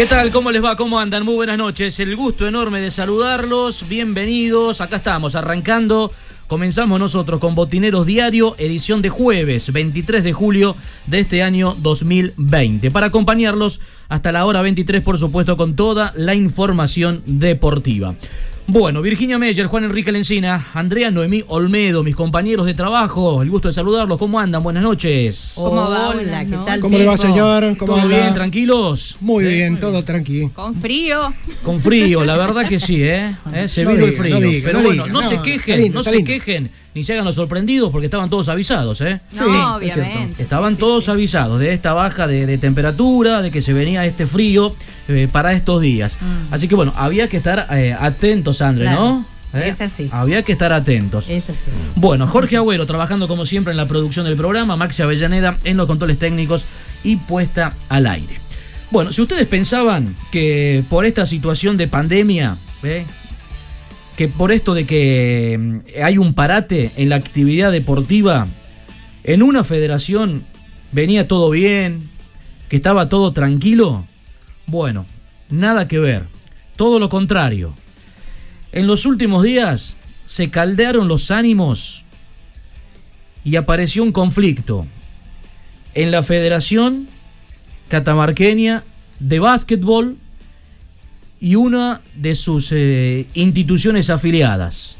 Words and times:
¿Qué 0.00 0.06
tal? 0.06 0.30
¿Cómo 0.30 0.50
les 0.50 0.64
va? 0.64 0.76
¿Cómo 0.76 0.98
andan? 0.98 1.26
Muy 1.26 1.34
buenas 1.34 1.58
noches. 1.58 2.00
El 2.00 2.16
gusto 2.16 2.48
enorme 2.48 2.80
de 2.80 2.90
saludarlos. 2.90 3.86
Bienvenidos. 3.86 4.80
Acá 4.80 4.96
estamos, 4.96 5.34
arrancando. 5.34 6.10
Comenzamos 6.46 6.98
nosotros 6.98 7.38
con 7.38 7.54
Botineros 7.54 8.06
Diario, 8.06 8.54
edición 8.56 9.02
de 9.02 9.10
jueves 9.10 9.70
23 9.70 10.24
de 10.24 10.32
julio 10.32 10.74
de 11.06 11.20
este 11.20 11.42
año 11.42 11.76
2020. 11.78 12.90
Para 12.90 13.08
acompañarlos 13.08 13.82
hasta 14.08 14.32
la 14.32 14.46
hora 14.46 14.62
23, 14.62 15.02
por 15.02 15.18
supuesto, 15.18 15.58
con 15.58 15.76
toda 15.76 16.14
la 16.16 16.34
información 16.34 17.22
deportiva. 17.26 18.14
Bueno, 18.72 19.02
Virginia 19.02 19.36
Meyer, 19.36 19.66
Juan 19.66 19.82
Enrique 19.82 20.12
Lencina, 20.12 20.68
Andrea 20.74 21.10
Noemí 21.10 21.42
Olmedo, 21.48 22.04
mis 22.04 22.14
compañeros 22.14 22.66
de 22.66 22.74
trabajo, 22.74 23.42
el 23.42 23.50
gusto 23.50 23.66
de 23.66 23.74
saludarlos. 23.74 24.16
¿Cómo 24.16 24.38
andan? 24.38 24.62
Buenas 24.62 24.84
noches. 24.84 25.54
¿Cómo 25.56 25.90
va? 25.90 26.10
Hola, 26.10 26.44
¿qué 26.44 26.56
tal? 26.64 26.78
¿Cómo 26.78 26.96
le 26.96 27.04
va, 27.04 27.16
señor? 27.16 27.76
¿Cómo 27.76 27.96
¿Todo 27.96 28.06
bien? 28.06 28.32
¿Tranquilos? 28.32 29.16
Muy 29.18 29.44
bien, 29.44 29.80
todo 29.80 30.04
tranquilo. 30.04 30.52
Con 30.54 30.76
frío. 30.76 31.34
Con 31.64 31.80
frío, 31.80 32.24
la 32.24 32.36
verdad 32.36 32.68
que 32.68 32.78
sí, 32.78 33.02
¿eh? 33.02 33.34
¿Eh? 33.52 33.66
Se 33.66 33.84
vino 33.84 34.04
el 34.04 34.12
frío. 34.12 34.38
Pero 34.64 34.82
bueno, 34.82 35.08
no, 35.08 35.20
se 35.20 35.42
quejen, 35.42 35.92
no 35.92 36.04
se 36.04 36.22
quejen 36.22 36.70
ni 36.94 37.04
se 37.04 37.12
hagan 37.12 37.24
los 37.24 37.36
sorprendidos 37.36 37.90
porque 37.92 38.06
estaban 38.06 38.28
todos 38.28 38.48
avisados, 38.48 39.00
¿eh? 39.00 39.20
Sí, 39.30 39.40
no, 39.40 39.76
obviamente. 39.76 40.42
Estaban 40.42 40.76
todos 40.76 41.08
avisados 41.08 41.60
de 41.60 41.72
esta 41.72 41.92
baja 41.92 42.26
de, 42.26 42.58
temperatura, 42.58 43.42
de 43.42 43.50
que 43.50 43.62
se 43.62 43.72
venía 43.72 44.04
este 44.04 44.26
frío 44.26 44.74
eh, 45.08 45.28
para 45.30 45.52
estos 45.52 45.80
días. 45.80 46.18
Mm. 46.20 46.52
Así 46.54 46.68
que 46.68 46.74
bueno, 46.74 46.92
había 46.96 47.28
que 47.28 47.36
estar 47.36 47.68
eh, 47.70 47.96
atentos, 47.98 48.60
André, 48.60 48.90
¿no? 48.90 49.24
¿Eh? 49.52 49.68
Es 49.68 49.80
así. 49.80 50.08
Había 50.12 50.42
que 50.42 50.52
estar 50.52 50.72
atentos. 50.72 51.28
Es 51.28 51.50
así. 51.50 51.70
Bueno, 51.96 52.26
Jorge 52.26 52.56
Agüero 52.56 52.86
trabajando 52.86 53.28
como 53.28 53.46
siempre 53.46 53.72
en 53.72 53.76
la 53.76 53.86
producción 53.86 54.26
del 54.26 54.36
programa, 54.36 54.76
Maxi 54.76 55.02
Avellaneda 55.02 55.58
en 55.64 55.76
los 55.76 55.86
controles 55.86 56.18
técnicos 56.18 56.66
y 57.04 57.16
puesta 57.16 57.74
al 57.88 58.06
aire. 58.06 58.34
Bueno, 58.90 59.12
si 59.12 59.22
ustedes 59.22 59.46
pensaban 59.46 60.16
que 60.32 60.82
por 60.88 61.04
esta 61.04 61.24
situación 61.24 61.76
de 61.76 61.86
pandemia, 61.86 62.56
que 64.20 64.28
por 64.28 64.52
esto 64.52 64.74
de 64.74 64.84
que 64.84 65.56
mm, 65.58 66.02
hay 66.04 66.18
un 66.18 66.34
parate 66.34 66.90
en 66.98 67.08
la 67.08 67.16
actividad 67.16 67.72
deportiva, 67.72 68.46
en 69.24 69.42
una 69.42 69.64
federación 69.64 70.44
venía 70.92 71.26
todo 71.26 71.48
bien, 71.48 72.10
que 72.68 72.76
estaba 72.76 73.08
todo 73.08 73.32
tranquilo, 73.32 74.04
bueno, 74.66 75.06
nada 75.48 75.88
que 75.88 75.98
ver, 75.98 76.26
todo 76.76 76.98
lo 76.98 77.08
contrario. 77.08 77.72
En 78.72 78.86
los 78.86 79.06
últimos 79.06 79.42
días 79.42 79.96
se 80.26 80.50
caldearon 80.50 81.08
los 81.08 81.30
ánimos 81.30 82.04
y 83.42 83.56
apareció 83.56 84.02
un 84.02 84.12
conflicto 84.12 84.86
en 85.94 86.10
la 86.10 86.22
Federación 86.22 87.08
Catamarqueña 87.88 88.84
de 89.18 89.38
Básquetbol 89.38 90.18
y 91.40 91.54
una 91.54 92.02
de 92.14 92.34
sus 92.34 92.70
eh, 92.72 93.26
instituciones 93.34 94.10
afiliadas. 94.10 94.96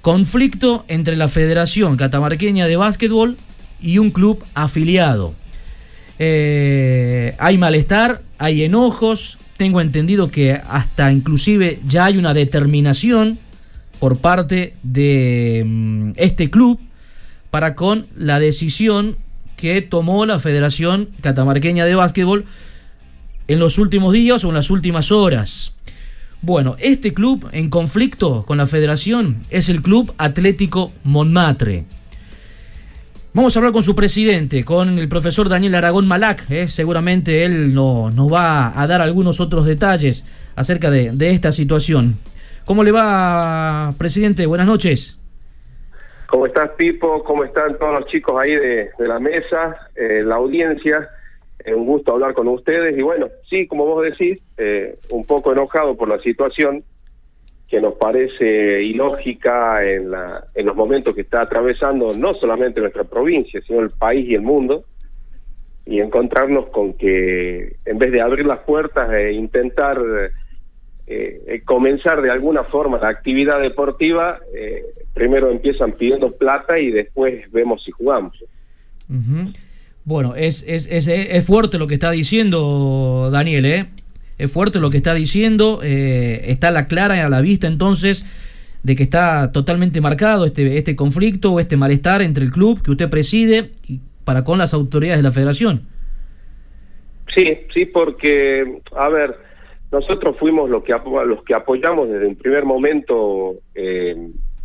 Conflicto 0.00 0.84
entre 0.88 1.16
la 1.16 1.28
Federación 1.28 1.96
Catamarqueña 1.96 2.66
de 2.66 2.76
Básquetbol 2.76 3.36
y 3.82 3.98
un 3.98 4.10
club 4.10 4.44
afiliado. 4.54 5.34
Eh, 6.18 7.34
hay 7.38 7.58
malestar, 7.58 8.22
hay 8.38 8.62
enojos, 8.62 9.38
tengo 9.56 9.80
entendido 9.80 10.30
que 10.30 10.52
hasta 10.52 11.12
inclusive 11.12 11.80
ya 11.86 12.06
hay 12.06 12.16
una 12.16 12.32
determinación 12.32 13.38
por 13.98 14.18
parte 14.18 14.74
de 14.82 15.62
mm, 15.66 16.12
este 16.16 16.50
club 16.50 16.80
para 17.50 17.74
con 17.74 18.06
la 18.16 18.38
decisión 18.38 19.16
que 19.56 19.82
tomó 19.82 20.24
la 20.24 20.38
Federación 20.38 21.10
Catamarqueña 21.20 21.84
de 21.84 21.94
Básquetbol 21.94 22.46
en 23.50 23.58
los 23.58 23.78
últimos 23.78 24.12
días 24.12 24.44
o 24.44 24.48
en 24.48 24.54
las 24.54 24.70
últimas 24.70 25.10
horas. 25.10 25.74
Bueno, 26.40 26.76
este 26.78 27.12
club 27.12 27.48
en 27.50 27.68
conflicto 27.68 28.44
con 28.46 28.58
la 28.58 28.66
federación 28.66 29.38
es 29.50 29.68
el 29.68 29.82
Club 29.82 30.14
Atlético 30.18 30.92
Montmartre. 31.02 31.82
Vamos 33.34 33.54
a 33.54 33.58
hablar 33.58 33.72
con 33.72 33.82
su 33.82 33.96
presidente, 33.96 34.64
con 34.64 35.00
el 35.00 35.08
profesor 35.08 35.48
Daniel 35.48 35.74
Aragón 35.74 36.06
Malac. 36.06 36.48
¿eh? 36.48 36.68
Seguramente 36.68 37.44
él 37.44 37.74
nos 37.74 38.32
va 38.32 38.80
a 38.80 38.86
dar 38.86 39.00
algunos 39.00 39.40
otros 39.40 39.64
detalles 39.64 40.24
acerca 40.54 40.88
de, 40.88 41.12
esta 41.30 41.50
situación. 41.50 42.18
¿Cómo 42.64 42.84
le 42.84 42.92
va, 42.92 43.92
presidente? 43.98 44.46
Buenas 44.46 44.68
noches. 44.68 45.18
¿Cómo 46.28 46.46
estás, 46.46 46.70
Pipo? 46.78 47.24
¿Cómo 47.24 47.42
están 47.42 47.76
todos 47.78 47.98
los 47.98 48.08
chicos 48.08 48.40
ahí 48.40 48.54
de, 48.54 48.90
la 48.98 49.18
mesa, 49.18 49.88
eh, 49.96 50.22
la 50.24 50.36
audiencia? 50.36 51.08
Es 51.64 51.74
un 51.74 51.84
gusto 51.84 52.12
hablar 52.12 52.34
con 52.34 52.48
ustedes 52.48 52.96
y 52.96 53.02
bueno, 53.02 53.28
sí, 53.48 53.66
como 53.66 53.84
vos 53.84 54.02
decís, 54.04 54.38
eh, 54.56 54.98
un 55.10 55.24
poco 55.24 55.52
enojado 55.52 55.96
por 55.96 56.08
la 56.08 56.18
situación 56.20 56.82
que 57.68 57.80
nos 57.80 57.94
parece 57.94 58.82
ilógica 58.82 59.84
en, 59.84 60.10
la, 60.10 60.44
en 60.54 60.66
los 60.66 60.74
momentos 60.74 61.14
que 61.14 61.20
está 61.20 61.42
atravesando 61.42 62.14
no 62.14 62.34
solamente 62.34 62.80
nuestra 62.80 63.04
provincia, 63.04 63.60
sino 63.66 63.80
el 63.80 63.90
país 63.90 64.28
y 64.28 64.34
el 64.34 64.42
mundo, 64.42 64.84
y 65.86 66.00
encontrarnos 66.00 66.68
con 66.68 66.94
que 66.94 67.76
en 67.84 67.98
vez 67.98 68.12
de 68.12 68.20
abrir 68.20 68.46
las 68.46 68.60
puertas 68.60 69.16
e 69.16 69.32
intentar 69.32 70.00
eh, 71.06 71.42
eh, 71.46 71.62
comenzar 71.64 72.22
de 72.22 72.30
alguna 72.30 72.64
forma 72.64 72.98
la 72.98 73.08
actividad 73.08 73.60
deportiva, 73.60 74.40
primero 75.14 75.50
empiezan 75.50 75.92
pidiendo 75.92 76.32
plata 76.32 76.78
y 76.78 76.90
después 76.90 77.50
vemos 77.52 77.84
si 77.84 77.90
jugamos. 77.92 78.36
Bueno, 80.04 80.34
es, 80.34 80.64
es, 80.66 80.86
es, 80.90 81.06
es, 81.08 81.44
fuerte 81.44 81.78
lo 81.78 81.86
que 81.86 81.94
está 81.94 82.10
diciendo 82.10 83.28
Daniel, 83.32 83.66
¿eh? 83.66 83.86
Es 84.38 84.50
fuerte 84.50 84.80
lo 84.80 84.90
que 84.90 84.96
está 84.96 85.14
diciendo, 85.14 85.80
eh, 85.82 86.44
está 86.46 86.70
la 86.70 86.86
clara 86.86 87.24
a 87.24 87.28
la 87.28 87.42
vista 87.42 87.66
entonces 87.66 88.24
de 88.82 88.96
que 88.96 89.02
está 89.02 89.52
totalmente 89.52 90.00
marcado 90.00 90.46
este, 90.46 90.78
este 90.78 90.96
conflicto 90.96 91.52
o 91.52 91.60
este 91.60 91.76
malestar 91.76 92.22
entre 92.22 92.44
el 92.44 92.50
club 92.50 92.82
que 92.82 92.90
usted 92.90 93.10
preside 93.10 93.72
y 93.86 94.00
para 94.24 94.42
con 94.44 94.58
las 94.58 94.72
autoridades 94.72 95.18
de 95.18 95.22
la 95.22 95.32
federación. 95.32 95.82
Sí, 97.34 97.58
sí, 97.72 97.84
porque, 97.84 98.80
a 98.96 99.08
ver, 99.08 99.36
nosotros 99.92 100.36
fuimos 100.38 100.70
los 100.70 100.82
que, 100.82 100.94
los 101.26 101.44
que 101.44 101.54
apoyamos 101.54 102.08
desde 102.08 102.26
un 102.26 102.36
primer 102.36 102.64
momento 102.64 103.56
eh, 103.74 104.16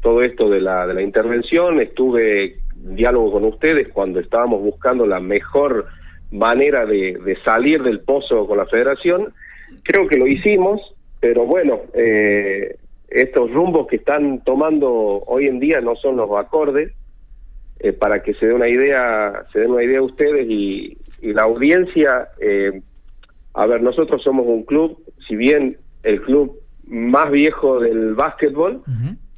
todo 0.02 0.22
esto 0.22 0.50
de 0.50 0.62
la, 0.62 0.86
de 0.88 0.94
la 0.94 1.02
intervención, 1.02 1.80
estuve 1.80 2.60
diálogo 2.86 3.34
con 3.34 3.46
ustedes 3.46 3.90
cuando 3.90 4.20
estábamos 4.20 4.62
buscando 4.62 5.06
la 5.06 5.20
mejor 5.20 5.88
manera 6.32 6.86
de, 6.86 7.38
salir 7.44 7.82
del 7.82 8.02
pozo 8.02 8.48
con 8.48 8.58
la 8.58 8.66
federación. 8.68 9.34
Creo 9.84 10.08
que 10.08 10.18
lo 10.18 10.28
hicimos, 10.28 10.82
pero 11.20 11.46
bueno, 11.46 11.82
eh, 11.94 12.78
estos 13.10 13.52
rumbos 13.52 13.88
que 13.88 13.98
están 13.98 14.44
tomando 14.44 14.90
hoy 14.92 15.46
en 15.46 15.60
día 15.60 15.82
no 15.82 15.96
son 15.96 16.18
los 16.18 16.30
acordes. 16.38 16.94
Eh, 17.80 17.92
para 17.92 18.24
que 18.24 18.34
se 18.36 18.48
dé 18.48 18.54
una 18.54 18.70
idea, 18.70 19.46
se 19.52 19.60
den 19.60 19.72
una 19.72 19.84
idea 19.84 20.02
ustedes 20.02 20.48
y, 20.50 20.98
la 21.22 21.44
audiencia. 21.44 22.30
Eh, 22.40 22.82
a 23.54 23.66
ver, 23.66 23.82
nosotros 23.82 24.22
somos 24.22 24.46
un 24.46 24.64
club, 24.64 24.98
si 25.28 25.36
bien 25.36 25.78
el 26.04 26.22
club 26.22 26.60
más 26.88 27.32
viejo 27.32 27.80
del 27.80 28.14
básquetbol, 28.14 28.84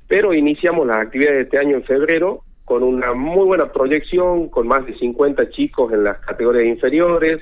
pero 0.07 0.33
iniciamos 0.33 0.85
las 0.85 0.97
actividades 0.97 1.37
de 1.37 1.43
este 1.43 1.57
año 1.59 1.77
en 1.77 1.83
febrero 1.83 2.43
con 2.67 2.83
una 2.83 3.13
muy 3.13 3.45
buena 3.45 3.71
proyección, 3.71 4.49
con 4.49 4.67
más 4.67 4.85
de 4.85 4.93
50 4.97 5.51
chicos 5.51 5.93
en 5.93 6.03
las 6.03 6.19
categorías 6.19 6.65
inferiores, 6.65 7.41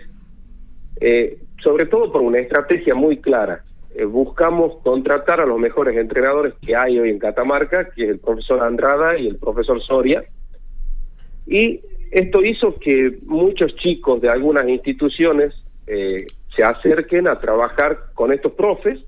eh, 1.01 1.39
sobre 1.63 1.88
todo 1.88 2.12
por 2.12 2.22
una 2.22 2.38
estrategia 2.38 2.94
muy 2.94 3.18
clara. 3.18 3.63
Eh, 3.95 4.06
buscamos 4.06 4.77
contratar 4.83 5.42
a 5.42 5.48
los 5.48 5.57
mejores 5.57 5.98
entrenadores 5.98 6.54
que 6.62 6.75
hay 6.75 7.00
hoy 7.00 7.10
en 7.10 7.18
Catamarca, 7.18 7.89
que 7.89 8.04
es 8.04 8.10
el 8.12 8.19
profesor 8.19 8.62
Andrada 8.62 9.18
y 9.18 9.25
el 9.25 9.38
profesor 9.38 9.81
Soria, 9.81 10.24
y 11.48 11.81
esto 12.12 12.44
hizo 12.44 12.75
que 12.75 13.18
muchos 13.25 13.75
chicos 13.77 14.22
de 14.22 14.30
algunas 14.30 14.69
instituciones 14.69 15.56
eh, 15.88 16.27
se 16.56 16.63
acerquen 16.63 17.27
a 17.27 17.39
trabajar 17.39 17.98
con 18.13 18.31
estos 18.31 18.51
profes 18.51 19.00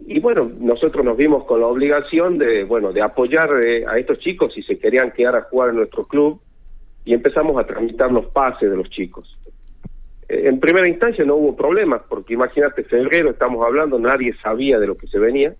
y 0.00 0.20
bueno, 0.20 0.50
nosotros 0.58 1.04
nos 1.04 1.16
vimos 1.16 1.44
con 1.44 1.60
la 1.60 1.66
obligación 1.66 2.36
de, 2.36 2.64
bueno, 2.64 2.92
de 2.92 3.02
apoyar 3.02 3.48
eh, 3.64 3.84
a 3.86 3.98
estos 3.98 4.18
chicos 4.18 4.52
si 4.52 4.62
se 4.62 4.78
querían 4.78 5.12
quedar 5.12 5.36
a 5.36 5.42
jugar 5.42 5.70
en 5.70 5.76
nuestro 5.76 6.06
club 6.06 6.40
y 7.04 7.14
empezamos 7.14 7.56
a 7.58 7.66
tramitar 7.66 8.10
los 8.10 8.26
pases 8.26 8.70
de 8.70 8.76
los 8.76 8.90
chicos. 8.90 9.38
Eh, 10.28 10.42
en 10.46 10.60
primera 10.60 10.88
instancia 10.88 11.24
no 11.24 11.36
hubo 11.36 11.56
problemas, 11.56 12.02
porque 12.08 12.34
imagínate, 12.34 12.84
febrero 12.84 13.30
estamos 13.30 13.64
hablando, 13.64 13.98
nadie 13.98 14.34
sabía 14.42 14.78
de 14.78 14.86
lo 14.86 14.96
que 14.96 15.06
se 15.06 15.18
venía. 15.18 15.54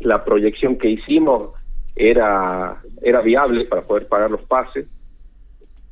La 0.00 0.24
proyección 0.24 0.76
que 0.76 0.90
hicimos 0.90 1.52
era, 1.94 2.82
era 3.00 3.20
viable 3.22 3.64
para 3.64 3.82
poder 3.82 4.06
pagar 4.08 4.30
los 4.30 4.42
pases. 4.42 4.86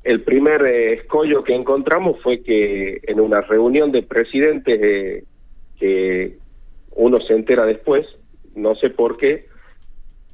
El 0.02 0.22
primer 0.22 0.66
eh, 0.66 0.94
escollo 0.94 1.44
que 1.44 1.54
encontramos 1.54 2.20
fue 2.22 2.42
que 2.42 3.00
en 3.04 3.20
una 3.20 3.40
reunión 3.40 3.90
de 3.90 4.02
presidentes 4.02 5.24
que 5.78 6.43
uno 6.94 7.20
se 7.20 7.34
entera 7.34 7.66
después, 7.66 8.06
no 8.54 8.74
sé 8.76 8.90
por 8.90 9.16
qué, 9.16 9.46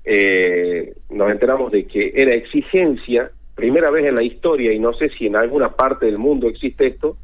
eh, 0.05 0.95
nos 1.11 1.31
enteramos 1.31 1.73
de 1.73 1.87
que 1.87 2.13
era 2.15 2.35
exigencia, 2.35 3.31
primera 3.55 3.91
vez 3.91 4.07
en 4.07 4.15
la 4.15 4.23
historia, 4.23 4.73
y 4.73 4.79
no 4.79 4.93
sé 4.95 5.11
si 5.11 5.27
en 5.27 5.37
alguna 5.37 5.73
parte 5.73 6.07
del 6.07 6.19
mundo 6.19 6.49
existe 6.49 6.87
esto, 6.87 7.17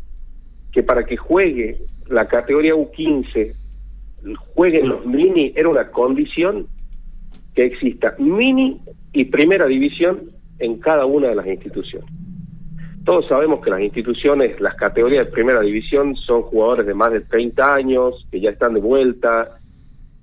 que 0.72 0.82
para 0.82 1.04
que 1.04 1.16
juegue 1.16 1.78
la 2.08 2.28
categoría 2.28 2.74
U15, 2.74 3.54
jueguen 4.54 4.88
los 4.88 5.06
mini, 5.06 5.52
era 5.56 5.68
una 5.68 5.90
condición 5.90 6.66
que 7.54 7.64
exista 7.64 8.14
mini 8.18 8.80
y 9.12 9.24
primera 9.24 9.66
división 9.66 10.30
en 10.58 10.78
cada 10.78 11.06
una 11.06 11.28
de 11.28 11.34
las 11.34 11.46
instituciones. 11.46 12.10
Todos 13.06 13.28
sabemos 13.28 13.60
que 13.62 13.70
las 13.70 13.80
instituciones, 13.82 14.60
las 14.60 14.74
categorías 14.74 15.26
de 15.26 15.32
primera 15.32 15.60
división 15.60 16.16
son 16.16 16.42
jugadores 16.42 16.86
de 16.86 16.94
más 16.94 17.12
de 17.12 17.20
30 17.20 17.72
años, 17.72 18.26
que 18.32 18.40
ya 18.40 18.50
están 18.50 18.74
de 18.74 18.80
vuelta, 18.80 19.60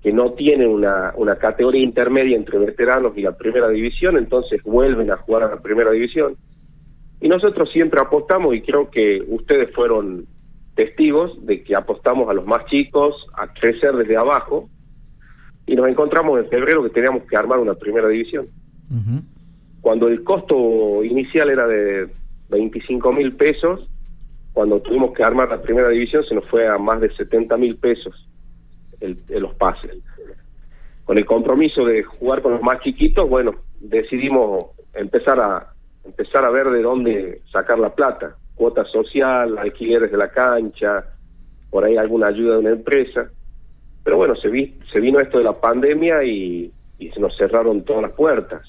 que 0.02 0.12
no 0.12 0.34
tienen 0.34 0.68
una, 0.68 1.14
una 1.16 1.38
categoría 1.38 1.82
intermedia 1.82 2.36
entre 2.36 2.60
veteranos 2.60 3.14
y 3.18 3.22
la 3.22 3.38
primera 3.38 3.70
división, 3.70 4.18
entonces 4.18 4.62
vuelven 4.64 5.10
a 5.12 5.16
jugar 5.16 5.44
a 5.44 5.56
la 5.56 5.62
primera 5.62 5.92
división. 5.92 6.36
Y 7.22 7.30
nosotros 7.30 7.72
siempre 7.72 8.02
apostamos, 8.02 8.54
y 8.54 8.62
creo 8.62 8.92
que 8.92 9.24
ustedes 9.30 9.74
fueron 9.74 10.26
testigos 10.76 11.38
de 11.46 11.64
que 11.64 11.78
apostamos 11.78 12.30
a 12.30 12.34
los 12.34 12.46
más 12.46 12.66
chicos 12.66 13.16
a 13.38 13.48
crecer 13.54 13.94
desde 13.96 14.18
abajo, 14.18 14.68
y 15.66 15.78
nos 15.78 15.88
encontramos 15.88 16.38
en 16.38 16.50
febrero 16.50 16.84
que 16.84 16.90
teníamos 16.90 17.24
que 17.30 17.38
armar 17.38 17.60
una 17.60 17.76
primera 17.76 18.10
división. 18.10 18.48
Cuando 19.80 20.10
el 20.10 20.22
costo 20.26 21.02
inicial 21.02 21.50
era 21.50 21.66
de 21.66 22.10
25 22.54 23.12
mil 23.12 23.34
pesos, 23.36 23.90
cuando 24.54 24.80
tuvimos 24.82 25.14
que 25.14 25.24
armar 25.24 25.50
la 25.50 25.62
primera 25.62 25.90
división 25.90 26.24
se 26.24 26.36
nos 26.36 26.48
fue 26.48 26.68
a 26.68 26.78
más 26.78 27.02
de 27.02 27.14
70 27.14 27.58
mil 27.58 27.76
pesos 27.78 28.28
el, 29.00 29.20
los 29.30 29.54
pases. 29.56 29.92
Con 31.04 31.18
el 31.18 31.26
compromiso 31.26 31.84
de 31.84 32.04
jugar 32.04 32.42
con 32.42 32.54
los 32.54 32.62
más 32.62 32.80
chiquitos, 32.80 33.28
bueno, 33.28 33.56
decidimos 33.80 34.68
empezar 34.94 35.40
a 35.40 35.74
empezar 36.06 36.46
a 36.46 36.50
ver 36.50 36.70
de 36.70 36.82
dónde 36.82 37.42
sacar 37.52 37.80
la 37.80 37.96
plata, 37.96 38.36
cuota 38.56 38.86
social, 38.86 39.58
alquileres 39.58 40.12
de 40.12 40.18
la 40.18 40.30
cancha, 40.30 41.06
por 41.70 41.86
ahí 41.86 41.98
alguna 41.98 42.28
ayuda 42.28 42.54
de 42.54 42.60
una 42.60 42.70
empresa. 42.72 43.30
Pero 44.04 44.18
bueno, 44.18 44.36
se, 44.36 44.50
vi, 44.50 44.78
se 44.92 45.00
vino 45.00 45.20
esto 45.20 45.38
de 45.38 45.46
la 45.46 45.60
pandemia 45.60 46.24
y, 46.24 46.72
y 47.00 47.10
se 47.12 47.20
nos 47.20 47.36
cerraron 47.38 47.84
todas 47.84 48.02
las 48.04 48.12
puertas. 48.12 48.62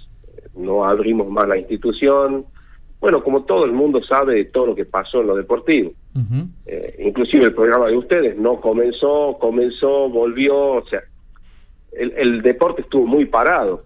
No 0.54 0.84
abrimos 0.84 1.28
más 1.28 1.48
la 1.48 1.58
institución, 1.58 2.46
bueno, 3.04 3.22
como 3.22 3.44
todo 3.44 3.66
el 3.66 3.72
mundo 3.72 4.02
sabe 4.02 4.36
de 4.36 4.44
todo 4.46 4.68
lo 4.68 4.74
que 4.74 4.86
pasó 4.86 5.20
en 5.20 5.26
lo 5.26 5.36
deportivo. 5.36 5.92
Eh, 6.64 7.04
inclusive 7.04 7.44
el 7.44 7.54
programa 7.54 7.88
de 7.88 7.98
ustedes 7.98 8.34
no 8.38 8.62
comenzó, 8.62 9.36
comenzó, 9.38 10.08
volvió, 10.08 10.76
o 10.76 10.86
sea, 10.86 11.02
el, 11.92 12.40
deporte 12.40 12.80
estuvo 12.80 13.06
muy 13.06 13.26
parado. 13.26 13.84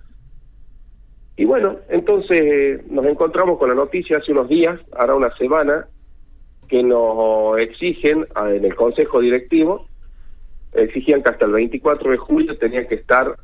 Y 1.36 1.46
bueno, 1.46 1.78
entonces 1.88 2.40
eh, 2.40 2.84
nos 2.90 3.06
encontramos 3.06 3.58
con 3.58 3.68
la 3.68 3.74
noticia 3.74 4.18
hace 4.18 4.30
unos 4.30 4.48
días, 4.48 4.78
ahora 4.96 5.16
una 5.16 5.36
semana, 5.36 5.88
que 6.68 6.84
nos 6.84 7.58
exigen 7.58 8.24
ah, 8.36 8.52
en 8.54 8.64
el 8.64 8.76
Consejo 8.76 9.18
Directivo, 9.18 9.88
exigían 10.74 11.24
que 11.24 11.30
hasta 11.30 11.46
el 11.46 11.50
24 11.50 12.12
de 12.12 12.18
julio 12.18 12.56
tenían 12.56 12.86
que 12.86 12.94
estar 12.94 13.34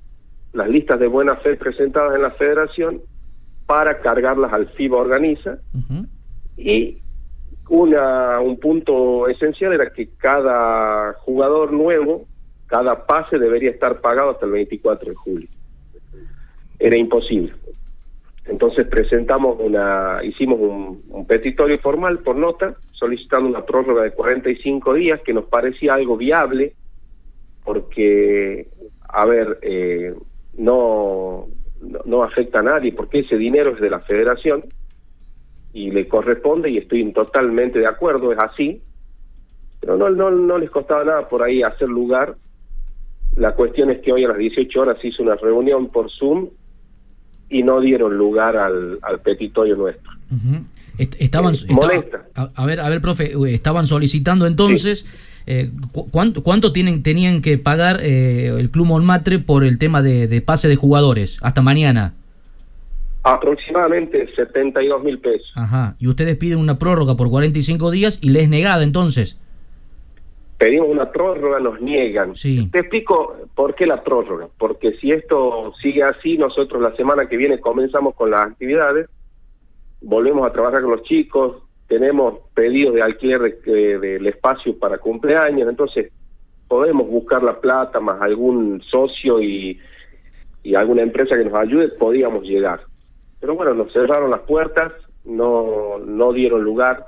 las 0.52 0.68
listas 0.68 1.00
de 1.00 1.08
buena 1.08 1.34
fe 1.34 1.56
presentadas 1.56 2.14
en 2.14 2.22
la 2.22 2.30
federación 2.30 3.02
para 3.66 4.00
cargarlas 4.00 4.52
al 4.52 4.68
FIBA 4.70 4.98
Organiza. 4.98 5.58
Y 6.56 6.98
una, 7.68 8.40
un 8.40 8.58
punto 8.58 9.28
esencial 9.28 9.72
era 9.72 9.90
que 9.90 10.10
cada 10.16 11.14
jugador 11.14 11.72
nuevo, 11.72 12.26
cada 12.66 13.06
pase 13.06 13.38
debería 13.38 13.70
estar 13.70 14.00
pagado 14.00 14.30
hasta 14.30 14.46
el 14.46 14.52
24 14.52 15.10
de 15.10 15.16
julio. 15.16 15.48
Era 16.78 16.96
imposible. 16.96 17.54
Entonces 18.46 18.86
presentamos 18.86 19.56
una, 19.58 20.20
hicimos 20.22 20.60
un, 20.60 21.02
un, 21.08 21.26
petitorio 21.26 21.78
formal 21.78 22.18
por 22.18 22.36
nota, 22.36 22.74
solicitando 22.92 23.48
una 23.48 23.64
prórroga 23.64 24.02
de 24.02 24.12
45 24.12 24.92
días 24.92 25.20
que 25.24 25.32
nos 25.32 25.46
parecía 25.46 25.94
algo 25.94 26.18
viable, 26.18 26.74
porque, 27.64 28.68
a 29.08 29.24
ver, 29.24 29.58
eh, 29.62 30.14
no, 30.58 31.48
no, 32.04 32.22
afecta 32.22 32.60
a 32.60 32.62
nadie 32.62 32.92
porque 32.92 33.20
ese 33.20 33.36
dinero 33.36 33.74
es 33.74 33.80
de 33.80 33.90
la 33.90 34.00
federación 34.00 34.64
y 35.72 35.90
le 35.90 36.06
corresponde 36.08 36.70
y 36.70 36.78
estoy 36.78 37.12
totalmente 37.12 37.78
de 37.78 37.86
acuerdo, 37.86 38.32
es 38.32 38.38
así, 38.38 38.80
pero 39.80 39.96
no, 39.96 40.10
no, 40.10 40.30
no 40.30 40.58
les 40.58 40.70
costaba 40.70 41.04
nada 41.04 41.28
por 41.28 41.42
ahí 41.42 41.62
hacer 41.62 41.88
lugar. 41.88 42.36
La 43.36 43.54
cuestión 43.54 43.90
es 43.90 44.00
que 44.00 44.12
hoy 44.12 44.24
a 44.24 44.28
las 44.28 44.38
18 44.38 44.80
horas 44.80 45.04
hizo 45.04 45.22
una 45.22 45.34
reunión 45.34 45.88
por 45.88 46.10
Zoom 46.10 46.48
y 47.48 47.62
no 47.62 47.80
dieron 47.80 48.16
lugar 48.16 48.56
al, 48.56 48.98
al 49.02 49.20
petitorio 49.20 49.76
nuestro. 49.76 50.12
Estaban, 50.98 51.54
eh, 51.54 52.10
a, 52.34 52.66
ver, 52.66 52.80
a 52.80 52.88
ver, 52.88 53.00
profe, 53.00 53.32
estaban 53.52 53.86
solicitando 53.86 54.46
entonces 54.46 55.06
eh, 55.46 55.70
¿cuánto, 56.10 56.42
¿Cuánto 56.42 56.72
tienen, 56.72 57.02
tenían 57.02 57.42
que 57.42 57.58
pagar 57.58 58.00
eh, 58.02 58.48
el 58.58 58.70
Club 58.70 58.86
Monmatre 58.86 59.38
por 59.38 59.64
el 59.64 59.78
tema 59.78 60.00
de, 60.00 60.40
pase 60.40 60.68
de 60.68 60.76
jugadores 60.76 61.38
hasta 61.42 61.60
mañana? 61.60 62.14
Aproximadamente 63.22 64.28
72 64.34 65.02
mil 65.02 65.18
pesos. 65.18 65.50
Ajá. 65.54 65.96
Y 65.98 66.08
ustedes 66.08 66.36
piden 66.36 66.58
una 66.58 66.78
prórroga 66.78 67.16
por 67.16 67.30
45 67.30 67.90
días 67.90 68.18
y 68.20 68.30
les 68.30 68.44
es 68.44 68.48
negada 68.48 68.82
entonces. 68.82 69.38
Pedimos 70.58 70.88
una 70.88 71.10
prórroga, 71.10 71.58
nos 71.58 71.80
niegan. 71.80 72.36
Sí. 72.36 72.68
Te 72.70 72.80
explico 72.80 73.36
por 73.54 73.74
qué 73.74 73.86
la 73.86 74.02
prórroga. 74.02 74.48
Porque 74.56 74.92
si 74.92 75.10
esto 75.10 75.72
sigue 75.82 76.02
así, 76.02 76.38
nosotros 76.38 76.80
la 76.80 76.94
semana 76.96 77.26
que 77.26 77.36
viene 77.36 77.60
comenzamos 77.60 78.14
con 78.14 78.30
las 78.30 78.46
actividades, 78.46 79.08
volvemos 80.00 80.46
a 80.46 80.52
trabajar 80.52 80.82
con 80.82 80.92
los 80.92 81.02
chicos, 81.02 81.63
tenemos 81.94 82.40
pedidos 82.54 82.94
de 82.94 83.02
alquiler 83.02 83.60
del 83.62 84.26
espacio 84.26 84.76
para 84.76 84.98
cumpleaños, 84.98 85.68
entonces 85.68 86.10
podemos 86.66 87.06
buscar 87.06 87.40
la 87.44 87.60
plata 87.60 88.00
más 88.00 88.20
algún 88.20 88.82
socio 88.82 89.40
y, 89.40 89.78
y 90.64 90.74
alguna 90.74 91.02
empresa 91.02 91.36
que 91.36 91.44
nos 91.44 91.54
ayude, 91.54 91.90
podíamos 91.90 92.42
llegar. 92.42 92.80
Pero 93.38 93.54
bueno, 93.54 93.74
nos 93.74 93.92
cerraron 93.92 94.32
las 94.32 94.40
puertas, 94.40 94.92
no, 95.24 95.98
no 96.04 96.32
dieron 96.32 96.64
lugar 96.64 97.06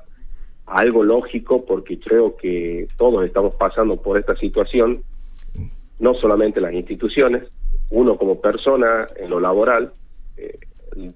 a 0.67 0.77
algo 0.77 1.03
lógico 1.03 1.65
porque 1.65 1.99
creo 1.99 2.37
que 2.37 2.87
todos 2.97 3.27
estamos 3.27 3.57
pasando 3.57 3.97
por 3.97 4.19
esta 4.19 4.37
situación, 4.37 5.03
no 5.99 6.15
solamente 6.15 6.61
las 6.61 6.75
instituciones, 6.75 7.43
uno 7.91 8.17
como 8.17 8.41
persona 8.41 9.05
en 9.17 9.31
lo 9.31 9.41
laboral, 9.41 9.93
eh, 10.37 10.61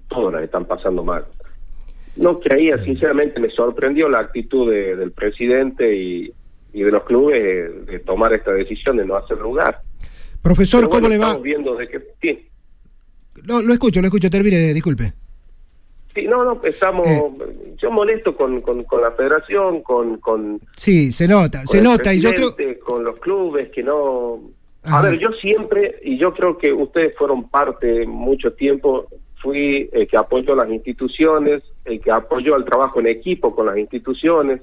todos 0.09 0.33
las 0.33 0.43
están 0.43 0.65
pasando 0.65 1.05
mal. 1.05 1.23
No 2.15 2.39
creía, 2.39 2.77
sinceramente 2.83 3.39
me 3.39 3.49
sorprendió 3.49 4.09
la 4.09 4.19
actitud 4.19 4.69
del 4.69 5.11
presidente 5.11 5.95
y, 5.95 6.33
de 6.73 6.91
los 6.91 7.03
clubes 7.03 7.85
de, 7.85 7.99
tomar 7.99 8.33
esta 8.33 8.51
decisión 8.51 8.97
de 8.97 9.05
no 9.05 9.15
hacer 9.15 9.37
lugar. 9.37 9.81
Profesor, 10.41 10.89
¿cómo 10.89 11.07
le 11.07 11.17
va? 11.17 11.37
viendo 11.39 11.75
de. 11.75 11.87
Sí. 12.21 12.47
No, 13.45 13.61
lo 13.61 13.73
escucho, 13.73 14.01
lo 14.01 14.07
escucho, 14.07 14.29
termine, 14.29 14.73
disculpe. 14.73 15.13
Sí, 16.13 16.27
no, 16.27 16.43
no, 16.43 16.59
estamos... 16.63 17.07
Yo 17.77 17.89
molesto 17.89 18.35
con, 18.35 18.61
con, 18.61 18.85
la 19.01 19.11
federación, 19.11 19.81
con, 19.81 20.17
con... 20.17 20.59
Sí, 20.75 21.11
se 21.13 21.27
nota, 21.27 21.61
se 21.61 21.81
nota, 21.81 22.13
y 22.13 22.19
yo 22.19 22.31
creo... 22.31 22.53
Con 22.83 23.03
los 23.03 23.19
clubes 23.19 23.69
que 23.69 23.81
no... 23.81 24.41
A 24.83 25.01
ver, 25.01 25.19
yo 25.19 25.29
siempre, 25.33 25.99
y 26.03 26.17
yo 26.17 26.33
creo 26.33 26.57
que 26.57 26.73
ustedes 26.73 27.15
fueron 27.15 27.49
parte 27.49 28.05
mucho 28.07 28.51
tiempo, 28.53 29.07
fui 29.41 29.89
el 29.91 30.07
que 30.07 30.17
apoyó 30.17 30.55
las 30.55 30.69
instituciones, 30.69 31.63
el 31.85 31.99
que 31.99 32.11
apoyó 32.11 32.55
el 32.55 32.65
trabajo 32.65 32.99
en 32.99 33.07
equipo 33.07 33.55
con 33.55 33.65
las 33.65 33.77
instituciones, 33.77 34.61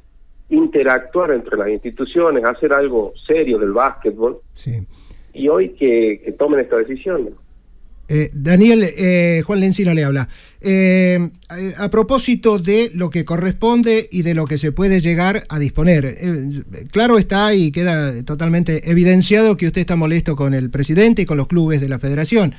interactuar 0.51 1.33
entre 1.33 1.59
las 1.59 1.69
instituciones, 1.69 2.45
hacer 2.45 2.73
algo 2.73 3.13
serio 3.27 3.59
del 3.59 3.73
básquetbol. 3.73 4.39
Sí. 4.55 4.87
Y 5.35 5.49
hoy 5.49 5.71
que, 5.71 6.35
tomen 6.39 6.61
esta 6.61 6.77
decisión. 6.77 7.31
Eh, 8.11 8.31
Daniel, 8.33 8.85
eh, 8.85 9.43
Juan 9.45 9.61
Lencina 9.61 9.93
le 9.93 10.05
habla. 10.05 10.29
Eh, 10.61 11.29
a, 11.77 11.91
propósito 11.91 12.59
de 12.59 12.91
lo 12.95 13.11
que 13.11 13.27
corresponde 13.27 14.09
y 14.11 14.23
de 14.23 14.33
lo 14.33 14.47
que 14.47 14.57
se 14.57 14.73
puede 14.73 15.01
llegar 15.01 15.45
a 15.51 15.59
disponer. 15.59 16.17
claro 16.91 17.19
está 17.19 17.55
y 17.55 17.71
queda 17.71 18.25
totalmente 18.25 18.91
evidenciado 18.91 19.57
que 19.59 19.67
usted 19.67 19.83
está 19.83 19.97
molesto 19.97 20.37
con 20.37 20.55
el 20.55 20.71
presidente 20.71 21.23
y 21.23 21.27
con 21.27 21.37
los 21.37 21.49
clubes 21.49 21.81
de 21.83 21.89
la 21.91 21.99
federación. 21.99 22.55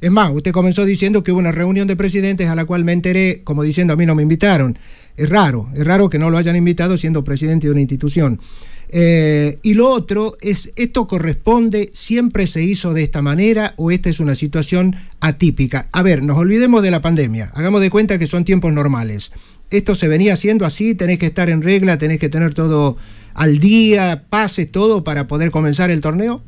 Es 0.00 0.10
más, 0.10 0.30
usted 0.32 0.52
comenzó 0.52 0.86
diciendo 0.86 1.22
que 1.22 1.30
hubo 1.30 1.40
una 1.40 1.52
reunión 1.52 1.86
de 1.86 1.94
presidentes 1.94 2.48
a 2.48 2.54
la 2.54 2.64
cual 2.64 2.84
me 2.84 2.92
enteré, 2.92 3.42
como 3.44 3.62
diciendo 3.62 3.92
a 3.92 3.96
mí 3.96 4.06
no 4.06 4.14
me 4.14 4.22
invitaron. 4.22 4.78
Es 5.16 5.28
raro, 5.28 5.68
es 5.74 5.86
raro 5.86 6.08
que 6.08 6.18
no 6.18 6.30
lo 6.30 6.38
hayan 6.38 6.56
invitado 6.56 6.96
siendo 6.96 7.22
presidente 7.22 7.66
de 7.66 7.72
una 7.72 7.82
institución. 7.82 8.40
Eh, 8.88 9.58
y 9.62 9.74
lo 9.74 9.88
otro 9.90 10.32
es, 10.40 10.72
¿esto 10.74 11.06
corresponde, 11.06 11.90
siempre 11.92 12.46
se 12.46 12.62
hizo 12.62 12.94
de 12.94 13.02
esta 13.02 13.20
manera 13.20 13.74
o 13.76 13.90
esta 13.90 14.08
es 14.08 14.20
una 14.20 14.34
situación 14.34 14.96
atípica? 15.20 15.86
A 15.92 16.02
ver, 16.02 16.22
nos 16.22 16.38
olvidemos 16.38 16.82
de 16.82 16.90
la 16.90 17.02
pandemia, 17.02 17.52
hagamos 17.54 17.82
de 17.82 17.90
cuenta 17.90 18.18
que 18.18 18.26
son 18.26 18.44
tiempos 18.44 18.72
normales. 18.72 19.32
¿Esto 19.70 19.94
se 19.94 20.08
venía 20.08 20.32
haciendo 20.32 20.64
así? 20.64 20.94
¿Tenés 20.94 21.18
que 21.18 21.26
estar 21.26 21.50
en 21.50 21.62
regla? 21.62 21.98
¿Tenés 21.98 22.18
que 22.18 22.30
tener 22.30 22.54
todo 22.54 22.96
al 23.34 23.58
día, 23.58 24.24
pase 24.30 24.64
todo 24.64 25.04
para 25.04 25.26
poder 25.26 25.50
comenzar 25.50 25.90
el 25.90 26.00
torneo? 26.00 26.42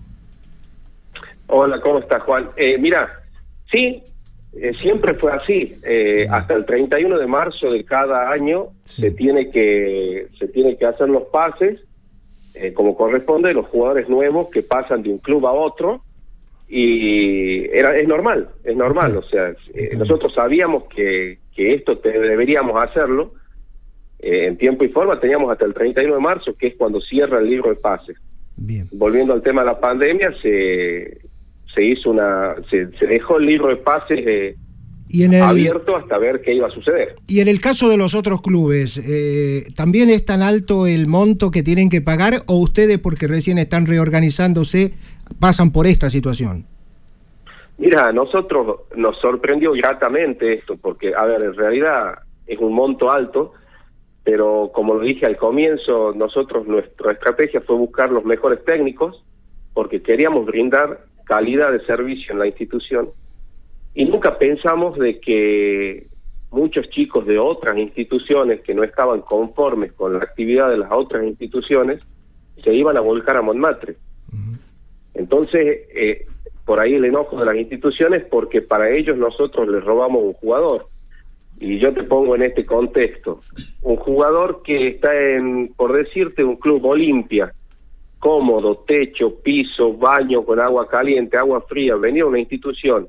Hola, 1.46 1.80
¿cómo 1.82 1.98
estás, 1.98 2.22
Juan? 2.22 2.48
Eh, 2.56 2.78
mira, 2.78 3.21
Sí, 3.72 4.02
eh, 4.54 4.72
siempre 4.82 5.14
fue 5.14 5.32
así. 5.32 5.76
Eh, 5.82 6.26
hasta 6.30 6.54
el 6.54 6.66
31 6.66 7.18
de 7.18 7.26
marzo 7.26 7.70
de 7.70 7.84
cada 7.84 8.30
año 8.30 8.68
se 8.84 9.10
tiene 9.10 9.50
que 9.50 10.28
se 10.38 10.48
tiene 10.48 10.76
que 10.76 10.84
hacer 10.84 11.08
los 11.08 11.24
pases 11.24 11.80
eh, 12.54 12.74
como 12.74 12.94
corresponde 12.94 13.54
los 13.54 13.66
jugadores 13.68 14.10
nuevos 14.10 14.50
que 14.50 14.62
pasan 14.62 15.02
de 15.02 15.08
un 15.08 15.18
club 15.18 15.46
a 15.46 15.52
otro 15.52 16.04
y 16.68 17.64
era 17.70 17.96
es 17.96 18.06
normal, 18.06 18.50
es 18.62 18.76
normal. 18.76 19.16
O 19.16 19.22
sea, 19.22 19.54
nosotros 19.96 20.34
sabíamos 20.34 20.84
que, 20.84 21.38
que 21.54 21.74
esto 21.74 21.94
deberíamos 21.96 22.78
hacerlo 22.82 23.32
en 24.18 24.56
tiempo 24.58 24.84
y 24.84 24.88
forma. 24.88 25.18
Teníamos 25.18 25.50
hasta 25.50 25.64
el 25.64 25.74
31 25.74 26.14
de 26.14 26.20
marzo, 26.20 26.54
que 26.54 26.68
es 26.68 26.74
cuando 26.76 27.00
cierra 27.00 27.40
el 27.40 27.48
libro 27.48 27.70
de 27.70 27.76
pases. 27.76 28.16
Bien. 28.56 28.88
Volviendo 28.92 29.32
al 29.32 29.42
tema 29.42 29.62
de 29.62 29.66
la 29.66 29.80
pandemia, 29.80 30.32
se 30.40 31.20
se 31.74 31.84
hizo 31.84 32.10
una 32.10 32.54
se, 32.70 32.86
dejó 33.06 33.38
el 33.38 33.46
libro 33.46 33.68
de 33.68 33.76
pases 33.76 34.20
eh, 34.26 34.56
abierto 35.42 35.96
hasta 35.96 36.18
ver 36.18 36.40
qué 36.40 36.54
iba 36.54 36.68
a 36.68 36.70
suceder. 36.70 37.16
Y 37.28 37.40
en 37.40 37.48
el 37.48 37.60
caso 37.60 37.88
de 37.88 37.96
los 37.96 38.14
otros 38.14 38.40
clubes, 38.40 38.98
eh, 38.98 39.66
¿también 39.76 40.10
es 40.10 40.24
tan 40.24 40.42
alto 40.42 40.86
el 40.86 41.06
monto 41.06 41.50
que 41.50 41.62
tienen 41.62 41.90
que 41.90 42.00
pagar 42.00 42.42
o 42.46 42.54
ustedes, 42.58 42.98
porque 42.98 43.26
recién 43.26 43.58
están 43.58 43.86
reorganizándose, 43.86 44.94
pasan 45.38 45.70
por 45.72 45.86
esta 45.86 46.08
situación? 46.10 46.64
Mira, 47.78 48.08
a 48.08 48.12
nosotros 48.12 48.82
nos 48.96 49.18
sorprendió 49.18 49.72
gratamente 49.72 50.54
esto, 50.54 50.76
porque, 50.76 51.14
a 51.14 51.24
ver, 51.24 51.42
en 51.42 51.54
realidad 51.54 52.20
es 52.46 52.58
un 52.58 52.72
monto 52.74 53.10
alto, 53.10 53.52
pero 54.24 54.70
como 54.72 54.94
lo 54.94 55.00
dije 55.00 55.26
al 55.26 55.36
comienzo, 55.36 56.12
nosotros 56.14 56.66
nuestra 56.66 57.12
estrategia 57.12 57.60
fue 57.60 57.76
buscar 57.76 58.10
los 58.10 58.24
mejores 58.24 58.64
técnicos, 58.64 59.24
porque 59.74 60.02
queríamos 60.02 60.46
brindar 60.46 61.06
calidad 61.32 61.72
de 61.72 61.80
servicio 61.86 62.32
en 62.32 62.40
la 62.40 62.46
institución 62.46 63.08
y 63.94 64.04
nunca 64.04 64.38
pensamos 64.38 64.98
de 64.98 65.18
que 65.18 66.06
muchos 66.50 66.90
chicos 66.90 67.26
de 67.26 67.38
otras 67.38 67.78
instituciones 67.78 68.60
que 68.60 68.74
no 68.74 68.84
estaban 68.84 69.22
conformes 69.22 69.92
con 69.94 70.12
la 70.12 70.18
actividad 70.18 70.68
de 70.68 70.76
las 70.76 70.92
otras 70.92 71.24
instituciones 71.24 72.00
se 72.62 72.74
iban 72.74 72.98
a 72.98 73.00
volcar 73.00 73.38
a 73.38 73.42
Montmartre. 73.42 73.96
Entonces, 75.14 75.88
eh, 75.94 76.26
por 76.66 76.80
ahí 76.80 76.94
el 76.94 77.06
enojo 77.06 77.38
de 77.38 77.46
las 77.46 77.56
instituciones 77.56 78.22
porque 78.30 78.60
para 78.60 78.90
ellos 78.90 79.16
nosotros 79.16 79.66
les 79.68 79.82
robamos 79.82 80.22
un 80.22 80.34
jugador. 80.34 80.88
Y 81.58 81.78
yo 81.78 81.94
te 81.94 82.02
pongo 82.02 82.34
en 82.34 82.42
este 82.42 82.66
contexto, 82.66 83.40
un 83.80 83.96
jugador 83.96 84.62
que 84.62 84.88
está 84.88 85.14
en, 85.14 85.72
por 85.76 85.94
decirte, 85.94 86.44
un 86.44 86.56
club 86.56 86.84
Olimpia, 86.84 87.54
cómodo, 88.22 88.84
techo, 88.86 89.34
piso, 89.42 89.94
baño 89.94 90.44
con 90.44 90.60
agua 90.60 90.86
caliente, 90.86 91.36
agua 91.36 91.60
fría, 91.62 91.96
venir 91.96 92.22
a 92.22 92.26
una 92.26 92.38
institución 92.38 93.08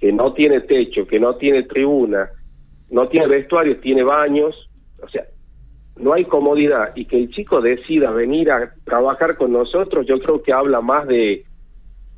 que 0.00 0.10
no 0.10 0.32
tiene 0.32 0.62
techo, 0.62 1.06
que 1.06 1.20
no 1.20 1.36
tiene 1.36 1.64
tribuna, 1.64 2.30
no 2.88 3.06
tiene 3.08 3.26
vestuario, 3.26 3.78
tiene 3.80 4.02
baños, 4.02 4.70
o 5.02 5.08
sea, 5.10 5.26
no 5.96 6.14
hay 6.14 6.24
comodidad. 6.24 6.96
Y 6.96 7.04
que 7.04 7.18
el 7.18 7.30
chico 7.30 7.60
decida 7.60 8.10
venir 8.10 8.50
a 8.50 8.72
trabajar 8.84 9.36
con 9.36 9.52
nosotros, 9.52 10.06
yo 10.06 10.18
creo 10.18 10.42
que 10.42 10.54
habla 10.54 10.80
más 10.80 11.06
de 11.08 11.44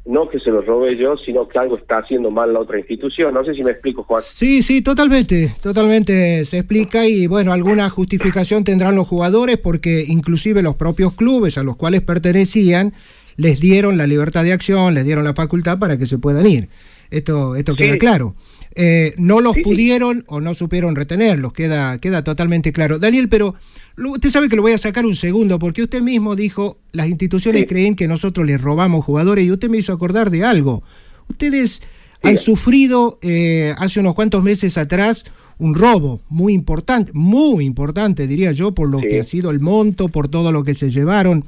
no 0.06 0.28
que 0.28 0.38
se 0.38 0.50
lo 0.50 0.62
robe 0.62 0.96
yo, 0.96 1.16
sino 1.16 1.48
que 1.48 1.58
algo 1.58 1.76
está 1.76 1.98
haciendo 1.98 2.30
mal 2.30 2.52
la 2.52 2.60
otra 2.60 2.78
institución. 2.78 3.34
No 3.34 3.44
sé 3.44 3.54
si 3.54 3.62
me 3.62 3.72
explico, 3.72 4.04
Juan. 4.04 4.22
Sí, 4.24 4.62
sí, 4.62 4.80
totalmente, 4.82 5.54
totalmente 5.62 6.44
se 6.44 6.58
explica 6.58 7.06
y 7.06 7.26
bueno, 7.26 7.52
alguna 7.52 7.90
justificación 7.90 8.64
tendrán 8.64 8.94
los 8.94 9.08
jugadores 9.08 9.58
porque 9.58 10.04
inclusive 10.06 10.62
los 10.62 10.76
propios 10.76 11.12
clubes 11.12 11.58
a 11.58 11.64
los 11.64 11.76
cuales 11.76 12.02
pertenecían 12.02 12.94
les 13.36 13.60
dieron 13.60 13.98
la 13.98 14.06
libertad 14.06 14.44
de 14.44 14.52
acción, 14.52 14.94
les 14.94 15.04
dieron 15.04 15.24
la 15.24 15.34
facultad 15.34 15.78
para 15.78 15.98
que 15.98 16.06
se 16.06 16.18
puedan 16.18 16.46
ir. 16.46 16.68
Esto, 17.10 17.56
esto 17.56 17.74
queda 17.74 17.98
claro. 17.98 18.34
Eh, 18.78 19.14
no 19.16 19.40
los 19.40 19.56
pudieron 19.64 20.24
o 20.26 20.40
no 20.40 20.52
supieron 20.52 20.96
retenerlos, 20.96 21.54
queda, 21.54 21.98
queda 21.98 22.22
totalmente 22.22 22.72
claro. 22.72 22.98
Daniel, 22.98 23.28
pero 23.28 23.54
Usted 23.98 24.30
sabe 24.30 24.48
que 24.50 24.56
lo 24.56 24.62
voy 24.62 24.72
a 24.72 24.78
sacar 24.78 25.06
un 25.06 25.16
segundo, 25.16 25.58
porque 25.58 25.82
usted 25.82 26.02
mismo 26.02 26.36
dijo, 26.36 26.78
las 26.92 27.08
instituciones 27.08 27.64
creen 27.66 27.96
que 27.96 28.06
nosotros 28.06 28.46
les 28.46 28.60
robamos 28.60 29.04
jugadores 29.04 29.46
y 29.46 29.50
usted 29.50 29.70
me 29.70 29.78
hizo 29.78 29.92
acordar 29.92 30.30
de 30.30 30.44
algo. 30.44 30.82
Ustedes 31.30 31.80
han 32.22 32.36
sufrido 32.36 33.18
eh, 33.22 33.74
hace 33.78 34.00
unos 34.00 34.14
cuantos 34.14 34.42
meses 34.42 34.76
atrás 34.76 35.24
un 35.58 35.74
robo 35.74 36.20
muy 36.28 36.52
importante, 36.52 37.10
muy 37.14 37.64
importante 37.64 38.26
diría 38.26 38.52
yo, 38.52 38.74
por 38.74 38.90
lo 38.90 38.98
que 38.98 39.20
ha 39.20 39.24
sido 39.24 39.50
el 39.50 39.60
monto, 39.60 40.08
por 40.08 40.28
todo 40.28 40.52
lo 40.52 40.62
que 40.62 40.74
se 40.74 40.90
llevaron. 40.90 41.46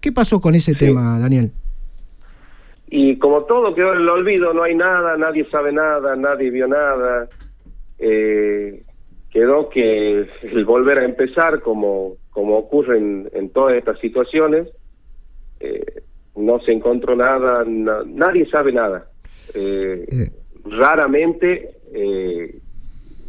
¿Qué 0.00 0.12
pasó 0.12 0.40
con 0.40 0.54
ese 0.54 0.74
tema, 0.74 1.18
Daniel? 1.18 1.50
Y 2.90 3.18
como 3.18 3.44
todo 3.44 3.74
quedó 3.74 3.92
en 3.92 4.00
el 4.00 4.08
olvido, 4.08 4.54
no 4.54 4.62
hay 4.62 4.74
nada, 4.74 5.16
nadie 5.16 5.46
sabe 5.50 5.72
nada, 5.72 6.16
nadie 6.16 6.50
vio 6.50 6.66
nada. 6.66 7.28
Eh, 7.98 8.82
quedó 9.30 9.68
que 9.68 10.26
el 10.42 10.64
volver 10.64 10.98
a 10.98 11.04
empezar, 11.04 11.60
como, 11.60 12.16
como 12.30 12.56
ocurre 12.56 12.96
en, 12.98 13.50
todas 13.50 13.74
estas 13.74 13.98
situaciones, 14.00 14.68
eh, 15.60 16.02
no 16.36 16.60
se 16.60 16.72
encontró 16.72 17.14
nada, 17.14 17.62
nadie 17.66 18.48
sabe 18.48 18.72
nada. 18.72 19.06
Eh. 19.52 20.06
Raramente, 20.64 21.70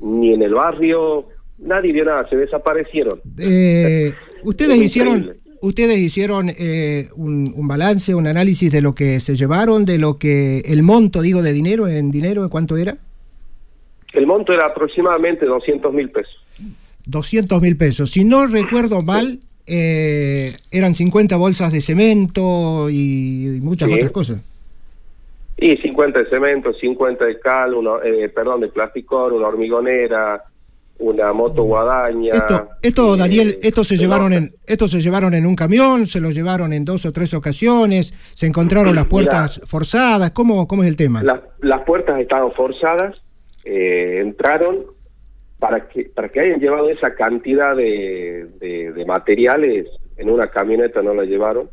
ni 0.02 0.34
en 0.34 0.42
el 0.42 0.54
barrio, 0.54 1.26
nadie 1.58 1.92
vio 1.92 2.06
nada, 2.06 2.30
se 2.30 2.38
desaparecieron. 2.38 3.20
ustedes 4.44 4.78
hicieron... 4.78 5.36
Ustedes 5.62 6.00
hicieron 6.00 6.50
un, 7.16 7.54
un, 7.56 7.68
balance, 7.68 8.16
un 8.16 8.28
análisis 8.28 8.72
de 8.72 8.82
lo 8.82 8.96
que 8.96 9.20
se 9.20 9.36
llevaron, 9.36 9.86
de 9.86 9.98
lo 9.98 10.18
que 10.18 10.60
el 10.60 10.84
monto, 10.84 11.22
digo, 11.22 11.42
de 11.42 11.54
dinero, 11.54 11.88
en 11.88 12.12
dinero, 12.12 12.50
¿cuánto 12.50 12.78
era? 12.78 12.98
El 14.14 14.26
monto 14.26 14.54
era 14.54 14.66
aproximadamente 14.66 15.46
200 15.46 15.94
mil 15.94 16.10
pesos. 16.10 16.44
200 17.06 17.62
mil 17.62 17.78
pesos. 17.78 18.12
Si 18.12 18.24
no 18.24 18.46
recuerdo 18.48 19.02
mal, 19.02 19.40
eh, 19.66 20.54
eran 20.72 20.96
50 20.96 21.36
bolsas 21.38 21.72
de 21.72 21.82
cemento 21.82 22.90
y, 22.90 23.60
muchas 23.62 23.92
otras 23.92 24.12
cosas. 24.12 24.42
Y 25.58 25.76
50 25.78 26.20
de 26.20 26.30
cemento, 26.30 26.74
50 26.74 27.26
de 27.26 27.40
cal, 27.40 27.74
uno, 27.74 28.02
eh, 28.02 28.30
perdón, 28.30 28.62
de 28.62 28.70
plasticor, 28.70 29.34
una 29.34 29.48
hormigonera, 29.48 30.44
una 31.00 31.32
moto 31.34 31.64
guadaña. 31.64 32.32
Esto, 32.34 32.70
esto 32.82 33.18
Daniel, 33.18 33.58
esto 33.62 33.84
se 33.84 33.98
llevaron 33.98 34.34
en, 34.34 34.54
esto 34.66 34.88
se 34.88 35.02
llevaron 35.02 35.34
en 35.34 35.46
un 35.46 35.56
camión, 35.56 36.08
se 36.08 36.20
lo 36.20 36.30
llevaron 36.30 36.74
en 36.74 36.86
dos 36.86 37.06
o 37.06 37.14
tres 37.14 37.34
ocasiones, 37.34 38.14
se 38.34 38.48
encontraron 38.48 38.96
las 38.96 39.06
puertas 39.06 39.62
forzadas, 39.66 40.32
¿cómo, 40.32 40.68
cómo 40.68 40.84
es 40.84 40.90
el 40.90 40.98
tema? 40.98 41.24
las 41.62 41.82
puertas 41.84 42.20
estaban 42.20 42.52
forzadas, 42.52 43.22
eh, 43.64 44.20
entraron 44.22 44.86
para 45.58 45.88
que 45.88 46.06
para 46.06 46.30
que 46.30 46.40
hayan 46.40 46.60
llevado 46.60 46.90
esa 46.90 47.14
cantidad 47.16 47.76
de, 47.76 48.48
de, 48.60 49.06
materiales 49.06 49.88
en 50.18 50.30
una 50.30 50.48
camioneta 50.50 51.02
no 51.02 51.14
la 51.14 51.24
llevaron. 51.24 51.70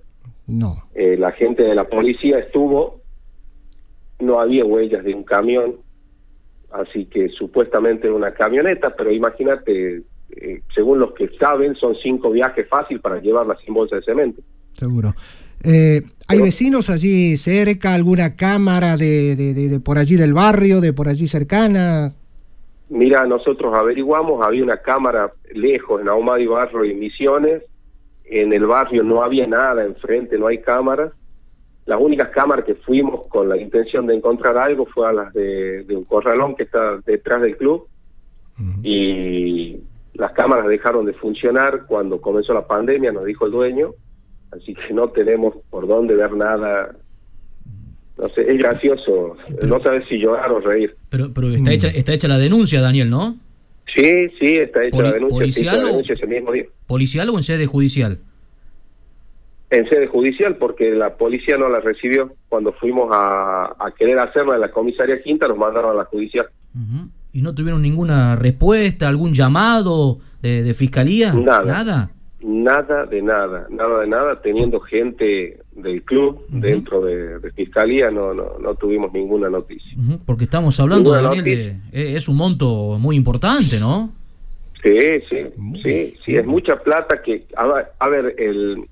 No. 0.47 0.89
Eh, 0.95 1.17
la 1.17 1.33
gente 1.33 1.63
de 1.63 1.75
la 1.75 1.85
policía 1.85 2.39
estuvo 2.39 3.01
no 4.19 4.41
había 4.41 4.65
huellas 4.65 5.05
de 5.05 5.15
un 5.15 5.25
camión 5.25 5.77
así 6.81 7.07
que 7.07 7.29
supuestamente 7.29 8.11
una 8.11 8.33
camioneta 8.33 8.95
pero 8.97 9.11
imagínate 9.11 10.03
eh, 10.31 10.63
según 10.75 10.99
los 10.99 11.13
que 11.15 11.29
saben 11.39 11.75
son 11.77 11.95
cinco 12.03 12.31
viajes 12.31 12.69
fácil 12.69 13.01
para 13.01 13.21
llevarla 13.21 13.57
sin 13.65 13.75
bolsa 13.75 13.97
de 13.97 14.03
cemento. 14.03 14.43
Seguro. 14.73 15.15
Eh, 15.63 16.03
¿Hay 16.29 16.41
vecinos 16.41 16.91
allí 16.91 17.37
cerca, 17.37 17.95
alguna 17.95 18.37
cámara 18.37 18.97
de, 18.97 19.37
de, 19.37 19.81
por 19.81 19.99
allí 19.99 20.17
del 20.17 20.35
barrio, 20.35 20.81
de 20.81 20.93
por 20.93 21.09
allí 21.09 21.29
cercana? 21.29 22.13
Mira, 22.89 23.25
nosotros 23.27 23.75
averiguamos, 23.75 24.47
había 24.47 24.63
una 24.63 24.77
cámara 24.77 25.33
lejos 25.53 26.01
en 26.01 26.09
Ahumada 26.09 26.45
Barro 26.49 26.85
y 26.85 26.95
Misiones, 26.95 27.63
en 28.25 28.53
el 28.53 28.67
barrio 28.67 29.03
no 29.03 29.23
había 29.23 29.47
nada 29.47 29.85
enfrente, 29.85 30.39
no 30.39 30.49
hay 30.49 30.59
cámaras, 30.59 31.13
las 31.87 32.01
únicas 32.01 32.31
cámaras 32.31 32.65
que 32.65 32.75
fuimos 32.75 33.27
con 33.29 33.49
la 33.49 33.57
intención 33.57 34.07
de 34.07 34.17
encontrar 34.17 34.59
algo 34.59 34.87
fue 34.87 35.09
a 35.09 35.13
las 35.13 35.33
de, 35.33 35.85
un 35.89 36.05
corralón 36.05 36.57
que 36.57 36.65
está 36.65 36.99
detrás 37.07 37.41
del 37.41 37.57
club 37.57 37.87
y 38.83 39.77
las 40.15 40.33
cámaras 40.33 40.67
dejaron 40.67 41.07
de 41.07 41.13
funcionar 41.13 41.85
cuando 41.87 42.21
comenzó 42.21 42.55
la 42.55 42.67
pandemia, 42.67 43.13
nos 43.13 43.25
dijo 43.25 43.47
el 43.47 43.53
dueño, 43.53 43.91
así 44.51 44.75
que 44.75 44.95
no 44.95 45.09
tenemos 45.11 45.55
por 45.71 45.87
dónde 45.87 46.15
ver 46.15 46.33
nada. 46.33 46.97
No 48.19 48.29
sé, 48.31 48.51
es 48.51 48.59
gracioso, 48.59 49.37
no 49.63 49.81
sabes 49.83 50.09
si 50.09 50.19
llorar 50.19 50.51
o 50.51 50.61
reír. 50.61 50.97
Pero, 51.11 51.33
pero 51.35 51.51
está, 51.51 51.71
hecha, 51.71 51.89
está 51.89 52.15
hecha 52.15 52.29
la 52.29 52.39
denuncia, 52.39 52.81
Daniel, 52.81 53.11
¿no? 53.11 53.37
Sí, 53.95 54.29
sí, 54.41 54.57
está 54.57 54.85
hecha 54.85 55.03
la 55.03 55.13
denuncia. 55.13 55.39
¿Policial, 55.39 55.85
o, 55.85 56.01
ese 56.01 56.27
mismo 56.27 56.53
día. 56.53 56.65
¿Policial 56.87 57.29
o 57.29 57.37
en 57.37 57.43
sede 57.43 57.67
judicial? 57.67 58.19
En 59.69 59.89
sede 59.89 60.07
judicial, 60.07 60.57
porque 60.57 60.91
la 60.91 61.17
policía 61.17 61.57
no 61.57 61.69
la 61.69 61.81
recibió. 61.81 62.33
Cuando 62.49 62.73
fuimos 62.73 63.11
a, 63.13 63.75
querer 63.99 64.19
hacerla 64.19 64.55
en 64.55 64.61
la 64.61 64.71
comisaría 64.71 65.21
quinta, 65.23 65.49
nos 65.49 65.59
mandaron 65.59 65.91
a 65.91 65.95
la 65.95 66.05
judicial. 66.05 66.47
¿Y 67.33 67.43
no 67.43 67.55
tuvieron 67.55 67.83
ninguna 67.83 68.37
respuesta, 68.37 69.09
algún 69.09 69.35
llamado 69.35 70.19
de, 70.41 70.73
fiscalía? 70.75 71.33
Nada. 71.33 71.65
Nada. 71.65 72.11
Nada 72.41 73.07
de 73.07 73.23
nada, 73.23 73.67
nada 73.71 74.01
de 74.01 74.07
nada, 74.07 74.41
teniendo 74.41 74.79
gente 74.79 75.59
del 75.75 76.03
club 76.03 76.47
dentro 76.49 77.05
de, 77.05 77.51
fiscalía, 77.53 78.11
no, 78.11 78.33
no, 78.35 78.59
no 78.61 78.75
tuvimos 78.77 79.13
ninguna 79.13 79.51
noticia. 79.51 79.97
Porque 80.25 80.45
estamos 80.45 80.79
hablando, 80.79 81.11
Daniel, 81.11 81.45
de, 81.45 81.67
eh, 81.93 82.15
es 82.15 82.29
un 82.29 82.37
monto 82.37 82.99
muy 82.99 83.17
importante, 83.17 83.81
¿no? 83.81 84.13
Sí, 84.83 84.99
sí, 85.29 85.37
sí, 85.83 86.15
sí, 86.25 86.33
es 86.37 86.47
mucha 86.47 86.79
plata 86.81 87.21
que, 87.21 87.47
a, 87.57 88.09
ver, 88.09 88.35
el, 88.39 88.87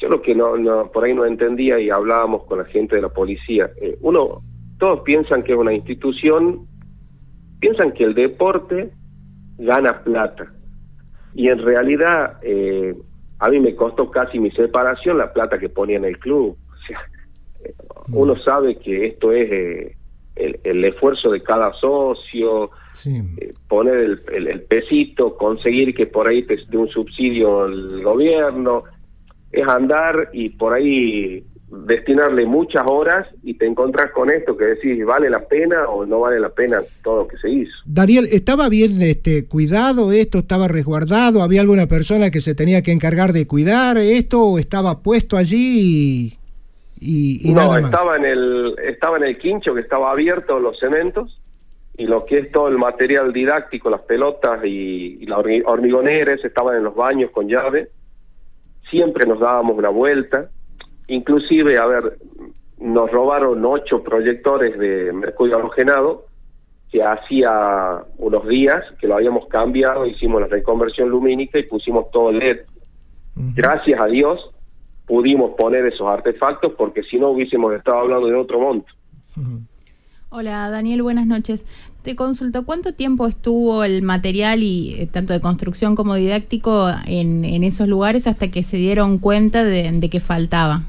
yo 0.00 0.08
lo 0.08 0.22
que 0.22 0.34
no, 0.34 0.56
no, 0.56 0.90
por 0.90 1.04
ahí 1.04 1.14
no 1.14 1.24
entendía 1.24 1.78
y 1.78 1.90
hablábamos 1.90 2.44
con 2.44 2.58
la 2.58 2.64
gente 2.64 2.96
de 2.96 3.02
la 3.02 3.10
policía, 3.10 3.70
eh, 3.80 3.96
uno, 4.00 4.42
todos 4.78 5.00
piensan 5.00 5.42
que 5.42 5.52
es 5.52 5.58
una 5.58 5.74
institución, 5.74 6.66
piensan 7.60 7.92
que 7.92 8.04
el 8.04 8.14
deporte 8.14 8.90
gana 9.58 10.02
plata, 10.02 10.50
y 11.34 11.48
en 11.48 11.58
realidad 11.58 12.38
eh, 12.42 12.94
a 13.38 13.48
mí 13.48 13.60
me 13.60 13.74
costó 13.74 14.10
casi 14.10 14.38
mi 14.38 14.50
separación 14.50 15.18
la 15.18 15.32
plata 15.32 15.58
que 15.58 15.68
ponía 15.68 15.96
en 15.96 16.04
el 16.04 16.18
club. 16.18 16.56
O 16.68 16.86
sea, 16.86 17.00
eh, 17.64 17.74
uno 18.08 18.36
sabe 18.36 18.76
que 18.76 19.06
esto 19.06 19.32
es 19.32 19.50
eh, 19.50 19.96
el, 20.64 20.84
esfuerzo 20.84 21.30
de 21.30 21.42
cada 21.42 21.72
socio, 21.74 22.70
poner 23.68 23.96
el, 23.96 24.46
el, 24.46 24.62
pesito, 24.62 25.36
conseguir 25.36 25.94
que 25.94 26.06
por 26.06 26.28
ahí 26.28 26.42
te 26.42 26.56
dé 26.68 26.76
un 26.76 26.88
subsidio 26.88 27.66
el 27.66 28.02
gobierno, 28.02 28.84
es 29.52 29.68
andar 29.68 30.30
y 30.32 30.50
por 30.50 30.72
ahí 30.74 31.44
destinarle 31.70 32.46
muchas 32.46 32.82
horas 32.86 33.28
y 33.42 33.54
te 33.54 33.66
encontrás 33.66 34.10
con 34.10 34.28
esto 34.30 34.56
que 34.56 34.64
decís, 34.64 35.04
¿vale 35.04 35.30
la 35.30 35.46
pena 35.46 35.88
o 35.88 36.04
no 36.04 36.20
vale 36.20 36.40
la 36.40 36.48
pena 36.48 36.82
todo 37.02 37.18
lo 37.22 37.28
que 37.28 37.36
se 37.38 37.48
hizo? 37.48 37.72
Daniel, 37.84 38.26
¿estaba 38.32 38.68
bien 38.68 39.00
este 39.02 39.46
cuidado 39.46 40.10
esto? 40.12 40.38
¿Estaba 40.38 40.66
resguardado? 40.66 41.42
¿Había 41.42 41.60
alguna 41.60 41.86
persona 41.86 42.30
que 42.30 42.40
se 42.40 42.54
tenía 42.54 42.82
que 42.82 42.90
encargar 42.90 43.32
de 43.32 43.46
cuidar 43.46 43.98
esto 43.98 44.42
o 44.42 44.58
estaba 44.58 45.00
puesto 45.00 45.36
allí 45.36 46.36
y, 47.00 47.42
no, 47.46 47.54
nada 47.54 47.80
más? 47.80 47.84
estaba 47.84 48.16
en 48.16 48.24
el 48.24 48.74
estaba 48.86 49.16
en 49.16 49.24
el 49.24 49.38
quincho 49.38 49.74
que 49.74 49.80
estaba 49.80 50.10
abierto 50.10 50.58
los 50.58 50.78
cementos 50.78 51.40
y 51.96 52.06
lo 52.06 52.24
que 52.24 52.38
es 52.38 52.50
todo 52.50 52.68
el 52.68 52.78
material 52.78 53.32
didáctico, 53.32 53.90
las 53.90 54.02
pelotas 54.02 54.64
y, 54.64 55.18
y 55.20 55.26
la 55.26 55.38
hormigoneras 55.38 56.44
estaban 56.44 56.76
en 56.76 56.84
los 56.84 56.94
baños 56.94 57.30
con 57.30 57.46
llave. 57.46 57.90
Siempre 58.90 59.26
nos 59.26 59.40
dábamos 59.40 59.76
una 59.78 59.88
vuelta 59.88 60.50
Inclusive, 61.10 61.76
a 61.76 61.86
ver, 61.86 62.18
nos 62.78 63.10
robaron 63.10 63.64
ocho 63.64 64.00
proyectores 64.00 64.78
de 64.78 65.12
mercurio 65.12 65.56
halogenado 65.56 66.26
que 66.88 67.02
hacía 67.02 68.04
unos 68.18 68.46
días 68.46 68.84
que 69.00 69.08
lo 69.08 69.16
habíamos 69.16 69.48
cambiado, 69.48 70.06
hicimos 70.06 70.40
la 70.40 70.46
reconversión 70.46 71.08
lumínica 71.08 71.58
y 71.58 71.64
pusimos 71.64 72.12
todo 72.12 72.30
LED. 72.30 72.60
Gracias 73.34 74.00
a 74.00 74.06
Dios 74.06 74.50
pudimos 75.04 75.56
poner 75.58 75.84
esos 75.86 76.08
artefactos 76.08 76.74
porque 76.78 77.02
si 77.02 77.18
no 77.18 77.30
hubiésemos 77.30 77.74
estado 77.74 77.98
hablando 77.98 78.28
de 78.28 78.36
otro 78.36 78.60
monto. 78.60 78.92
Hola 80.28 80.70
Daniel, 80.70 81.02
buenas 81.02 81.26
noches. 81.26 81.64
Te 82.02 82.16
consulto, 82.16 82.64
¿cuánto 82.64 82.94
tiempo 82.94 83.26
estuvo 83.26 83.84
el 83.84 84.00
material 84.02 84.62
y 84.62 84.96
eh, 84.98 85.06
tanto 85.06 85.34
de 85.34 85.40
construcción 85.40 85.96
como 85.96 86.14
didáctico 86.14 86.88
en, 87.06 87.44
esos 87.62 87.88
lugares 87.88 88.26
hasta 88.26 88.50
que 88.50 88.62
se 88.62 88.78
dieron 88.78 89.18
cuenta 89.18 89.64
de 89.64 90.08
que 90.10 90.20
faltaba? 90.20 90.82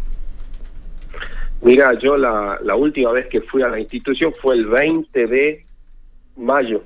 Mira, 1.62 1.94
yo 2.00 2.18
la, 2.18 2.60
la 2.64 2.76
última 2.76 3.12
vez 3.12 3.28
que 3.28 3.42
fui 3.42 3.62
a 3.62 3.68
la 3.68 3.80
institución 3.80 4.34
fue 4.42 4.56
el 4.56 4.66
20 4.66 5.28
de 5.28 5.66
mayo. 6.36 6.84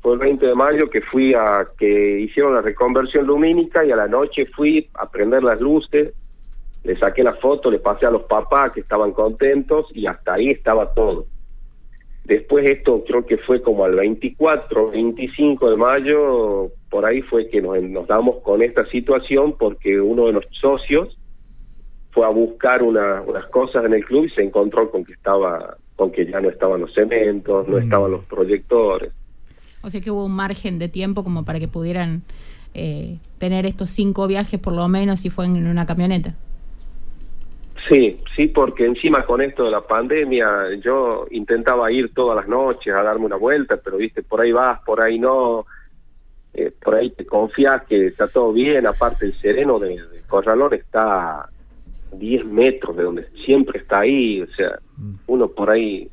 Fue 0.00 0.12
el 0.12 0.20
20 0.20 0.46
de 0.46 0.54
mayo 0.54 0.90
que 0.90 1.00
fui 1.00 1.34
a 1.34 1.66
que 1.76 2.20
hicieron 2.20 2.54
la 2.54 2.60
reconversión 2.60 3.26
lumínica 3.26 3.84
y 3.84 3.90
a 3.90 3.96
la 3.96 4.06
noche 4.06 4.46
fui 4.54 4.88
a 4.94 5.10
prender 5.10 5.42
las 5.42 5.60
luces, 5.60 6.12
le 6.84 6.98
saqué 6.98 7.24
la 7.24 7.34
foto, 7.34 7.68
le 7.70 7.80
pasé 7.80 8.06
a 8.06 8.10
los 8.10 8.22
papás 8.24 8.72
que 8.72 8.80
estaban 8.80 9.12
contentos 9.12 9.86
y 9.92 10.06
hasta 10.06 10.34
ahí 10.34 10.50
estaba 10.50 10.92
todo. 10.94 11.26
Después 12.24 12.68
esto 12.68 13.04
creo 13.06 13.26
que 13.26 13.36
fue 13.38 13.60
como 13.60 13.84
al 13.84 13.96
24, 13.96 14.90
25 14.90 15.70
de 15.70 15.76
mayo, 15.76 16.70
por 16.88 17.04
ahí 17.04 17.20
fue 17.20 17.48
que 17.48 17.60
nos, 17.60 17.82
nos 17.82 18.06
damos 18.06 18.36
con 18.42 18.62
esta 18.62 18.86
situación 18.86 19.56
porque 19.58 20.00
uno 20.00 20.26
de 20.26 20.32
los 20.32 20.44
socios 20.52 21.18
fue 22.12 22.24
a 22.24 22.30
buscar 22.30 22.82
unas 22.82 23.46
cosas 23.50 23.84
en 23.84 23.92
el 23.92 24.04
club 24.04 24.24
y 24.24 24.30
se 24.30 24.42
encontró 24.42 24.90
con 24.90 25.04
que 25.04 25.12
estaba 25.12 25.76
con 25.96 26.10
que 26.10 26.26
ya 26.26 26.40
no 26.40 26.48
estaban 26.48 26.80
los 26.80 26.92
cementos, 26.94 27.68
no 27.68 27.76
mm. 27.76 27.82
estaban 27.82 28.10
los 28.10 28.24
proyectores. 28.24 29.12
O 29.82 29.90
sea 29.90 30.00
que 30.00 30.10
hubo 30.10 30.24
un 30.24 30.34
margen 30.34 30.78
de 30.78 30.88
tiempo 30.88 31.24
como 31.24 31.44
para 31.44 31.60
que 31.60 31.68
pudieran 31.68 32.22
eh, 32.72 33.18
tener 33.38 33.66
estos 33.66 33.90
cinco 33.90 34.26
viajes 34.26 34.58
por 34.58 34.72
lo 34.72 34.88
menos 34.88 35.20
si 35.20 35.30
fue 35.30 35.44
en 35.44 35.66
una 35.66 35.86
camioneta. 35.86 36.34
Sí, 37.88 38.16
sí, 38.34 38.48
porque 38.48 38.86
encima 38.86 39.24
con 39.26 39.42
esto 39.42 39.64
de 39.64 39.70
la 39.70 39.82
pandemia 39.82 40.74
yo 40.82 41.26
intentaba 41.30 41.92
ir 41.92 42.14
todas 42.14 42.36
las 42.36 42.48
noches 42.48 42.94
a 42.94 43.02
darme 43.02 43.26
una 43.26 43.36
vuelta, 43.36 43.76
pero 43.76 43.98
viste, 43.98 44.22
por 44.22 44.40
ahí 44.40 44.52
vas, 44.52 44.80
por 44.80 45.02
ahí 45.02 45.18
no, 45.18 45.66
eh, 46.54 46.72
por 46.82 46.94
ahí 46.94 47.10
te 47.10 47.26
confías 47.26 47.82
que 47.84 48.06
está 48.06 48.28
todo 48.28 48.52
bien, 48.52 48.86
aparte 48.86 49.26
el 49.26 49.38
sereno 49.38 49.78
de, 49.78 50.00
de 50.00 50.22
Corralón 50.26 50.72
está 50.72 51.48
10 52.12 52.46
metros 52.46 52.96
de 52.96 53.02
donde 53.02 53.28
siempre 53.44 53.80
está 53.80 54.00
ahí, 54.00 54.40
o 54.40 54.46
sea, 54.54 54.78
mm. 54.96 55.14
uno 55.26 55.48
por 55.48 55.70
ahí 55.70 56.10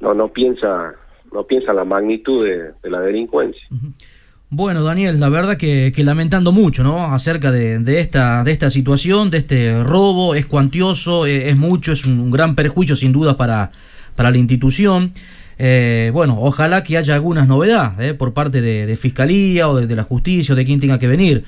no 0.00 0.14
no 0.14 0.28
piensa 0.28 0.94
no 1.32 1.44
piensa 1.44 1.72
la 1.72 1.84
magnitud 1.84 2.44
de, 2.46 2.90
la 2.90 3.00
delincuencia. 3.00 3.62
Bueno, 4.50 4.82
Daniel, 4.82 5.20
la 5.20 5.28
verdad 5.28 5.58
que, 5.58 5.92
lamentando 5.98 6.52
mucho, 6.52 6.82
¿no? 6.82 7.12
Acerca 7.12 7.52
de, 7.52 8.00
esta, 8.00 8.42
de 8.44 8.52
esta 8.52 8.70
situación, 8.70 9.28
de 9.30 9.38
este 9.38 9.84
robo, 9.84 10.34
es 10.34 10.46
cuantioso, 10.46 11.26
e, 11.26 11.50
es, 11.50 11.58
mucho, 11.58 11.92
es 11.92 12.06
un, 12.06 12.30
gran 12.30 12.54
perjuicio 12.54 12.96
sin 12.96 13.12
duda 13.12 13.36
para, 13.36 13.70
para 14.16 14.30
la 14.30 14.38
institución. 14.38 15.12
Eh, 15.58 16.10
bueno, 16.14 16.38
ojalá 16.40 16.82
que 16.82 16.96
haya 16.96 17.14
algunas 17.14 17.46
novedades 17.46 18.12
¿eh? 18.12 18.14
por 18.14 18.32
parte 18.32 18.62
de, 18.62 18.96
Fiscalía 18.96 19.68
o 19.68 19.76
de, 19.76 19.86
de, 19.86 19.96
la 19.96 20.04
Justicia 20.04 20.54
o 20.54 20.56
de 20.56 20.64
quien 20.64 20.80
tenga 20.80 20.98
que 20.98 21.08
venir. 21.08 21.44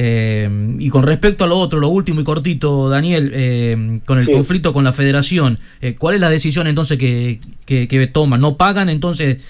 Eh, 0.00 0.48
y 0.78 0.90
con 0.90 1.02
respecto 1.02 1.42
a 1.42 1.48
lo 1.48 1.58
otro, 1.58 1.80
lo 1.80 1.88
último 1.88 2.20
y 2.20 2.24
cortito, 2.24 2.88
Daniel, 2.88 3.32
eh, 3.34 3.98
con 4.06 4.20
el 4.20 4.30
conflicto 4.30 4.72
con 4.72 4.84
la 4.84 4.92
federación, 4.92 5.58
eh, 5.80 5.96
¿cuál 5.98 6.14
es 6.14 6.20
la 6.20 6.30
decisión 6.30 6.68
entonces 6.68 6.98
que, 6.98 7.40
que, 7.66 8.06
toman? 8.06 8.40
¿No 8.40 8.56
pagan 8.56 8.90
entonces 8.90 9.42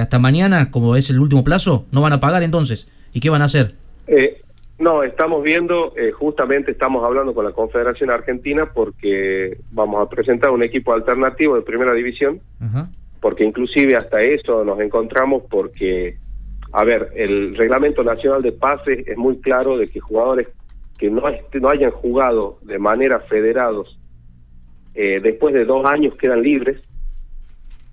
hasta 0.00 0.18
mañana, 0.18 0.70
como 0.70 0.96
es 0.96 1.10
el 1.10 1.20
último 1.20 1.44
plazo? 1.44 1.84
¿No 1.92 2.00
van 2.00 2.14
a 2.14 2.20
pagar 2.20 2.42
entonces? 2.42 2.88
¿Y 3.12 3.20
qué 3.20 3.28
van 3.28 3.42
a 3.42 3.44
hacer? 3.44 3.74
no, 4.78 5.02
estamos 5.02 5.42
viendo, 5.42 5.92
justamente 6.14 6.70
estamos 6.70 7.04
hablando 7.04 7.34
con 7.34 7.44
la 7.44 7.52
Confederación 7.52 8.10
Argentina 8.10 8.70
porque 8.72 9.58
vamos 9.70 10.02
a 10.02 10.08
presentar 10.08 10.48
un 10.50 10.62
equipo 10.62 10.94
alternativo 10.94 11.56
de 11.56 11.60
primera 11.60 11.92
división, 11.92 12.40
porque 13.20 13.44
inclusive 13.44 13.96
hasta 13.96 14.22
eso 14.22 14.64
nos 14.64 14.80
encontramos 14.80 15.42
porque 15.50 16.16
a 16.72 16.84
ver, 16.84 17.10
el 17.16 17.56
reglamento 17.56 18.02
nacional 18.04 18.42
de 18.42 18.52
pases 18.52 19.06
es 19.06 19.16
muy 19.16 19.40
claro 19.40 19.76
de 19.76 19.88
que 19.88 20.00
jugadores 20.00 20.48
que 20.98 21.10
no, 21.10 21.22
no 21.54 21.68
hayan 21.68 21.90
jugado 21.90 22.58
de 22.62 22.78
manera 22.78 23.20
federados 23.20 23.98
eh, 24.94 25.20
después 25.22 25.54
de 25.54 25.64
dos 25.64 25.86
años 25.86 26.14
quedan 26.16 26.42
libres 26.42 26.80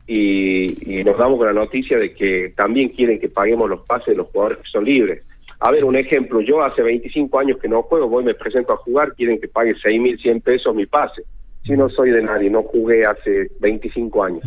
y, 0.07 1.03
nos 1.05 1.17
damos 1.17 1.37
con 1.37 1.47
la 1.47 1.53
noticia 1.53 1.97
de 1.97 2.13
que 2.13 2.53
también 2.55 2.89
quieren 2.89 3.19
que 3.19 3.29
paguemos 3.29 3.69
los 3.69 3.85
pases 3.85 4.07
de 4.07 4.15
los 4.15 4.27
jugadores 4.27 4.59
que 4.59 4.69
son 4.69 4.85
libres. 4.85 5.23
A 5.59 5.71
ver, 5.71 5.83
un 5.83 5.95
ejemplo, 5.95 6.41
yo 6.41 6.61
hace 6.61 6.81
25 6.81 7.39
años 7.39 7.57
que 7.59 7.67
no 7.67 7.83
juego, 7.83 8.07
voy 8.07 8.23
me 8.23 8.33
presento 8.33 8.73
a 8.73 8.77
jugar, 8.77 9.13
quieren 9.15 9.39
que 9.39 9.47
pague 9.47 9.73
6.100 9.73 10.41
pesos 10.43 10.75
mi 10.75 10.85
pase. 10.85 11.23
Si 11.65 11.73
no 11.73 11.89
soy 11.89 12.11
de 12.11 12.21
nadie, 12.21 12.49
no 12.49 12.63
jugué 12.63 13.05
hace 13.05 13.49
25 13.59 14.23
años. 14.23 14.43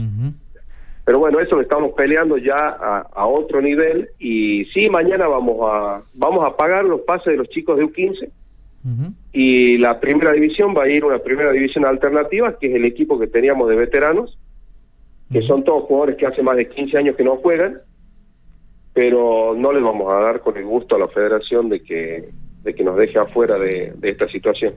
Pero 1.10 1.18
bueno, 1.18 1.40
eso 1.40 1.56
lo 1.56 1.62
estamos 1.62 1.92
peleando 1.94 2.38
ya 2.38 2.68
a, 2.68 3.26
otro 3.26 3.60
nivel 3.60 4.10
y 4.20 4.66
sí, 4.66 4.88
mañana 4.88 5.26
vamos 5.26 5.56
a 5.62 6.02
vamos 6.14 6.46
a 6.46 6.56
pagar 6.56 6.84
los 6.84 7.00
pases 7.00 7.32
de 7.32 7.36
los 7.36 7.48
chicos 7.48 7.76
de 7.76 7.84
U15 7.86 8.30
y 9.32 9.76
la 9.78 9.98
primera 9.98 10.30
división 10.30 10.72
va 10.72 10.84
a 10.84 10.88
ir 10.88 11.04
una 11.04 11.18
primera 11.18 11.50
división 11.50 11.84
alternativa, 11.84 12.56
que 12.56 12.68
es 12.68 12.76
el 12.76 12.84
equipo 12.84 13.18
que 13.18 13.26
teníamos 13.26 13.68
de 13.68 13.74
veteranos, 13.74 14.38
que 15.32 15.42
son 15.42 15.64
todos 15.64 15.82
jugadores 15.86 16.14
que 16.14 16.26
hace 16.26 16.44
más 16.44 16.56
de 16.56 16.68
15 16.68 16.98
años 16.98 17.16
que 17.16 17.24
no 17.24 17.38
juegan, 17.38 17.80
pero 18.92 19.56
no 19.58 19.72
les 19.72 19.82
vamos 19.82 20.12
a 20.12 20.20
dar 20.20 20.38
con 20.42 20.56
el 20.58 20.64
gusto 20.64 20.94
a 20.94 21.00
la 21.00 21.08
federación 21.08 21.68
de 21.70 21.82
que, 21.82 22.28
de 22.62 22.72
que 22.72 22.84
nos 22.84 22.96
deje 22.96 23.18
afuera 23.18 23.58
de, 23.58 23.94
esta 24.00 24.28
situación. 24.28 24.74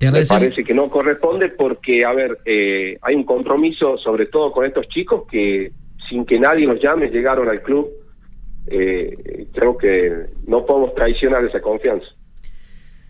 Me 0.00 0.26
parece 0.26 0.64
que 0.64 0.74
no 0.74 0.90
corresponde 0.90 1.48
porque, 1.48 2.04
a 2.04 2.12
ver, 2.12 2.38
eh, 2.44 2.98
hay 3.00 3.14
un 3.14 3.24
compromiso 3.24 3.96
sobre 3.98 4.26
todo 4.26 4.52
con 4.52 4.66
estos 4.66 4.88
chicos 4.88 5.22
que 5.30 5.72
sin 6.08 6.26
que 6.26 6.38
nadie 6.38 6.66
los 6.66 6.80
llame 6.80 7.08
llegaron 7.08 7.48
al 7.48 7.62
club. 7.62 7.88
Eh, 8.66 9.46
creo 9.52 9.76
que 9.76 10.12
no 10.46 10.64
podemos 10.64 10.94
traicionar 10.94 11.44
esa 11.44 11.60
confianza. 11.60 12.06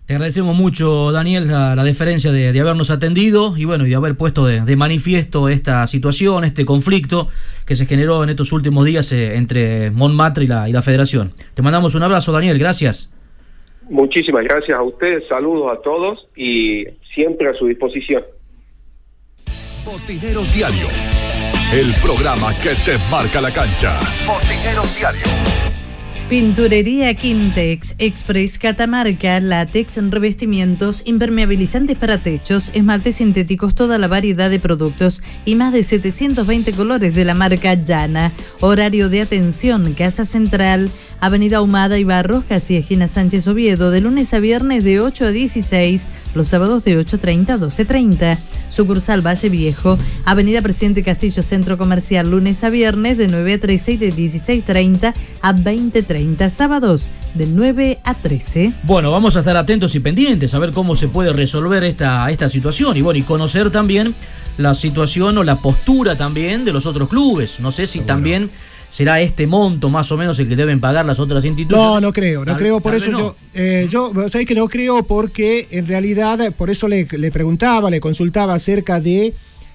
Te 0.06 0.12
agradecemos 0.12 0.54
mucho, 0.54 1.12
Daniel, 1.12 1.48
la, 1.48 1.82
deferencia 1.82 2.30
de, 2.30 2.60
habernos 2.60 2.90
atendido 2.90 3.54
y 3.56 3.64
bueno, 3.64 3.86
y 3.86 3.90
de 3.90 3.94
haber 3.94 4.16
puesto 4.16 4.44
de, 4.44 4.76
manifiesto 4.76 5.48
esta 5.48 5.86
situación, 5.86 6.44
este 6.44 6.66
conflicto 6.66 7.28
que 7.64 7.74
se 7.74 7.86
generó 7.86 8.22
en 8.22 8.28
estos 8.28 8.52
últimos 8.52 8.84
días 8.84 9.10
eh, 9.12 9.36
entre 9.36 9.90
Montmartre 9.92 10.44
y 10.44 10.46
la, 10.46 10.68
y 10.68 10.72
la 10.72 10.82
Federación. 10.82 11.32
Te 11.54 11.62
mandamos 11.62 11.94
un 11.94 12.02
abrazo, 12.02 12.32
Daniel, 12.32 12.58
gracias. 12.58 13.13
Muchísimas 13.88 14.44
gracias 14.44 14.76
a 14.76 14.82
ustedes, 14.82 15.26
saludos 15.28 15.76
a 15.76 15.82
todos 15.82 16.26
y 16.36 16.84
siempre 17.14 17.48
a 17.48 17.54
su 17.54 17.66
disposición. 17.66 18.24
Botineros 19.84 20.52
Diario, 20.54 20.86
el 21.72 21.92
programa 22.02 22.52
que 22.62 22.70
te 22.74 22.96
marca 23.10 23.40
la 23.40 23.50
cancha. 23.50 24.00
Botineros 24.26 24.96
Diario. 24.96 25.63
Pinturería 26.28 27.12
Quintex, 27.12 27.94
Express 27.98 28.58
Catamarca, 28.58 29.40
látex, 29.40 29.98
revestimientos, 30.10 31.02
impermeabilizantes 31.04 31.98
para 31.98 32.22
techos, 32.22 32.70
esmaltes 32.72 33.16
sintéticos, 33.16 33.74
toda 33.74 33.98
la 33.98 34.08
variedad 34.08 34.48
de 34.48 34.58
productos 34.58 35.22
y 35.44 35.54
más 35.54 35.74
de 35.74 35.82
720 35.82 36.72
colores 36.72 37.14
de 37.14 37.26
la 37.26 37.34
marca 37.34 37.74
Llana. 37.74 38.32
Horario 38.60 39.10
de 39.10 39.20
atención, 39.20 39.92
Casa 39.92 40.24
Central, 40.24 40.90
Avenida 41.20 41.60
Humada 41.60 41.98
y 41.98 42.04
Barros, 42.04 42.44
casi 42.48 42.76
esquina 42.76 43.06
Sánchez 43.06 43.46
Oviedo, 43.46 43.90
de 43.90 44.00
lunes 44.00 44.32
a 44.34 44.40
viernes 44.40 44.82
de 44.82 45.00
8 45.00 45.26
a 45.26 45.30
16, 45.30 46.06
los 46.34 46.48
sábados 46.48 46.84
de 46.84 46.98
8.30 46.98 47.50
a 47.50 47.58
12.30. 47.58 48.38
Sucursal 48.68 49.24
Valle 49.24 49.48
Viejo, 49.48 49.98
Avenida 50.24 50.60
Presidente 50.60 51.02
Castillo 51.02 51.42
Centro 51.42 51.78
Comercial, 51.78 52.30
lunes 52.30 52.64
a 52.64 52.70
viernes 52.70 53.16
de 53.16 53.28
9 53.28 53.54
a 53.54 53.60
13 53.60 53.92
y 53.92 53.96
de 53.98 54.12
16.30 54.12 55.14
a 55.42 55.54
20.30, 55.54 56.13
sábados 56.48 57.08
de 57.34 57.46
9 57.46 57.98
a 58.04 58.14
13. 58.14 58.72
Bueno, 58.84 59.10
vamos 59.10 59.36
a 59.36 59.40
estar 59.40 59.56
atentos 59.56 59.94
y 59.94 60.00
pendientes 60.00 60.54
a 60.54 60.58
ver 60.58 60.72
cómo 60.72 60.96
se 60.96 61.08
puede 61.08 61.32
resolver 61.32 61.82
esta, 61.84 62.30
esta 62.30 62.48
situación 62.48 62.96
y 62.96 63.02
bueno, 63.02 63.18
y 63.18 63.22
conocer 63.22 63.70
también 63.70 64.14
la 64.56 64.74
situación 64.74 65.38
o 65.38 65.42
la 65.42 65.56
postura 65.56 66.16
también 66.16 66.64
de 66.64 66.72
los 66.72 66.86
otros 66.86 67.08
clubes. 67.08 67.58
No 67.60 67.72
sé 67.72 67.86
si 67.86 68.00
también 68.00 68.50
¿Será 68.94 69.20
este 69.20 69.48
monto 69.48 69.90
más 69.90 70.12
o 70.12 70.16
menos 70.16 70.38
el 70.38 70.48
que 70.48 70.54
deben 70.54 70.78
pagar 70.78 71.04
las 71.04 71.18
otras 71.18 71.44
instituciones? 71.44 71.84
No, 71.84 72.00
no 72.00 72.12
creo, 72.12 72.44
no 72.44 72.56
creo. 72.56 72.78
Por 72.80 72.94
eso 72.94 73.10
yo, 73.10 73.36
eh, 73.52 73.88
yo, 73.90 74.12
¿sabéis 74.28 74.46
que 74.46 74.54
no 74.54 74.68
creo? 74.68 75.02
Porque 75.02 75.66
en 75.72 75.88
realidad, 75.88 76.52
por 76.52 76.70
eso 76.70 76.86
le, 76.86 77.04
preguntaba, 77.32 77.90
le 77.90 77.98
consultaba 77.98 78.54
acerca 78.54 79.00
de 79.00 79.34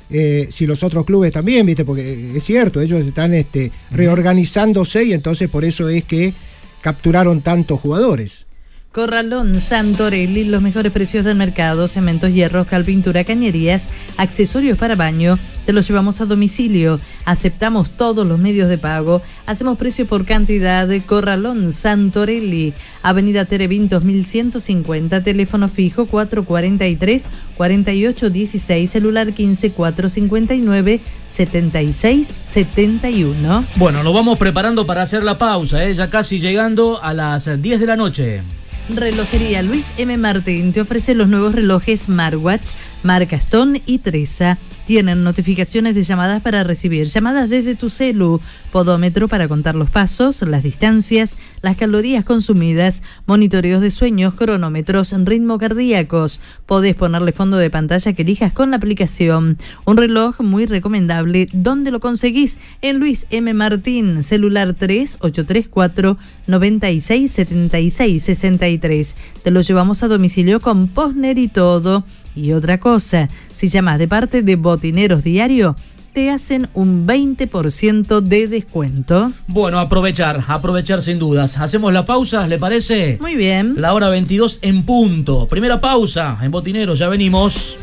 eh, 0.10 0.48
si 0.52 0.66
los 0.66 0.84
otros 0.84 1.06
clubes 1.06 1.32
también, 1.32 1.66
¿viste? 1.66 1.86
Porque 1.86 2.36
es 2.36 2.44
cierto, 2.44 2.82
ellos 2.82 3.02
están 3.06 3.34
este, 3.34 3.72
reorganizándose 3.92 5.04
y 5.04 5.14
entonces 5.14 5.50
por 5.50 5.64
eso 5.64 5.88
es 5.90 6.04
que 6.04 6.34
capturaron 6.82 7.42
tantos 7.42 7.80
jugadores. 7.80 8.46
Corralón 8.92 9.60
Santorelli, 9.60 10.46
los 10.46 10.64
mejores 10.64 10.92
precios 10.92 11.24
del 11.24 11.36
mercado, 11.36 11.88
cementos, 11.88 12.34
hierros, 12.34 12.66
cal, 12.66 12.84
pintura, 12.84 13.24
cañerías, 13.24 13.88
accesorios 14.18 14.80
para 14.80 14.96
baño, 14.96 15.38
te 15.68 15.74
los 15.74 15.88
llevamos 15.88 16.22
a 16.22 16.26
domicilio, 16.26 17.00
aceptamos 17.24 17.92
todos 17.92 18.26
los 18.26 18.40
medios 18.40 18.68
de 18.68 18.80
pago, 18.80 19.22
hacemos 19.46 19.78
precio 19.78 20.08
por 20.08 20.26
cantidad 20.26 20.88
de 20.88 21.02
Corralón 21.02 21.72
Santorelli, 21.72 22.74
Avenida 23.04 23.46
Terevintos 23.46 24.04
1150, 24.04 25.22
teléfono 25.22 25.68
fijo 25.68 26.08
443 26.08 27.30
4816, 27.58 28.90
celular 28.90 29.34
15 29.34 29.72
459 29.72 31.00
76 31.28 32.34
71. 32.42 33.66
Bueno, 33.76 34.02
nos 34.02 34.14
vamos 34.16 34.40
preparando 34.40 34.88
para 34.88 35.04
hacer 35.04 35.22
la 35.22 35.38
pausa, 35.38 35.86
¿eh? 35.86 35.94
ya 35.94 36.10
casi 36.10 36.40
llegando 36.40 37.00
a 37.04 37.14
las 37.14 37.62
10 37.62 37.80
de 37.80 37.86
la 37.86 37.96
noche. 37.96 38.42
Relojería 38.90 39.62
Luis 39.62 39.92
M. 39.98 40.18
Martín 40.18 40.74
te 40.74 40.82
ofrece 40.82 41.14
los 41.14 41.28
nuevos 41.28 41.54
relojes 41.54 42.02
Smartwatch, 42.02 42.72
marca 43.04 43.36
Stone 43.36 43.82
y 43.86 44.00
Treza 44.00 44.58
tienen 44.90 45.24
notificaciones 45.24 45.94
de 45.94 46.02
llamadas 46.02 46.42
para 46.42 46.64
recibir 46.64 47.06
llamadas 47.06 47.48
desde 47.48 47.76
tu 47.76 47.90
celu, 47.90 48.42
podómetro 48.72 49.28
para 49.28 49.48
contar 49.48 49.76
los 49.76 49.92
pasos, 49.92 50.42
las 50.42 50.64
distancias, 50.64 51.38
las 51.62 51.78
calorías 51.78 52.26
consumidas, 52.26 53.04
monitoreos 53.28 53.82
de 53.82 53.92
sueños, 53.92 54.34
cronómetros, 54.34 55.14
ritmo 55.26 55.60
cardíacos. 55.60 56.42
Podés 56.66 56.96
ponerle 56.96 57.34
fondo 57.34 57.58
de 57.58 57.70
pantalla 57.70 58.14
que 58.14 58.24
elijas 58.24 58.52
con 58.52 58.72
la 58.72 58.78
aplicación. 58.78 59.60
Un 59.86 59.98
reloj 59.98 60.42
muy 60.42 60.66
recomendable. 60.66 61.48
¿Dónde 61.54 61.92
lo 61.92 62.00
conseguís? 62.00 62.58
En 62.82 62.98
Luis 62.98 63.28
M. 63.30 63.54
Martín, 63.54 64.24
celular 64.24 64.74
3834 64.74 66.18
9676 66.48 68.24
63. 68.24 69.16
Te 69.44 69.52
lo 69.52 69.62
llevamos 69.62 70.02
a 70.02 70.08
domicilio 70.08 70.60
con 70.60 70.88
Posner 70.88 71.38
y 71.38 71.48
todo. 71.48 72.06
Y 72.40 72.54
otra 72.54 72.80
cosa, 72.80 73.28
si 73.52 73.68
llamas 73.68 74.00
de 74.00 74.08
parte 74.08 74.42
de 74.42 74.56
Botineros 74.56 75.24
Diario, 75.24 75.76
te 76.14 76.30
hacen 76.30 76.70
un 76.74 77.06
20% 77.06 78.22
de 78.22 78.48
descuento. 78.48 79.34
Bueno, 79.48 79.78
aprovechar, 79.78 80.42
aprovechar 80.48 81.02
sin 81.02 81.20
dudas. 81.20 81.58
Hacemos 81.58 81.92
la 81.92 82.06
pausa, 82.06 82.48
¿le 82.48 82.58
parece? 82.58 83.18
Muy 83.20 83.36
bien. 83.36 83.74
La 83.76 83.94
hora 83.94 84.08
22 84.08 84.60
en 84.62 84.84
punto. 84.86 85.48
Primera 85.48 85.82
pausa 85.82 86.38
en 86.42 86.50
Botineros, 86.50 86.98
ya 86.98 87.10
venimos. 87.10 87.78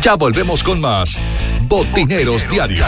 Ya 0.00 0.14
volvemos 0.14 0.62
con 0.62 0.80
más 0.80 1.20
Botineros 1.68 2.48
Diario. 2.48 2.86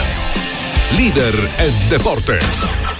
Líder 0.97 1.35
en 1.59 1.89
deportes. 1.89 2.90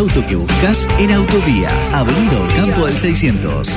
Auto 0.00 0.26
que 0.26 0.34
buscas 0.34 0.88
en 0.98 1.12
Autovía, 1.12 1.68
Avenida 1.92 2.38
Campo 2.56 2.86
del 2.86 2.96
600. 2.96 3.68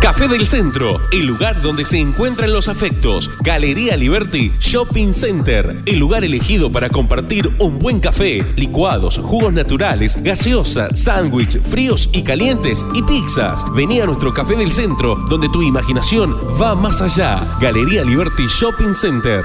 Café 0.00 0.26
del 0.26 0.46
Centro, 0.48 1.00
el 1.12 1.26
lugar 1.26 1.62
donde 1.62 1.84
se 1.84 1.98
encuentran 1.98 2.52
los 2.52 2.66
afectos. 2.66 3.30
Galería 3.40 3.96
Liberty 3.96 4.50
Shopping 4.58 5.12
Center, 5.12 5.80
el 5.86 5.98
lugar 6.00 6.24
elegido 6.24 6.72
para 6.72 6.90
compartir 6.90 7.54
un 7.60 7.78
buen 7.78 8.00
café, 8.00 8.44
licuados, 8.56 9.18
jugos 9.18 9.52
naturales, 9.52 10.20
gaseosa, 10.20 10.94
sándwich, 10.96 11.60
fríos 11.62 12.10
y 12.12 12.24
calientes 12.24 12.84
y 12.94 13.02
pizzas. 13.04 13.64
Vení 13.76 14.00
a 14.00 14.06
nuestro 14.06 14.34
Café 14.34 14.56
del 14.56 14.72
Centro, 14.72 15.14
donde 15.30 15.48
tu 15.48 15.62
imaginación 15.62 16.36
va 16.60 16.74
más 16.74 17.00
allá. 17.00 17.46
Galería 17.60 18.04
Liberty 18.04 18.46
Shopping 18.48 18.92
Center. 18.92 19.44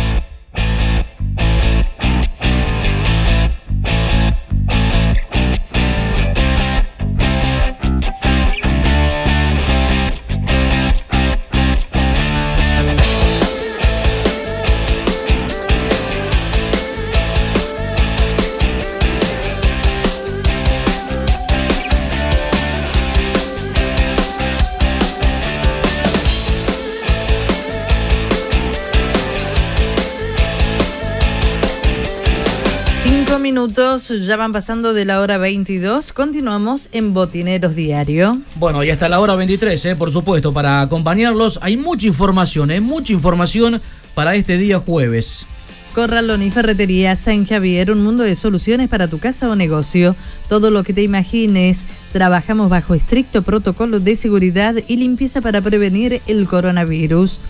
Minutos, 33.91 34.25
ya 34.25 34.37
van 34.37 34.53
pasando 34.53 34.93
de 34.93 35.03
la 35.03 35.19
hora 35.19 35.37
22. 35.37 36.13
Continuamos 36.13 36.87
en 36.93 37.13
Botineros 37.13 37.75
Diario. 37.75 38.41
Bueno, 38.55 38.83
y 38.83 38.89
hasta 38.89 39.09
la 39.09 39.19
hora 39.19 39.35
23, 39.35 39.83
eh, 39.85 39.95
por 39.95 40.13
supuesto, 40.13 40.53
para 40.53 40.81
acompañarlos. 40.81 41.59
Hay 41.61 41.75
mucha 41.75 42.07
información, 42.07 42.71
eh, 42.71 42.79
mucha 42.79 43.11
información 43.11 43.81
para 44.13 44.35
este 44.35 44.57
día 44.57 44.79
jueves. 44.79 45.45
Corralón 45.93 46.41
y 46.41 46.49
Ferretería 46.51 47.17
San 47.17 47.45
Javier, 47.45 47.91
un 47.91 48.01
mundo 48.01 48.23
de 48.23 48.35
soluciones 48.35 48.87
para 48.87 49.09
tu 49.09 49.19
casa 49.19 49.49
o 49.49 49.55
negocio. 49.57 50.15
Todo 50.47 50.71
lo 50.71 50.83
que 50.83 50.93
te 50.93 51.03
imagines. 51.03 51.85
Trabajamos 52.13 52.69
bajo 52.69 52.93
estricto 52.93 53.41
protocolo 53.41 53.99
de 53.99 54.15
seguridad 54.15 54.75
y 54.87 54.95
limpieza 54.95 55.41
para 55.41 55.59
prevenir 55.61 56.21
el 56.27 56.47
coronavirus. 56.47 57.41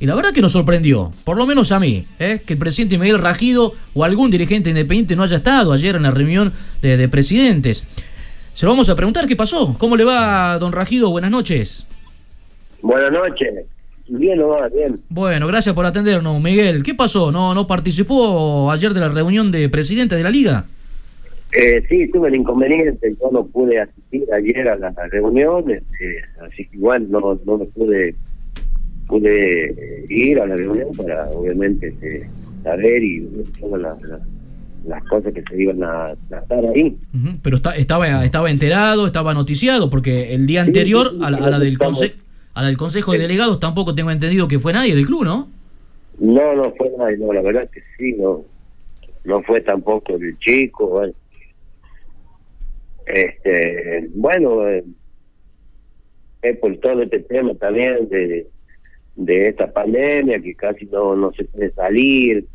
Y 0.00 0.06
la 0.06 0.14
verdad 0.14 0.32
que 0.32 0.40
nos 0.40 0.52
sorprendió, 0.52 1.10
por 1.24 1.36
lo 1.36 1.44
menos 1.44 1.72
a 1.72 1.78
mí, 1.78 2.06
¿eh? 2.18 2.40
que 2.46 2.54
el 2.54 2.58
presidente 2.58 2.96
Miguel 2.96 3.18
Rajido 3.18 3.74
o 3.92 4.02
algún 4.02 4.30
dirigente 4.30 4.70
independiente 4.70 5.14
no 5.14 5.24
haya 5.24 5.36
estado 5.36 5.74
ayer 5.74 5.94
en 5.94 6.04
la 6.04 6.10
reunión 6.10 6.54
de, 6.80 7.06
presidentes. 7.08 7.84
Se 8.54 8.64
lo 8.64 8.72
vamos 8.72 8.88
a 8.88 8.94
preguntar 8.94 9.26
qué 9.26 9.36
pasó. 9.36 9.76
¿Cómo 9.78 9.96
le 9.96 10.04
va, 10.04 10.58
don 10.58 10.72
Rajido? 10.72 11.10
Buenas 11.10 11.30
noches. 11.30 11.86
Buenas 12.80 13.12
noches. 13.12 13.66
Bien, 14.08 14.40
va, 14.40 14.68
bien. 14.68 15.00
Bueno, 15.10 15.46
gracias 15.46 15.74
por 15.74 15.84
atendernos, 15.84 16.40
Miguel. 16.40 16.82
¿Qué 16.82 16.94
pasó? 16.94 17.30
¿No, 17.30 17.54
no 17.54 17.66
participó 17.66 18.72
ayer 18.72 18.94
de 18.94 19.00
la 19.00 19.08
reunión 19.10 19.52
de 19.52 19.68
presidentes 19.68 20.16
de 20.16 20.24
la 20.24 20.30
liga? 20.30 20.64
Eh, 21.52 21.82
sí, 21.88 22.08
tuve 22.10 22.28
el 22.28 22.36
inconveniente. 22.36 23.14
Yo 23.20 23.30
no 23.32 23.44
pude 23.46 23.80
asistir 23.80 24.32
ayer 24.32 24.68
a 24.68 24.76
la 24.76 24.90
reunión, 25.10 25.70
este, 25.70 26.22
así 26.40 26.66
que 26.66 26.76
igual 26.76 27.10
no, 27.10 27.40
no 27.44 27.58
me 27.58 27.64
pude 27.66 28.14
pude 29.08 30.06
ir 30.08 30.40
a 30.40 30.46
la 30.46 30.54
reunión 30.54 30.88
para 30.96 31.24
obviamente 31.30 31.88
este, 31.88 32.30
saber 32.62 33.02
y 33.02 33.26
todas 33.60 33.98
las, 34.84 35.04
cosas 35.08 35.32
que 35.34 35.42
se 35.42 35.60
iban 35.60 35.82
a 35.82 36.14
tratar 36.28 36.64
ahí. 36.66 36.96
Pero 37.42 37.56
estaba 37.56 38.24
estaba 38.24 38.50
enterado, 38.50 39.08
estaba 39.08 39.34
noticiado, 39.34 39.90
porque 39.90 40.32
el 40.32 40.46
día 40.46 40.62
anterior 40.62 41.12
a, 41.22 41.30
la, 41.32 41.38
del 41.58 41.76
a 42.54 42.62
la 42.62 42.68
del 42.68 42.76
Consejo 42.76 43.12
de 43.12 43.18
Delegados 43.18 43.58
tampoco 43.58 43.96
tengo 43.96 44.12
entendido 44.12 44.46
que 44.46 44.60
fue 44.60 44.72
nadie 44.72 44.94
del 44.94 45.06
club, 45.06 45.24
¿no? 45.24 45.48
No, 46.20 46.54
no 46.54 46.72
fue 46.74 46.92
nadie, 46.96 47.16
no, 47.16 47.32
la 47.32 47.42
verdad 47.42 47.68
que 47.68 47.80
sí, 47.98 48.14
no 48.16 48.44
no 49.24 49.42
fue 49.42 49.60
tampoco 49.60 50.14
el 50.16 50.38
chico, 50.38 50.86
bueno. 50.88 51.12
Este, 53.12 54.08
bueno, 54.14 54.68
eh, 54.68 54.84
por 56.60 56.76
todo 56.78 57.02
este 57.02 57.20
tema 57.20 57.54
también 57.54 58.08
de 58.08 58.46
de 59.16 59.48
esta 59.48 59.70
pandemia, 59.70 60.40
que 60.40 60.54
casi 60.54 60.86
no, 60.86 61.14
no 61.14 61.32
se 61.32 61.44
puede 61.44 61.72
salir. 61.72 62.46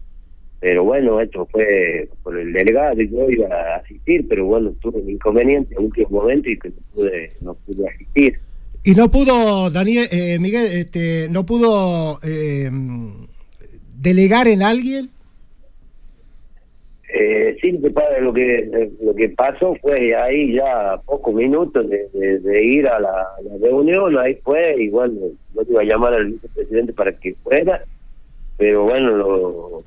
Pero 0.59 0.83
bueno, 0.83 1.21
esto 1.21 1.47
fue 1.51 2.09
por 2.23 2.37
el 2.39 2.51
delegado 2.53 2.99
y 2.99 3.09
yo 3.09 3.29
iba 3.29 3.47
a 3.47 3.75
asistir, 3.77 4.25
pero 4.27 4.45
bueno, 4.45 4.73
tuve 4.81 4.99
un 4.99 5.09
inconveniente 5.09 5.75
en 5.75 5.83
último 5.85 6.09
momento 6.09 6.49
y 6.49 6.57
que 6.57 6.69
no 6.69 6.75
pude, 6.93 7.31
no 7.41 7.53
pude 7.53 7.87
asistir. 7.87 8.39
Y 8.83 8.91
no 8.93 9.11
pudo, 9.11 9.69
Daniel, 9.69 10.07
eh, 10.11 10.39
Miguel, 10.39 10.67
este, 10.71 11.27
no 11.29 11.45
pudo 11.45 12.19
eh, 12.23 12.69
delegar 13.99 14.47
en 14.47 14.63
alguien. 14.63 15.09
Eh, 17.13 17.55
sí, 17.61 17.71
lo 17.71 18.33
que 18.33 18.91
lo 19.01 19.15
que 19.15 19.29
pasó 19.29 19.75
fue 19.81 20.15
ahí 20.15 20.53
ya 20.53 20.99
pocos 21.05 21.33
minutos 21.33 21.87
de, 21.87 22.63
ir 22.63 22.87
a 22.87 22.99
la, 22.99 23.27
reunión, 23.61 24.17
ahí 24.17 24.35
fue, 24.43 24.75
igual 24.81 25.11
bueno, 25.11 25.35
no 25.53 25.61
iba 25.69 25.81
a 25.81 25.85
llamar 25.85 26.13
al 26.15 26.31
vicepresidente 26.31 26.93
para 26.93 27.11
que 27.13 27.35
fuera, 27.43 27.83
pero 28.57 28.83
bueno, 28.83 29.11
lo, 29.11 29.83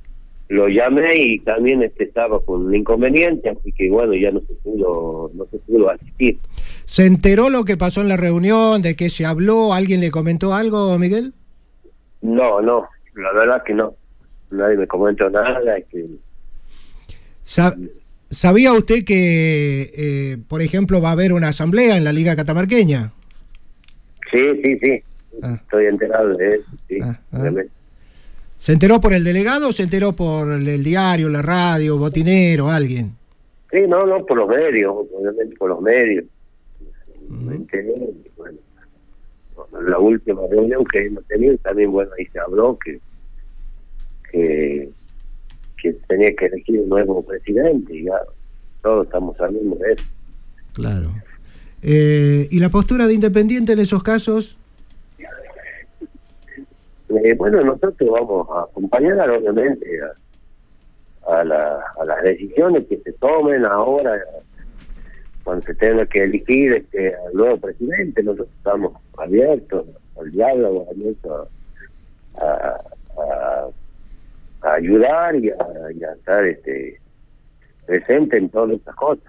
lo 0.48 0.68
llamé 0.68 1.16
y 1.16 1.38
también 1.40 1.82
este 1.82 2.04
estaba 2.04 2.40
con 2.40 2.66
un 2.66 2.74
inconveniente, 2.74 3.50
así 3.50 3.72
que 3.72 3.90
bueno, 3.90 4.14
ya 4.14 4.30
no 4.30 4.40
se 4.40 4.54
pudo, 4.54 5.30
no 5.34 5.44
se 5.46 5.58
pudo 5.58 5.90
asistir. 5.90 6.38
¿Se 6.84 7.04
enteró 7.04 7.50
lo 7.50 7.64
que 7.64 7.76
pasó 7.76 8.00
en 8.00 8.08
la 8.08 8.16
reunión, 8.16 8.80
de 8.80 8.94
qué 8.94 9.10
se 9.10 9.26
habló? 9.26 9.74
¿Alguien 9.74 10.00
le 10.00 10.10
comentó 10.10 10.54
algo, 10.54 10.96
Miguel? 10.98 11.34
No, 12.22 12.62
no, 12.62 12.88
la 13.14 13.32
verdad 13.32 13.62
que 13.64 13.74
no. 13.74 13.94
Nadie 14.50 14.76
me 14.76 14.86
comentó 14.86 15.28
nada, 15.28 15.76
es 15.76 15.84
que 15.86 16.06
¿Sabía 18.30 18.72
usted 18.72 19.04
que, 19.04 19.90
eh, 19.96 20.36
por 20.48 20.60
ejemplo, 20.60 21.00
va 21.00 21.10
a 21.10 21.12
haber 21.12 21.32
una 21.32 21.48
asamblea 21.48 21.96
en 21.96 22.04
la 22.04 22.12
Liga 22.12 22.36
Catamarqueña? 22.36 23.12
Sí, 24.30 24.60
sí, 24.62 24.78
sí. 24.82 25.02
Ah. 25.42 25.58
Estoy 25.62 25.86
enterado 25.86 26.36
de 26.36 26.56
eso, 26.56 26.70
sí. 26.88 26.98
Ah, 27.02 27.18
ah. 27.32 27.50
¿Se 28.58 28.72
enteró 28.72 29.00
por 29.00 29.14
el 29.14 29.24
delegado 29.24 29.68
o 29.68 29.72
se 29.72 29.84
enteró 29.84 30.12
por 30.12 30.52
el, 30.52 30.84
diario, 30.84 31.28
la 31.28 31.42
radio, 31.42 31.96
botinero, 31.96 32.68
alguien? 32.68 33.12
Sí, 33.70 33.82
no, 33.88 34.04
no, 34.04 34.26
por 34.26 34.36
los 34.36 34.48
medios, 34.48 34.94
obviamente 35.14 35.56
por 35.56 35.70
los 35.70 35.80
medios. 35.80 36.24
Me 37.28 37.54
enteré, 37.54 37.94
bueno, 38.36 38.58
la 39.86 39.98
última 39.98 40.42
reunión 40.50 40.84
que 40.84 41.06
hemos 41.06 41.24
tenido 41.26 41.56
también, 41.58 41.92
bueno, 41.92 42.10
ahí 42.18 42.26
se 42.26 42.38
habló 42.40 42.78
que, 42.84 42.98
que 44.30 44.90
que 45.80 45.92
tenía 46.08 46.34
que 46.34 46.46
elegir 46.46 46.80
un 46.80 46.88
nuevo 46.88 47.22
presidente 47.22 47.94
y 47.94 48.04
ya 48.04 48.20
todos 48.82 49.06
estamos 49.06 49.36
saliendo 49.36 49.76
de 49.76 49.92
eso. 49.92 50.04
Claro. 50.72 51.10
Eh, 51.82 52.48
¿Y 52.50 52.60
la 52.60 52.68
postura 52.68 53.06
de 53.06 53.14
Independiente 53.14 53.72
en 53.72 53.78
esos 53.78 54.02
casos? 54.02 54.56
Eh, 57.08 57.34
bueno, 57.36 57.62
nosotros 57.62 58.10
vamos 58.10 58.48
a 58.54 58.62
acompañar 58.62 59.30
obviamente 59.30 59.86
a, 61.26 61.44
la, 61.44 61.80
a 61.98 62.04
las 62.04 62.22
decisiones 62.22 62.86
que 62.86 62.98
se 62.98 63.12
tomen 63.14 63.64
ahora 63.64 64.20
cuando 65.42 65.64
se 65.64 65.74
tenga 65.74 66.04
que 66.06 66.22
elegir 66.22 66.74
este, 66.74 67.14
al 67.14 67.32
nuevo 67.32 67.56
presidente. 67.58 68.22
Nosotros 68.22 68.48
estamos 68.58 68.92
abiertos 69.16 69.86
al 70.20 70.30
diálogo, 70.30 70.86
abiertos 70.90 71.48
a 72.40 72.78
a 73.18 73.68
ayudar 74.62 75.36
y 75.36 75.50
a, 75.50 76.12
estar 76.14 76.44
este, 76.44 77.00
presente 77.86 78.36
en 78.36 78.48
todas 78.48 78.76
estas 78.76 78.94
cosas. 78.94 79.24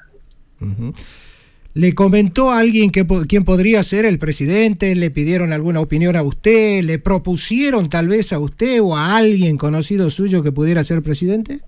¿Le 1.74 1.94
comentó 1.94 2.52
a 2.52 2.60
alguien 2.60 2.92
que, 2.92 3.06
quién 3.28 3.46
podría 3.46 3.84
ser 3.84 4.06
el 4.06 4.20
presidente? 4.20 4.96
¿Le 4.96 5.12
pidieron 5.12 5.54
alguna 5.54 5.80
opinión 5.80 6.16
a 6.16 6.24
usted? 6.24 6.82
¿Le 6.84 7.00
propusieron 7.00 7.90
tal 7.90 8.08
vez 8.08 8.34
a 8.34 8.40
usted 8.40 8.82
o 8.82 8.98
a 8.98 9.16
alguien 9.16 9.58
conocido 9.58 10.10
suyo 10.10 10.44
que 10.44 10.52
pudiera 10.52 10.84
ser 10.84 11.02
presidente? 11.02 11.60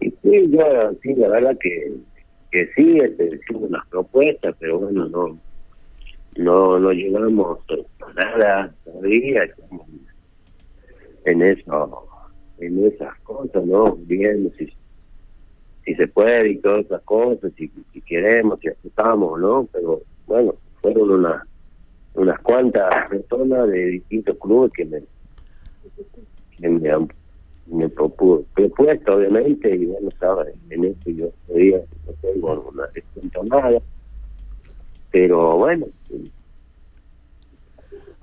Sí, 0.00 0.50
yo 0.50 0.92
sí, 1.02 1.14
la 1.14 1.28
verdad 1.28 1.56
que, 1.58 1.92
que 2.50 2.68
sí, 2.74 2.98
este, 2.98 3.40
unas 3.54 3.86
propuestas, 3.86 4.54
pero 4.58 4.80
bueno, 4.80 5.08
no 5.08 5.38
no, 6.36 6.78
no 6.78 6.92
llegamos 6.92 7.58
a 7.70 8.12
nada 8.12 8.74
todavía 8.84 9.48
en 11.24 11.42
eso 11.42 12.05
en 12.66 12.86
esas 12.86 13.18
cosas, 13.20 13.64
¿no? 13.64 13.96
Viendo 13.96 14.50
si, 14.58 14.72
si 15.84 15.94
se 15.94 16.08
puede 16.08 16.50
y 16.50 16.58
todas 16.58 16.84
esas 16.86 17.02
cosas, 17.02 17.52
si, 17.56 17.70
si 17.92 18.00
queremos, 18.02 18.58
si 18.60 18.68
aceptamos, 18.68 19.40
¿no? 19.40 19.68
Pero 19.72 20.02
bueno, 20.26 20.54
fueron 20.80 21.10
una 21.10 21.46
unas 22.14 22.40
cuantas 22.40 23.10
personas 23.10 23.68
de 23.68 23.84
distintos 23.86 24.38
clubes 24.38 24.72
que 24.72 24.86
me, 24.86 25.02
que 26.58 26.68
me 26.68 26.90
han 26.90 27.06
me 27.66 27.88
propu- 27.90 28.46
propuesto 28.54 29.16
obviamente 29.16 29.74
y 29.74 29.84
bueno 29.86 30.08
estaba 30.08 30.46
en 30.70 30.84
eso 30.84 31.10
yo 31.10 31.30
todavía 31.46 31.82
no 32.06 32.12
tengo 32.22 32.70
una 32.72 32.86
respuesta 32.94 33.40
nada 33.44 33.82
pero 35.10 35.56
bueno 35.58 35.86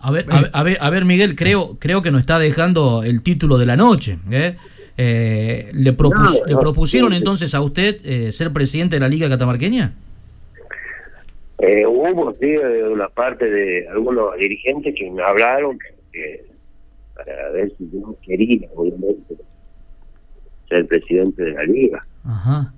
A 0.05 0.11
ver, 0.11 0.25
a, 0.29 0.41
ver- 0.41 0.49
a 0.53 0.63
ver, 0.63 0.77
a 0.81 0.89
ver, 0.89 1.05
Miguel, 1.05 1.35
creo, 1.35 1.77
creo 1.79 2.01
que 2.01 2.11
nos 2.11 2.19
está 2.21 2.37
dejando 2.37 3.03
el 3.03 3.23
título 3.23 3.57
de 3.57 3.65
la 3.65 3.77
noche. 3.77 4.17
¿eh? 4.29 4.57
Eh, 4.97 5.69
¿le, 5.73 5.95
propus- 5.97 6.41
No, 6.41 6.45
¿Le 6.45 6.57
propusieron 6.57 7.09
sí, 7.11 7.15
sí. 7.15 7.17
entonces 7.19 7.55
a 7.55 7.61
usted 7.61 7.99
eh, 8.03 8.31
ser 8.33 8.51
presidente 8.51 8.97
de 8.97 8.99
la 8.99 9.07
Liga 9.07 9.29
Catamarqueña? 9.29 9.93
Eh, 11.59 11.85
hubo, 11.85 12.31
sí, 12.33 12.47
eh, 12.47 12.83
una 12.91 13.07
parte 13.07 13.49
de 13.49 13.87
algunos 13.87 14.35
dirigentes 14.37 14.93
que 14.97 15.09
me 15.09 15.23
hablaron 15.23 15.77
para 17.15 17.49
ver 17.51 17.71
si 17.77 17.89
yo 17.91 18.17
quería, 18.21 18.67
obviamente, 18.75 19.35
ser 20.67 20.85
presidente 20.87 21.43
de 21.43 21.51
la 21.51 21.63
liga. 21.63 22.05
Ajá. 22.25 22.73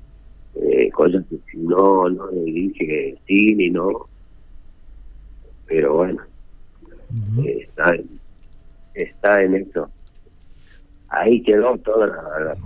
Eh, 0.61 0.89
cosas 0.91 1.25
que 1.29 1.37
si 1.51 1.57
no, 1.57 2.07
no 2.09 2.29
le 2.31 2.43
dije 2.51 3.17
sí 3.27 3.55
ni 3.55 3.71
no. 3.71 4.07
Pero 5.65 5.95
bueno, 5.95 6.21
está, 7.45 7.95
en, 7.95 8.19
está 8.93 9.43
en 9.43 9.55
eso. 9.55 9.89
Ahí 11.07 11.41
quedó 11.43 11.77
toda 11.79 12.07
la, 12.07 12.39
la 12.45 12.55
que 12.55 12.59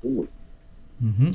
tuvo. 0.00 0.26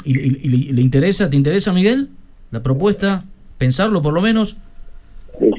¿Y, 0.03 0.19
y- 0.19 0.39
y 0.43 0.73
le, 0.73 0.81
interesa, 0.81 1.29
te 1.29 1.37
interesa, 1.37 1.71
Miguel, 1.71 2.09
la 2.51 2.61
propuesta? 2.61 3.23
¿Pensarlo 3.57 4.01
por 4.01 4.13
lo 4.13 4.21
menos? 4.21 4.57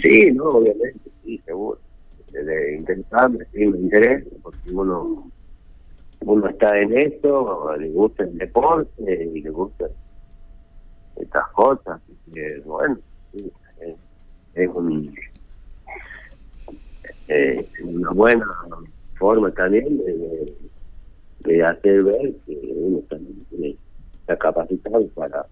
Sí, 0.03 0.31
no, 0.33 0.45
obviamente, 0.45 1.11
sí, 1.23 1.41
seguro. 1.45 1.81
De 2.33 2.77
interesarme, 2.77 3.45
sí, 3.53 3.65
me 3.67 3.79
interesa, 3.79 4.29
porque 4.43 4.59
uno, 4.71 5.31
uno 6.21 6.49
está 6.49 6.79
en 6.81 6.99
esto, 6.99 7.75
le 7.77 7.89
gusta 7.91 8.25
el 8.25 8.37
deporte 8.37 9.31
y 9.35 9.41
le 9.41 9.51
gusta 9.51 9.87
estas 11.17 11.49
cosas. 11.55 12.01
así 12.03 12.19
que, 12.35 12.61
bueno, 12.65 12.99
sí, 13.33 13.51
es, 13.81 13.97
es 14.55 14.69
un, 14.75 15.15
eh, 17.29 17.69
una 17.83 18.11
buena 18.11 18.47
forma 19.19 19.53
también 19.53 19.99
de, 19.99 20.13
de- 21.41 21.63
hacer 21.65 22.03
ver 22.05 22.35
que 22.47 22.59
uno 22.75 23.01
también 23.09 23.79
está 24.21 24.37
capacitado 24.39 25.09
para 25.11 25.47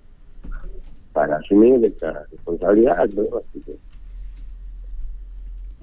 para 1.13 1.37
asumir 1.37 1.85
esta 1.85 2.27
responsabilidad, 2.31 3.07
¿no? 3.11 3.37
Así 3.39 3.63
que 3.63 3.79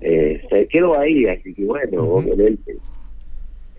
eh, 0.02 0.42
se 0.50 0.68
quedó 0.68 0.98
ahí, 0.98 1.26
así 1.28 1.54
que 1.54 1.66
bueno, 1.66 2.04
obviamente, 2.04 2.80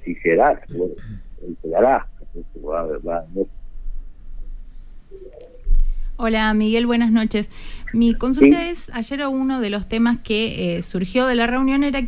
si 0.04 0.14
se 0.16 0.36
da, 0.36 0.60
bueno, 0.68 0.94
él 1.42 1.58
se 1.60 1.68
dará, 1.68 2.08
así 2.20 2.44
que 2.52 2.60
va, 2.60 2.84
va 2.98 3.18
a 3.18 3.26
ver. 3.30 3.46
Hola 6.22 6.52
Miguel, 6.52 6.84
buenas 6.84 7.12
noches. 7.12 7.48
Mi 7.94 8.12
consulta 8.12 8.68
es, 8.68 8.90
ayer 8.92 9.26
uno 9.26 9.58
de 9.58 9.70
los 9.70 9.88
temas 9.88 10.18
que 10.22 10.76
eh, 10.76 10.82
surgió 10.82 11.24
de 11.24 11.34
la 11.34 11.46
reunión 11.46 11.82
era 11.82 12.02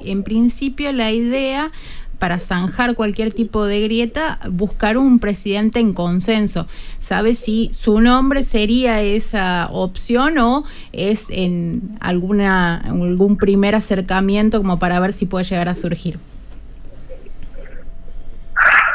en 0.00 0.22
principio 0.22 0.92
la 0.92 1.12
idea 1.12 1.72
para 2.18 2.40
zanjar 2.40 2.94
cualquier 2.94 3.32
tipo 3.32 3.64
de 3.64 3.80
grieta, 3.80 4.38
buscar 4.50 4.98
un 4.98 5.18
presidente 5.18 5.78
en 5.78 5.94
consenso. 5.94 6.66
¿Sabe 6.98 7.32
si 7.32 7.70
su 7.72 8.02
nombre 8.02 8.42
sería 8.42 9.00
esa 9.00 9.70
opción 9.72 10.36
o 10.36 10.64
es 10.92 11.28
en 11.30 11.96
alguna 12.00 12.76
algún 12.82 13.38
primer 13.38 13.74
acercamiento 13.74 14.58
como 14.58 14.78
para 14.78 15.00
ver 15.00 15.14
si 15.14 15.24
puede 15.24 15.46
llegar 15.46 15.70
a 15.70 15.74
surgir? 15.74 16.18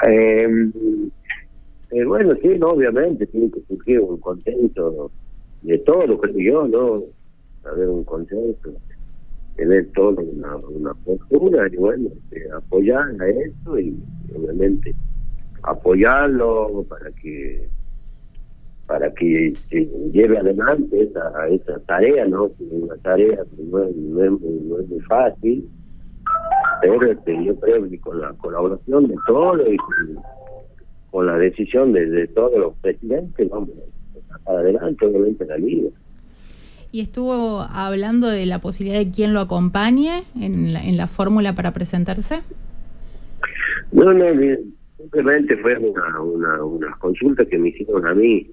Eh, 0.08 0.48
eh, 1.94 2.06
bueno, 2.06 2.34
sí, 2.42 2.50
no, 2.60 2.70
obviamente, 2.72 3.28
tiene 3.28 3.52
que 3.52 3.62
surgir 3.62 4.00
un 4.00 4.18
consenso 4.18 5.12
de 5.62 5.78
todo, 5.80 6.20
creo 6.20 6.38
yo, 6.38 6.68
¿no? 6.68 6.96
Haber 7.70 7.88
un 7.88 8.04
consenso, 8.04 8.74
tener 9.56 9.88
todo 9.94 10.22
una, 10.22 10.58
una 10.58 10.94
postura 10.96 11.68
y 11.72 11.78
bueno, 11.78 12.10
este, 12.10 12.52
apoyar 12.52 13.10
a 13.22 13.30
eso 13.30 13.80
y 13.80 13.96
obviamente 14.36 14.94
apoyarlo 15.64 16.84
para 16.90 17.12
que 17.12 17.70
para 18.88 19.14
que 19.14 19.54
se 19.70 19.86
lleve 20.12 20.38
adelante 20.38 21.04
esa, 21.04 21.48
esa 21.48 21.80
tarea, 21.86 22.26
¿no? 22.26 22.52
Una 22.60 22.98
tarea 22.98 23.38
que 23.38 23.64
no 23.64 23.84
es, 23.84 23.96
no 23.96 24.24
es 24.24 24.32
no 24.42 24.80
es 24.80 24.90
muy 24.90 25.00
fácil, 25.02 25.70
pero 26.82 27.02
este, 27.02 27.46
yo 27.46 27.56
creo 27.60 27.90
que 27.90 28.00
con 28.02 28.20
la 28.20 28.34
colaboración 28.34 29.08
de 29.08 29.16
todos 29.26 29.62
y 29.68 29.78
con, 29.78 30.24
con 31.14 31.28
la 31.28 31.38
decisión 31.38 31.94
de, 31.94 32.08
de 32.08 32.28
todos 32.28 32.60
los 32.60 32.74
presidentes 32.78 33.48
vamos 33.48 33.70
a 34.48 34.52
adelante 34.52 35.06
obviamente 35.06 35.46
la 35.46 35.58
liga. 35.58 35.90
Y 36.92 37.02
estuvo 37.02 37.62
hablando 37.62 38.28
de 38.30 38.48
la 38.48 38.58
posibilidad 38.58 38.98
de 38.98 39.12
quién 39.12 39.32
lo 39.32 39.42
acompañe 39.42 40.24
en 40.36 40.74
la, 40.74 40.82
en 40.82 40.98
la 40.98 41.06
fórmula 41.06 41.54
para 41.54 41.72
presentarse. 41.72 42.42
No, 43.92 44.12
no, 44.12 44.26
simplemente 44.98 45.56
fue 45.58 45.78
una, 45.78 46.20
una, 46.20 46.64
una 46.64 46.96
consulta 46.98 47.46
que 47.46 47.60
me 47.60 47.70
hicieron 47.70 48.08
a 48.08 48.16
mí 48.16 48.50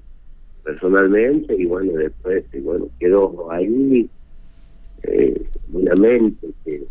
personalmente 0.62 1.54
y 1.56 1.64
bueno, 1.64 1.92
después 1.94 2.44
y 2.52 2.60
bueno 2.60 2.88
quedó 2.98 3.50
ahí 3.50 4.06
eh, 5.04 5.42
obviamente 5.72 6.46
que 6.66 6.82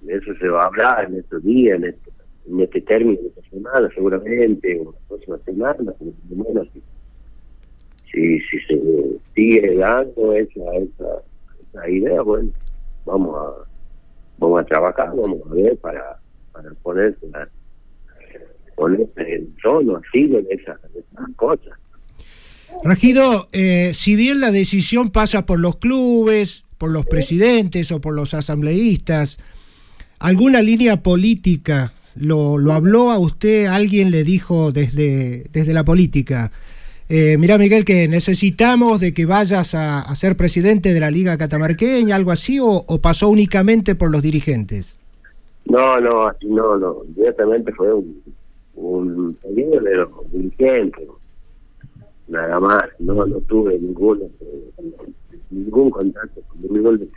de 0.00 0.14
eso 0.14 0.34
se 0.40 0.48
va 0.48 0.62
a 0.62 0.66
hablar 0.68 1.04
en 1.04 1.18
estos 1.18 1.44
días, 1.44 1.76
en 1.76 1.84
este, 1.84 2.10
en 2.48 2.60
este 2.60 2.80
término 2.80 3.20
de 3.20 3.28
esta 3.28 3.42
semana 3.50 3.88
seguramente, 3.94 4.80
o 4.80 4.92
la 4.92 4.98
próxima 5.08 5.38
semana, 5.44 5.94
si, 8.12 8.40
si, 8.40 8.58
se 8.66 8.80
sigue 9.34 9.76
dando 9.76 10.34
esa, 10.34 10.60
esa, 10.76 11.22
esa 11.70 11.88
idea, 11.88 12.22
bueno, 12.22 12.50
vamos 13.04 13.36
a 13.36 13.72
vamos 14.42 14.60
a 14.60 14.64
trabajar, 14.64 15.08
vamos 15.14 15.40
a 15.50 15.54
ver 15.54 15.76
para, 15.78 16.18
para 16.52 16.70
ponerse 16.82 17.26
la, 17.28 17.48
ponerse 18.74 19.34
en 19.34 19.54
tono 19.62 19.96
así 19.96 20.26
de 20.26 20.44
esas, 20.50 20.80
de 20.92 21.00
esas 21.00 21.36
cosas. 21.36 21.78
Rajido, 22.82 23.46
eh, 23.52 23.92
si 23.94 24.16
bien 24.16 24.40
la 24.40 24.50
decisión 24.50 25.10
pasa 25.10 25.46
por 25.46 25.60
los 25.60 25.76
clubes, 25.76 26.64
por 26.78 26.90
los 26.90 27.06
presidentes 27.06 27.92
o 27.92 28.00
por 28.00 28.14
los 28.14 28.34
asambleístas, 28.34 29.38
¿alguna 30.18 30.62
línea 30.62 31.02
política 31.02 31.92
lo, 32.16 32.58
lo 32.58 32.72
habló 32.72 33.10
a 33.10 33.18
usted? 33.18 33.66
¿Alguien 33.66 34.10
le 34.10 34.24
dijo 34.24 34.72
desde, 34.72 35.44
desde 35.52 35.72
la 35.72 35.84
política? 35.84 36.52
Eh, 37.08 37.36
mira, 37.38 37.58
Miguel, 37.58 37.84
que 37.84 38.08
necesitamos 38.08 39.00
de 39.00 39.12
que 39.12 39.26
vayas 39.26 39.74
a, 39.74 40.14
ser 40.14 40.36
presidente 40.36 40.94
de 40.94 41.00
la 41.00 41.10
Liga 41.10 41.36
Catamarqueña, 41.36 42.16
algo 42.16 42.30
así, 42.30 42.58
o, 42.58 42.84
o 42.86 42.98
pasó 43.00 43.28
únicamente 43.28 43.94
por 43.94 44.10
los 44.10 44.22
dirigentes? 44.22 44.94
No, 45.66 46.00
no, 46.00 46.32
no, 46.42 46.76
no, 46.76 46.96
directamente 47.08 47.72
fue 47.72 47.92
un, 47.92 48.22
un 48.74 49.34
pedido 49.34 49.80
de 49.80 49.96
los 49.96 50.10
nada 52.28 52.60
más, 52.60 52.84
no, 52.98 53.26
no 53.26 53.38
tuve 53.40 53.78
ningún, 53.78 54.22
ningún 55.50 55.90
contacto 55.90 56.40
con 56.48 56.62
ningún 56.62 57.10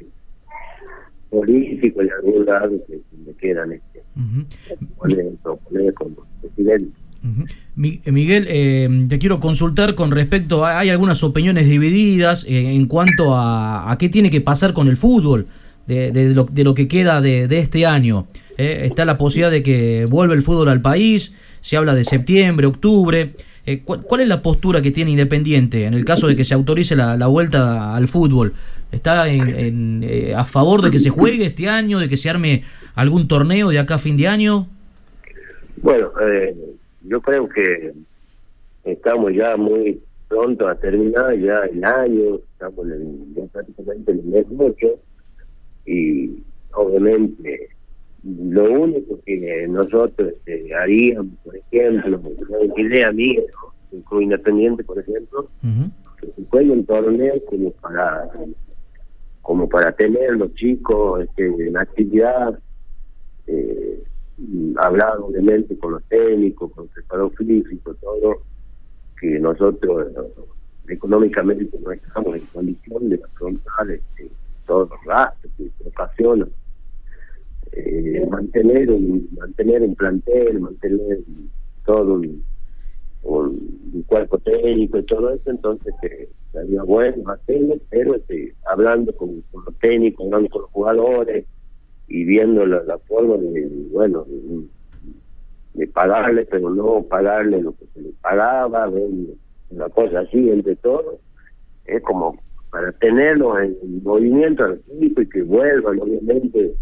político 1.29 2.01
en 2.01 2.11
algún 2.11 2.45
lado 2.45 2.71
que, 2.87 3.01
me 3.65 3.81
Miguel, 7.75 8.45
eh, 8.47 9.05
te 9.09 9.17
quiero 9.17 9.39
consultar 9.39 9.95
con 9.95 10.11
respecto 10.11 10.65
a, 10.65 10.79
hay 10.79 10.89
algunas 10.89 11.23
opiniones 11.23 11.67
divididas 11.67 12.45
eh, 12.45 12.73
en 12.73 12.85
cuanto 12.85 13.35
a, 13.35 13.91
a 13.91 13.97
qué 13.97 14.09
tiene 14.09 14.29
que 14.29 14.41
pasar 14.41 14.73
con 14.73 14.87
el 14.87 14.95
fútbol 14.95 15.47
de, 15.87 16.11
de 16.11 16.35
lo, 16.35 16.45
de 16.45 16.63
lo 16.63 16.73
que 16.73 16.87
queda 16.87 17.21
de, 17.21 17.47
de 17.47 17.59
este 17.59 17.85
año. 17.85 18.27
Eh, 18.57 18.83
está 18.85 19.05
la 19.05 19.17
posibilidad 19.17 19.51
de 19.51 19.63
que 19.63 20.05
vuelva 20.05 20.33
el 20.33 20.41
fútbol 20.43 20.69
al 20.69 20.81
país, 20.81 21.33
se 21.61 21.77
habla 21.77 21.95
de 21.95 22.03
septiembre, 22.03 22.67
octubre. 22.67 23.33
Eh, 23.65 23.81
¿cuál, 23.83 24.03
cuál 24.03 24.21
es 24.21 24.27
la 24.27 24.41
postura 24.41 24.81
que 24.81 24.91
tiene 24.91 25.11
Independiente 25.11 25.85
en 25.85 25.95
el 25.95 26.05
caso 26.05 26.27
de 26.27 26.35
que 26.35 26.43
se 26.43 26.53
autorice 26.53 26.95
la, 26.95 27.27
vuelta 27.27 27.95
al 27.95 28.07
fútbol? 28.07 28.53
¿Está 28.91 29.27
en, 29.27 30.03
eh, 30.03 30.33
a 30.35 30.45
favor 30.45 30.81
de 30.81 30.91
que 30.91 30.99
se 30.99 31.09
juegue 31.09 31.45
este 31.45 31.67
año, 31.67 31.99
de 31.99 32.07
que 32.07 32.17
se 32.17 32.29
arme 32.29 32.63
algún 32.93 33.27
torneo 33.27 33.69
de 33.69 33.79
acá 33.79 33.95
a 33.95 33.99
fin 33.99 34.15
de 34.17 34.27
año? 34.27 34.67
Bueno, 35.77 36.11
eh, 36.21 36.55
yo 37.03 37.19
creo 37.21 37.49
que 37.49 37.93
estamos 38.83 39.33
ya 39.33 39.57
muy 39.57 39.99
pronto 40.27 40.67
a 40.67 40.75
terminar 40.75 41.35
ya 41.37 41.55
el 41.71 41.83
año, 41.83 42.39
estamos 42.53 42.87
en, 42.87 43.33
ya 43.35 43.43
prácticamente 43.51 44.11
en 44.11 44.19
el 44.19 44.25
mes 44.25 44.45
8 44.57 44.87
y 45.87 46.43
obviamente 46.73 47.69
lo 48.25 48.71
único 48.71 49.19
que 49.23 49.67
nosotros 49.69 50.33
este, 50.33 50.73
haríamos, 50.73 51.37
por 51.43 51.55
ejemplo, 51.55 52.19
una 52.19 52.81
idea 52.81 53.11
mía, 53.11 53.41
como 54.05 54.21
independiente, 54.21 54.83
por 54.83 54.99
ejemplo, 54.99 55.47
que 56.19 56.27
se 56.35 56.43
juegue 56.49 56.71
un 56.71 56.85
torneo 56.85 57.35
como 57.45 57.71
para 57.71 58.29
como 59.41 59.69
para 59.69 59.91
tener 59.91 60.37
los 60.37 60.55
chicos 60.55 61.21
este, 61.23 61.67
en 61.67 61.77
actividad, 61.77 62.57
eh, 63.45 64.03
hablar 64.77 65.19
obviamente 65.19 65.77
con 65.77 65.91
los 65.91 66.03
técnicos, 66.05 66.71
con 66.71 66.85
el 66.85 66.89
preparador 66.89 67.31
físico, 67.35 67.93
todo, 68.01 68.41
que 69.21 69.39
nosotros 69.39 70.07
eh, 70.07 70.93
económicamente 70.93 71.77
no 71.79 71.91
estamos 71.91 72.35
en 72.37 72.45
condición 72.47 73.09
de 73.09 73.21
afrontar 73.23 73.91
este, 73.91 74.31
todos 74.65 74.89
los 74.89 74.99
gastos 75.05 75.51
que 75.57 75.69
ocasionan. 75.87 76.49
Eh, 77.71 78.25
mantener 78.29 78.89
un 78.89 79.27
mantener 79.37 79.81
un 79.81 79.95
plantel, 79.95 80.59
mantener 80.59 81.19
todo 81.85 82.15
un, 82.15 82.43
cuerpo 84.07 84.37
técnico 84.37 84.99
y 84.99 85.03
todo 85.03 85.31
eso, 85.31 85.49
entonces 85.49 85.93
que 86.01 86.29
sería 86.51 86.83
bueno 86.83 87.27
hacerlo, 87.31 87.75
pero 87.89 88.15
este, 88.15 88.53
hablando 88.67 89.15
con, 89.15 89.43
los 89.51 89.79
técnicos, 89.79 90.25
hablando 90.27 90.49
con 90.49 90.61
los 90.61 90.71
jugadores 90.71 91.45
y 92.07 92.23
viendo 92.23 92.65
la, 92.65 92.97
forma 92.99 93.37
de, 93.37 93.67
bueno, 93.91 94.25
de, 95.73 95.87
pagarle, 95.87 96.45
pero 96.45 96.69
no 96.69 97.03
pagarle 97.03 97.61
lo 97.61 97.75
que 97.75 97.85
se 97.93 98.01
le 98.01 98.09
pagaba, 98.21 98.89
una 99.69 99.89
cosa 99.89 100.19
así 100.19 100.49
entre 100.49 100.75
todos, 100.75 101.15
es 101.85 102.01
como 102.03 102.37
para 102.69 102.91
tenerlos 102.91 103.57
en, 103.59 104.03
movimiento 104.03 104.65
al 104.65 104.81
equipo 104.87 105.21
y 105.21 105.29
que 105.29 105.41
vuelvan 105.41 105.99
obviamente 105.99 106.75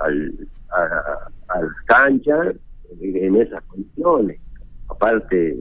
al, 0.00 0.48
a, 0.70 1.30
a 1.48 1.62
las 1.62 1.72
canchas 1.86 2.56
en 3.00 3.36
esas 3.36 3.62
condiciones. 3.64 4.40
Aparte 4.88 5.56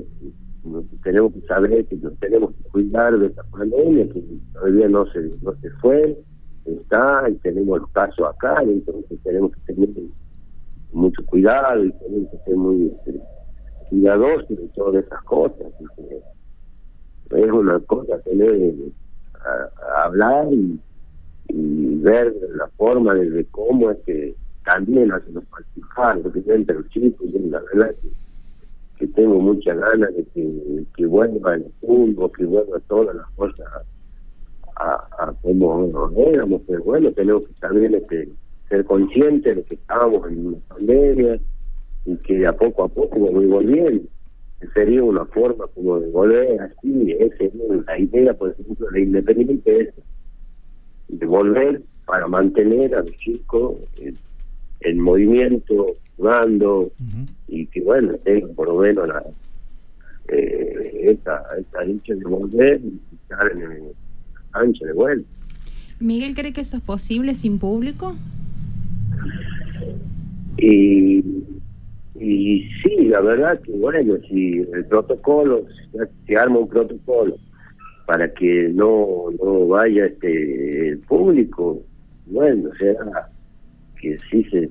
tenemos 1.03 1.33
que 1.33 1.41
saber 1.41 1.85
que 1.85 1.95
nos 1.97 2.17
tenemos 2.19 2.53
que 2.55 2.63
cuidar 2.69 3.17
de 3.17 3.27
esta 3.27 3.43
pandemia 3.43 4.07
que 4.09 4.23
todavía 4.53 4.89
no 4.89 5.05
se 5.11 5.21
no 5.41 5.53
se 5.61 5.69
fue 5.81 6.17
está 6.65 7.23
y 7.29 7.35
tenemos 7.35 7.79
el 7.79 7.91
caso 7.93 8.27
acá 8.27 8.55
entonces 8.61 9.17
tenemos 9.23 9.51
que 9.53 9.73
tener 9.73 9.89
mucho 10.91 11.25
cuidado 11.25 11.85
y 11.85 11.91
tenemos 11.93 12.29
que 12.31 12.37
ser 12.39 12.55
muy 12.57 12.87
este, 12.87 13.21
cuidadosos 13.89 14.49
de 14.49 14.69
todas 14.75 15.05
esas 15.05 15.23
cosas 15.23 15.67
es 17.31 17.51
una 17.51 17.79
cosa 17.81 18.19
tener 18.19 18.73
a, 19.45 20.03
hablar 20.03 20.47
y, 20.51 20.79
ver 21.53 22.35
la 22.55 22.67
forma 22.77 23.13
de, 23.15 23.45
cómo 23.51 23.91
es 23.91 23.97
que 24.05 24.35
también 24.63 25.11
hacemos 25.11 25.43
participar 25.45 26.19
porque 26.19 26.43
entre 26.47 26.75
los 26.75 26.89
chicos 26.89 27.27
y 27.27 27.39
la 27.49 27.61
verdad 27.73 27.95
que 28.97 29.07
tengo 29.07 29.39
muchas 29.39 29.77
ganas 29.79 30.13
de 30.15 30.25
que, 30.33 31.05
vuelva 31.05 31.55
el 31.55 31.65
fútbol, 31.79 32.31
que 32.37 32.45
vuelva 32.45 32.79
todas 32.87 33.15
las 33.15 33.27
cosas 33.35 33.65
a, 34.75 35.07
a, 35.19 35.33
como 35.41 35.87
nos 35.87 36.15
éramos, 36.17 36.61
pero 36.67 36.83
bueno, 36.83 37.11
tenemos 37.13 37.47
que 37.47 37.53
también 37.61 37.95
este, 37.95 38.29
ser 38.67 38.83
conscientes 38.85 39.55
de 39.55 39.63
que 39.63 39.75
estábamos 39.75 40.29
en 40.29 40.47
una 40.47 40.57
pandemia 40.67 41.39
y 42.05 42.17
que 42.17 42.45
a 42.45 42.53
poco 42.53 42.83
a 42.83 42.87
poco 42.89 43.19
vamos 43.19 43.47
volviendo. 43.47 44.03
Sería 44.73 45.01
una 45.01 45.23
forma 45.25 45.65
como 45.67 45.99
de 46.01 46.09
volver 46.11 46.59
así, 46.59 47.15
esa 47.17 47.45
es 47.45 47.53
la 47.87 47.97
idea, 47.97 48.33
por 48.33 48.49
ejemplo, 48.51 48.87
de 48.91 49.01
Independiente 49.01 49.81
es 49.81 49.93
de 51.09 51.25
volver 51.25 51.81
para 52.05 52.27
mantener 52.27 52.95
a 52.95 53.01
los 53.01 53.15
chicos 53.17 53.75
en 54.81 54.99
movimiento, 54.99 55.93
jugando, 56.15 56.91
y 57.47 57.65
que 57.67 57.81
bueno, 57.81 58.13
tengan 58.23 58.53
por 58.55 58.67
lo 58.67 58.77
menos 58.77 59.07
la, 59.07 59.23
eh, 60.29 60.91
esta, 61.03 61.43
esta 61.59 61.85
hincha 61.85 62.15
de 62.15 62.23
volver 62.23 62.81
y 62.83 62.99
estar 63.15 63.51
en 63.51 63.61
el 63.61 63.83
ancho 64.53 64.85
de 64.85 64.93
vuelta. 64.93 65.27
¿Miguel 65.99 66.33
cree 66.33 66.53
que 66.53 66.61
eso 66.61 66.77
es 66.77 66.83
posible 66.83 67.33
sin 67.33 67.59
público? 67.59 68.15
Y, 70.57 71.23
y 72.19 72.69
sí, 72.83 73.05
la 73.07 73.21
verdad 73.21 73.59
que 73.61 73.71
bueno, 73.71 74.15
si 74.29 74.59
el 74.59 74.85
protocolo, 74.85 75.65
se 76.25 76.37
arma 76.37 76.59
un 76.59 76.69
protocolo 76.69 77.37
para 78.09 78.27
que 78.33 78.69
no, 78.73 79.27
no 79.39 79.67
vaya 79.67 80.07
este 80.07 80.89
el 80.89 80.97
público, 81.01 81.79
bueno, 82.25 82.71
será 82.79 83.29
que 84.01 84.17
sí 84.31 84.43
se, 84.45 84.67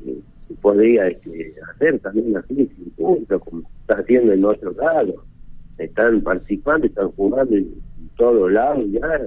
podría 0.61 1.07
este, 1.07 1.55
hacer 1.71 2.01
también 2.01 2.37
así 2.37 2.69
sin 2.75 2.91
punto, 2.97 3.39
como 3.39 3.63
está 3.83 4.01
haciendo 4.01 4.33
en 4.33 4.45
otros 4.45 4.77
lados. 4.79 5.15
Están 5.79 6.21
participando, 6.23 6.89
están 6.89 7.13
jugando 7.13 7.55
en, 7.55 7.75
todos 8.17 8.51
lados 8.51 8.85
ya, 8.91 9.21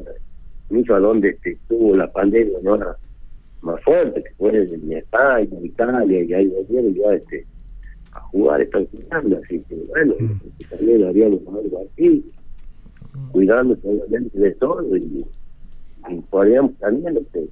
incluso 0.69 0.95
a 0.95 0.99
donde 0.99 1.29
este, 1.29 1.51
estuvo 1.51 1.95
la 1.95 2.11
pandemia 2.11 2.57
no 2.63 2.75
era 2.75 2.97
más 3.61 3.81
fuerte, 3.81 4.23
que 4.23 4.33
fue 4.35 4.61
en 4.61 4.91
España, 4.91 5.47
en 5.49 5.65
Italia, 5.65 6.21
y 6.21 6.33
ahí 6.33 6.47
volvieron 6.47 6.93
ya 6.95 7.13
este, 7.13 7.45
a 8.11 8.19
jugar, 8.19 8.59
están 8.59 8.85
jugando, 8.87 9.39
así 9.41 9.63
que 9.69 9.75
bueno, 9.87 10.15
mm. 10.19 10.69
también 10.69 11.05
haríamos 11.05 11.39
algo 11.47 11.87
así, 11.93 12.29
cuidándose 13.31 13.87
obviamente 13.87 14.39
de 14.39 14.51
todo 14.51 14.95
y, 14.95 15.25
y 16.09 16.21
podríamos 16.29 16.73
también 16.79 17.17
este, 17.17 17.47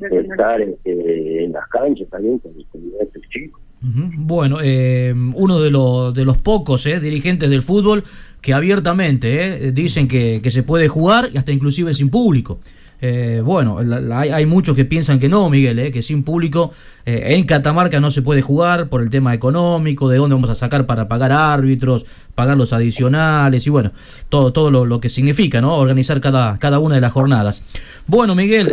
estar 0.00 0.60
este, 0.60 1.44
en 1.44 1.52
las 1.52 1.66
canchas 1.68 2.08
también 2.08 2.38
con, 2.38 2.52
estos 3.00 3.22
chicos. 3.30 3.60
Bueno, 3.82 4.58
eh, 4.62 5.14
uno 5.34 5.60
de, 5.60 5.70
los 5.70 6.12
de 6.12 6.24
los 6.24 6.38
pocos 6.38 6.86
eh, 6.86 6.98
dirigentes 6.98 7.48
del 7.50 7.62
fútbol 7.62 8.04
que 8.40 8.54
abiertamente 8.54 9.68
eh, 9.68 9.72
dicen 9.72 10.08
que, 10.08 10.40
que, 10.42 10.50
se 10.50 10.62
puede 10.62 10.88
jugar 10.88 11.30
y 11.32 11.36
hasta 11.36 11.52
inclusive 11.52 11.94
sin 11.94 12.10
público. 12.10 12.58
Eh, 13.00 13.42
bueno, 13.44 13.78
hay, 14.12 14.46
muchos 14.46 14.74
que 14.74 14.84
piensan 14.84 15.18
que 15.18 15.28
no, 15.28 15.50
Miguel, 15.50 15.78
eh, 15.78 15.90
que 15.90 16.02
sin 16.02 16.22
público 16.22 16.72
eh, 17.04 17.34
en 17.34 17.44
Catamarca 17.44 18.00
no 18.00 18.10
se 18.10 18.22
puede 18.22 18.40
jugar 18.40 18.88
por 18.88 19.02
el 19.02 19.10
tema 19.10 19.34
económico, 19.34 20.08
de 20.08 20.16
dónde 20.16 20.34
vamos 20.34 20.50
a 20.50 20.54
sacar 20.54 20.86
para 20.86 21.06
pagar 21.06 21.30
árbitros, 21.32 22.06
pagar 22.34 22.56
los 22.56 22.72
adicionales 22.72 23.66
y 23.66 23.70
bueno, 23.70 23.92
todo, 24.28 24.52
todo 24.52 24.84
lo, 24.84 25.00
que 25.00 25.08
significa, 25.08 25.60
¿no? 25.60 25.76
Organizar 25.76 26.20
cada, 26.20 26.58
cada 26.58 26.78
una 26.78 26.94
de 26.94 27.00
las 27.02 27.12
jornadas. 27.12 27.62
Bueno, 28.06 28.34
Miguel, 28.34 28.72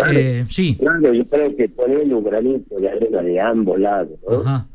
sí. 0.50 0.78
Claro, 0.80 1.14
yo 1.14 1.26
creo 1.26 1.56
que 1.56 1.68
poner 1.70 2.14
un 2.14 2.24
granito 2.24 2.80
de 2.80 2.90
arena 2.90 3.22
de 3.22 3.40
ambos 3.40 3.80
lados, 3.80 4.20
¿no? 4.30 4.68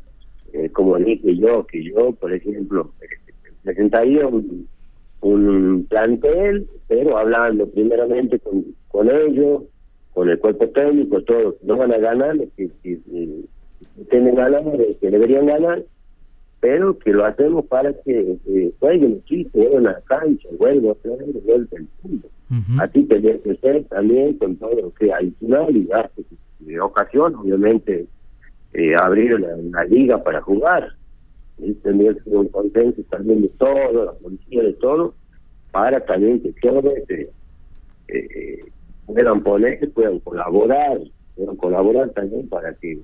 como 0.73 0.97
dije 0.97 1.37
yo, 1.37 1.65
que 1.67 1.83
yo, 1.83 2.11
por 2.13 2.33
ejemplo, 2.33 2.91
presentaría 3.63 4.25
un 4.25 4.67
un 5.21 5.85
plantel, 5.89 6.67
pero 6.87 7.17
hablando 7.17 7.67
primeramente 7.69 8.39
con, 8.39 8.65
con 8.87 9.09
ellos, 9.09 9.63
con 10.13 10.29
el 10.29 10.39
cuerpo 10.39 10.67
técnico, 10.69 11.21
todos 11.23 11.55
no 11.63 11.77
van 11.77 11.93
a 11.93 11.97
ganar, 11.97 12.37
que, 12.55 12.69
que, 12.83 12.99
tienen 14.09 14.35
ganas, 14.35 14.63
que 14.99 15.11
deberían 15.11 15.45
ganar, 15.45 15.83
pero 16.59 16.97
que 16.99 17.11
lo 17.11 17.25
hacemos 17.25 17.65
para 17.65 17.93
que 17.93 18.37
jueguen 18.79 19.11
el 19.11 19.17
equipo, 19.17 19.59
en 19.59 19.83
la 19.83 20.01
cancha, 20.01 20.49
vuelvan 20.57 20.91
a 20.91 20.95
traer 20.95 21.21
el 21.21 21.87
mundo. 22.03 22.27
Así 22.79 23.03
tendría 23.03 23.37
que 23.39 23.55
ser 23.57 23.83
también 23.85 24.33
con 24.37 24.55
todo 24.55 24.73
lo 24.73 24.93
que 24.93 25.13
adicional 25.13 25.75
y 25.75 25.87
de 26.59 26.79
ocasión, 26.79 27.35
obviamente, 27.35 28.07
eh, 28.73 28.95
abrir 28.95 29.39
la, 29.39 29.83
liga 29.85 30.23
para 30.23 30.41
jugar 30.41 30.93
tendría 31.83 32.13
que 32.13 32.21
ser 32.21 32.35
un 32.35 32.47
consenso 32.49 33.01
también 33.09 33.41
de 33.41 33.49
todo, 33.49 34.05
la 34.05 34.13
policía 34.13 34.63
de 34.63 34.73
todo, 34.73 35.13
para 35.71 36.03
también 36.05 36.41
que 36.41 36.53
todos 36.61 36.85
este, 36.97 37.29
eh, 38.07 38.59
puedan 39.05 39.43
poner, 39.43 39.91
puedan 39.91 40.19
colaborar, 40.19 40.99
puedan 41.35 41.55
colaborar 41.57 42.09
también 42.11 42.47
para 42.49 42.73
que 42.75 42.97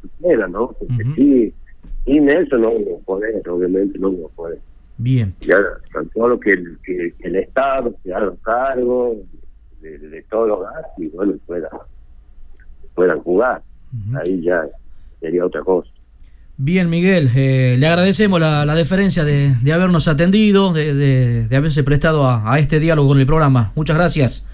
suceda, 0.00 0.48
¿no? 0.48 0.72
Porque 0.78 1.04
sí, 1.16 1.54
sin 2.04 2.28
eso 2.28 2.56
no 2.58 2.72
vamos 2.72 3.00
a 3.00 3.04
poder, 3.04 3.48
obviamente 3.48 3.98
no 3.98 4.12
vamos 4.12 4.32
a 4.32 4.34
poder. 4.34 4.58
Bien. 4.98 5.34
Ya, 5.40 5.58
todo 6.14 6.28
lo 6.28 6.40
que 6.40 6.52
el, 6.52 6.78
que, 6.84 7.12
el 7.20 7.36
Estado 7.36 7.94
se 8.02 8.14
haga 8.14 8.32
cargo 8.42 9.16
de, 9.80 9.98
de, 9.98 10.22
todos 10.22 10.48
los 10.48 10.60
gastos 10.60 10.98
y 10.98 11.08
bueno, 11.08 11.34
pueda, 11.46 11.68
puedan 12.94 13.20
jugar. 13.20 13.62
Ahí 14.16 14.42
ya 14.42 14.66
sería 15.20 15.46
otra 15.46 15.62
cosa. 15.62 15.90
Bien, 16.56 16.88
Miguel, 16.88 17.30
eh, 17.34 17.76
le 17.78 17.86
agradecemos 17.88 18.38
la, 18.38 18.64
la 18.64 18.74
deferencia 18.76 19.24
de, 19.24 19.56
de, 19.60 19.72
habernos 19.72 20.06
atendido, 20.06 20.72
de, 20.72 20.94
de, 21.48 21.56
haberse 21.56 21.82
prestado 21.82 22.28
a, 22.28 22.58
este 22.60 22.78
diálogo 22.78 23.08
con 23.08 23.18
el 23.18 23.26
programa. 23.26 23.72
Muchas 23.74 23.96
gracias. 23.96 24.46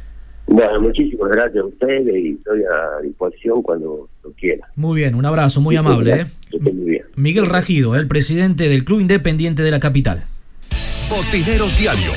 Bueno, 0.47 0.81
muchísimas 0.81 1.31
gracias 1.31 1.63
a 1.63 1.67
ustedes 1.67 2.17
y 2.17 2.33
estoy 2.33 2.63
a 2.63 3.03
disposición 3.03 3.63
cuando 3.63 4.09
lo 4.25 4.33
quiera. 4.33 4.67
Muy 4.77 4.97
bien, 4.97 5.15
un 5.15 5.27
abrazo, 5.27 5.61
muy 5.61 5.77
amable. 5.77 6.23
¿eh? 6.23 6.27
muy 6.59 6.91
bien. 6.91 7.05
Miguel 7.17 7.47
Rajido, 7.47 7.95
el 7.95 8.09
presidente 8.09 8.69
del 8.69 8.85
Club 8.85 9.01
Independiente 9.01 9.63
de 9.63 9.71
la 9.71 9.79
capital. 9.79 10.25
Botineros 11.11 11.79
Diario, 11.79 12.13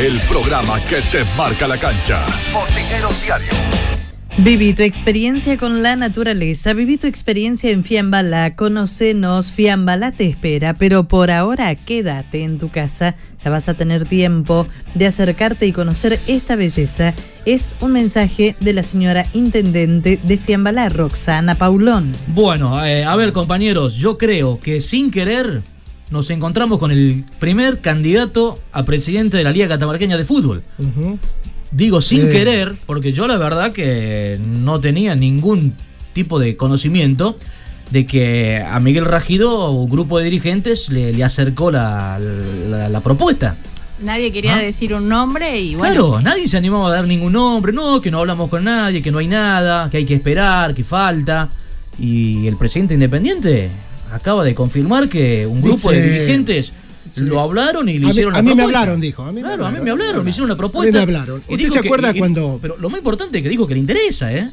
el 0.00 0.20
programa 0.28 0.78
que 0.88 0.96
te 0.96 1.24
marca 1.36 1.66
la 1.66 1.76
cancha. 1.76 2.24
Botineros 2.54 3.20
Diario 3.24 3.91
Viví 4.38 4.72
tu 4.72 4.82
experiencia 4.82 5.58
con 5.58 5.82
la 5.82 5.94
naturaleza, 5.94 6.72
viví 6.72 6.96
tu 6.96 7.06
experiencia 7.06 7.70
en 7.70 7.84
Fiambala, 7.84 8.56
conocenos, 8.56 9.52
Fiambala 9.52 10.10
te 10.10 10.26
espera, 10.26 10.72
pero 10.72 11.04
por 11.04 11.30
ahora 11.30 11.74
quédate 11.74 12.42
en 12.42 12.56
tu 12.56 12.70
casa, 12.70 13.14
ya 13.44 13.50
vas 13.50 13.68
a 13.68 13.74
tener 13.74 14.06
tiempo 14.06 14.66
de 14.94 15.06
acercarte 15.06 15.66
y 15.66 15.72
conocer 15.72 16.18
esta 16.26 16.56
belleza. 16.56 17.12
Es 17.44 17.74
un 17.80 17.92
mensaje 17.92 18.56
de 18.58 18.72
la 18.72 18.82
señora 18.82 19.26
intendente 19.34 20.18
de 20.22 20.38
Fiambala, 20.38 20.88
Roxana 20.88 21.56
Paulón. 21.56 22.14
Bueno, 22.28 22.82
eh, 22.86 23.04
a 23.04 23.14
ver 23.16 23.32
compañeros, 23.32 23.96
yo 23.96 24.16
creo 24.16 24.58
que 24.58 24.80
sin 24.80 25.10
querer 25.10 25.62
nos 26.10 26.30
encontramos 26.30 26.78
con 26.78 26.90
el 26.90 27.24
primer 27.38 27.80
candidato 27.80 28.58
a 28.72 28.84
presidente 28.84 29.36
de 29.36 29.44
la 29.44 29.52
Liga 29.52 29.68
Catamarqueña 29.68 30.16
de 30.16 30.24
Fútbol. 30.24 30.62
Digo 31.72 32.00
sin 32.00 32.28
Eh. 32.28 32.30
querer, 32.32 32.74
porque 32.86 33.12
yo 33.12 33.26
la 33.26 33.36
verdad 33.38 33.72
que 33.72 34.38
no 34.46 34.78
tenía 34.80 35.14
ningún 35.14 35.74
tipo 36.12 36.38
de 36.38 36.56
conocimiento 36.56 37.38
de 37.90 38.06
que 38.06 38.62
a 38.66 38.78
Miguel 38.80 39.04
Rajido 39.06 39.70
un 39.70 39.88
grupo 39.90 40.18
de 40.18 40.24
dirigentes 40.24 40.88
le, 40.90 41.12
le 41.12 41.24
acercó 41.24 41.70
la, 41.70 42.18
la- 42.18 42.88
la 42.88 43.00
propuesta. 43.00 43.56
Nadie 44.02 44.32
quería 44.32 44.56
Ah. 44.56 44.60
decir 44.62 44.92
un 44.94 45.08
nombre 45.08 45.60
y 45.60 45.74
bueno. 45.74 45.94
Claro, 45.94 46.20
nadie 46.20 46.48
se 46.48 46.56
animaba 46.56 46.88
a 46.88 46.92
dar 46.92 47.06
ningún 47.06 47.32
nombre, 47.34 47.72
no, 47.72 48.00
que 48.00 48.10
no 48.10 48.18
hablamos 48.20 48.50
con 48.50 48.64
nadie, 48.64 49.00
que 49.00 49.10
no 49.10 49.18
hay 49.18 49.28
nada, 49.28 49.88
que 49.90 49.98
hay 49.98 50.04
que 50.04 50.14
esperar, 50.14 50.74
que 50.74 50.84
falta. 50.84 51.48
Y 51.98 52.46
el 52.48 52.56
presidente 52.56 52.94
independiente 52.94 53.70
acaba 54.12 54.44
de 54.44 54.54
confirmar 54.54 55.08
que 55.08 55.46
un 55.46 55.60
grupo 55.62 55.90
de 55.92 56.02
Dice- 56.02 56.26
lo 57.16 57.40
hablaron 57.40 57.88
y 57.88 57.98
le 57.98 58.04
A 58.04 58.08
mí- 58.08 58.10
hicieron 58.10 58.34
a 58.34 58.38
la 58.38 58.42
mí 58.42 58.54
me 58.54 58.62
hablaron, 58.62 59.00
dijo, 59.00 59.22
a 59.22 59.32
mí 59.32 59.34
me 59.34 59.40
claro, 59.42 59.66
a 59.66 59.70
mí 59.70 59.76
hablaron. 59.78 59.84
me 59.84 59.90
hablaron, 59.90 60.24
me 60.24 60.30
hicieron 60.30 60.46
una 60.46 60.54
A 60.54 60.56
propuesta. 60.56 60.90
mí 60.90 60.92
me 61.06 61.16
hablaron. 61.16 61.42
¿Usted 61.48 61.68
se 61.70 61.80
que- 61.80 61.88
acuerda 61.88 62.10
y- 62.14 62.18
cuando- 62.18 62.58
Pero 62.62 62.76
lo 62.78 62.88
más 62.90 62.98
importante 62.98 63.38
es 63.38 63.42
que 63.44 63.48
dijo 63.50 63.66
que 63.66 63.74
le 63.74 63.80
interesa, 63.80 64.32
¿eh? 64.32 64.48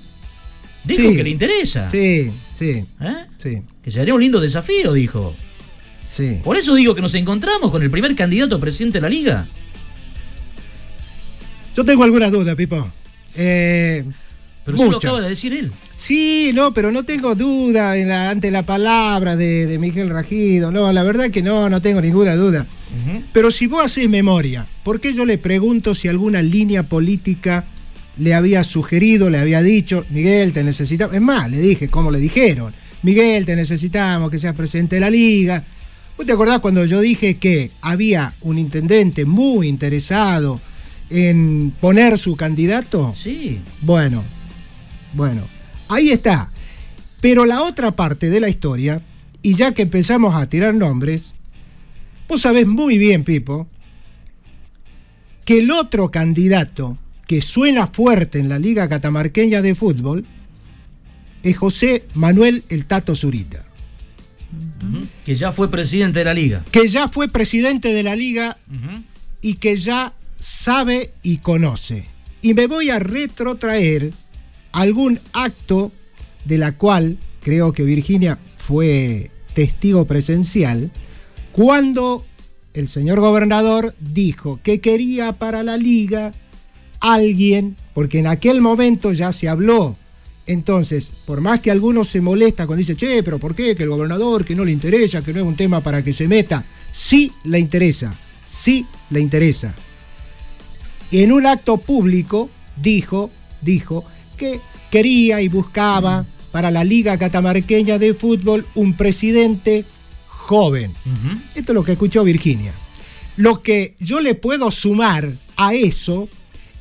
Dijo 0.84 1.10
Sí. 1.10 1.16
que 1.18 1.24
le 1.24 1.30
interesa. 1.30 1.89
Sí, 1.89 2.32
sí. 2.57 2.86
¿Eh? 3.01 3.16
Sí. 3.38 3.62
Que 3.84 3.91
sería 3.91 4.14
un 4.14 4.22
lindo 4.22 4.39
desafío, 4.39 4.93
dijo. 4.93 5.36
Sí. 6.05 6.39
Por 6.43 6.57
eso 6.57 6.74
digo 6.76 6.95
que 6.95 7.01
nos 7.01 7.14
encontramos 7.16 7.70
con 7.72 7.84
el 7.84 7.91
primer 7.91 8.16
candidato 8.16 8.55
a 8.55 8.60
presidente 8.60 8.97
de 8.97 9.01
la 9.01 9.10
liga. 9.10 9.47
Yo 11.76 11.84
tengo 11.86 12.03
algunas 12.03 12.32
dudas, 12.32 12.55
Pipo. 12.55 12.91
Eh, 13.36 14.03
Pero 14.72 14.84
sí 14.86 14.91
lo 14.91 14.97
acaba 14.97 15.22
de 15.22 15.30
decir 15.30 15.53
él. 15.53 15.72
Sí, 15.95 16.51
no, 16.53 16.74
pero 16.74 16.91
no 16.91 17.03
tengo 17.03 17.36
duda 17.36 17.97
en 17.97 18.09
la- 18.09 18.30
ante 18.30 18.51
la 18.51 18.63
palabra 18.63 19.36
de, 19.36 19.65
de 19.67 19.78
Miguel 19.80 20.09
Rajido. 20.09 20.72
No, 20.72 20.91
la 20.93 21.03
verdad 21.03 21.30
que 21.30 21.41
no, 21.41 21.70
no 21.70 21.82
tengo 21.82 22.01
ninguna 22.01 22.36
duda. 22.36 22.65
Pero 23.34 23.51
si 23.51 23.67
vos 23.67 23.86
haces 23.86 24.09
memoria, 24.09 24.65
¿por 24.84 24.99
qué 24.99 25.13
yo 25.13 25.24
le 25.26 25.38
pregunto 25.38 25.93
si 25.93 26.07
alguna 26.07 26.41
línea 26.41 26.84
política 26.84 27.65
le 28.17 28.34
había 28.34 28.63
sugerido, 28.63 29.30
le 29.30 29.38
había 29.38 29.61
dicho, 29.61 30.05
Miguel, 30.09 30.53
te 30.53 30.63
necesitamos? 30.63 31.13
Es 31.15 31.22
más, 31.22 31.49
le 31.51 31.59
dije, 31.61 31.88
¿cómo 31.89 32.09
le 32.11 32.20
dijeron? 32.20 32.74
Miguel, 33.03 33.45
te 33.45 33.55
necesitamos 33.55 34.30
que 34.32 34.39
seas 34.39 34.55
presidente 34.55 34.95
de 34.95 35.01
la 35.01 35.09
liga. 35.09 35.63
¿Vos 36.17 36.26
te 36.26 36.34
acordás 36.34 36.59
cuando 36.59 36.84
yo 36.84 36.99
dije 36.99 37.36
que 37.36 37.72
había 37.82 38.34
un 38.41 38.57
intendente 38.57 39.24
muy 39.24 39.67
interesado 39.67 40.59
en 41.09 41.72
poner 41.80 42.17
su 42.17 42.36
candidato? 42.36 43.13
Sí. 43.15 43.59
Bueno, 43.82 44.24
bueno, 45.14 45.43
ahí 45.88 46.12
está. 46.12 46.51
Pero 47.22 47.45
la 47.45 47.62
otra 47.64 47.95
parte 47.95 48.30
de 48.30 48.39
la 48.39 48.49
historia, 48.49 49.01
y 49.41 49.55
ya 49.55 49.74
que 49.74 49.82
empezamos 49.84 50.36
a 50.36 50.47
tirar 50.47 50.74
nombres, 50.74 51.34
vos 52.28 52.41
sabés 52.41 52.66
muy 52.68 52.97
bien, 52.97 53.24
Pipo, 53.24 53.68
que 55.45 55.60
el 55.60 55.72
otro 55.72 56.12
candidato 56.12 56.97
que 57.28 57.41
suena 57.41 57.88
fuerte 57.88 58.39
en 58.39 58.49
la 58.49 58.60
Liga 58.60 58.88
Catamarqueña 58.89 59.62
de 59.62 59.76
Fútbol 59.76 60.26
es 61.43 61.57
José 61.57 62.05
Manuel 62.16 62.64
El 62.70 62.86
Tato 62.86 63.16
Zurita, 63.16 63.66
Que 65.26 65.36
ya 65.36 65.51
fue 65.51 65.70
presidente 65.70 66.20
de 66.20 66.26
la 66.26 66.34
liga. 66.34 66.64
que 66.72 66.88
ya 66.88 67.07
fue 67.07 67.28
presidente 67.30 67.93
de 67.93 68.03
la 68.03 68.16
liga 68.16 68.57
y 69.41 69.55
que 69.55 69.76
ya 69.78 70.14
sabe 70.38 71.14
y 71.24 71.38
conoce. 71.38 72.05
Y 72.41 72.53
me 72.53 72.68
voy 72.68 72.89
a 72.89 72.99
retrotraer 72.99 74.12
algún 74.72 75.20
acto 75.34 75.91
de 76.45 76.57
la 76.57 76.74
cual 76.74 77.17
creo 77.41 77.74
que 77.74 77.84
Virginia 77.84 78.38
fue 78.57 79.32
testigo 79.53 80.05
presencial, 80.05 80.91
cuando 81.51 82.26
el 82.74 82.88
señor 82.88 83.20
gobernador 83.20 83.95
dijo 83.99 84.59
que 84.63 84.80
quería 84.80 85.34
para 85.34 85.63
la 85.63 85.78
liga 85.78 86.34
alguien, 86.99 87.76
porque 87.93 88.20
en 88.20 88.28
aquel 88.28 88.61
momento 88.61 89.11
ya 89.13 89.32
se 89.32 89.49
habló. 89.49 89.95
Entonces, 90.45 91.11
por 91.26 91.41
más 91.41 91.59
que 91.59 91.72
algunos 91.72 92.07
se 92.07 92.22
molesta 92.22 92.65
cuando 92.65 92.80
dice, 92.80 92.95
che, 92.95 93.22
pero 93.24 93.38
¿por 93.38 93.53
qué? 93.53 93.76
Que 93.76 93.84
el 93.84 93.89
gobernador, 93.89 94.45
que 94.45 94.55
no 94.55 94.65
le 94.65 94.72
interesa, 94.72 95.22
que 95.22 95.34
no 95.34 95.39
es 95.39 95.45
un 95.45 95.55
tema 95.55 95.82
para 95.82 96.03
que 96.03 96.13
se 96.13 96.28
meta. 96.28 96.65
Sí 96.91 97.32
le 97.43 97.59
interesa, 97.59 98.15
sí 98.47 98.86
le 99.11 99.20
interesa. 99.20 99.74
En 101.11 101.32
un 101.32 101.45
acto 101.45 101.78
público 101.78 102.49
dijo, 102.76 103.30
dijo 103.61 104.05
que 104.40 104.62
quería 104.90 105.42
y 105.42 105.50
buscaba 105.50 106.26
para 106.52 106.72
la 106.72 106.84
Liga 106.84 107.18
Catamarqueña 107.18 108.00
de 108.00 108.14
Fútbol 108.16 108.66
un 108.74 108.94
presidente 108.94 109.86
joven. 110.28 110.94
Esto 111.54 111.74
es 111.74 111.76
lo 111.76 111.84
que 111.84 111.92
escuchó 111.92 112.24
Virginia. 112.24 112.74
Lo 113.36 113.62
que 113.62 113.96
yo 114.00 114.20
le 114.20 114.34
puedo 114.34 114.72
sumar 114.72 115.32
a 115.58 115.74
eso 115.74 116.28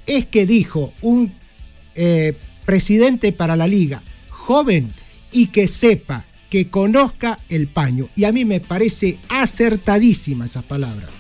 es 0.07 0.25
que 0.25 0.47
dijo 0.47 0.95
un 1.03 1.35
eh, 1.95 2.35
presidente 2.65 3.33
para 3.33 3.57
la 3.57 3.67
liga 3.67 4.03
joven 4.31 4.91
y 5.33 5.49
que 5.49 5.69
sepa, 5.69 6.25
que 6.49 6.69
conozca 6.69 7.39
el 7.51 7.69
paño. 7.69 8.09
Y 8.17 8.25
a 8.25 8.33
mí 8.33 8.45
me 8.45 8.61
parece 8.61 9.19
acertadísima 9.29 10.47
esas 10.47 10.65
palabras. 10.65 11.11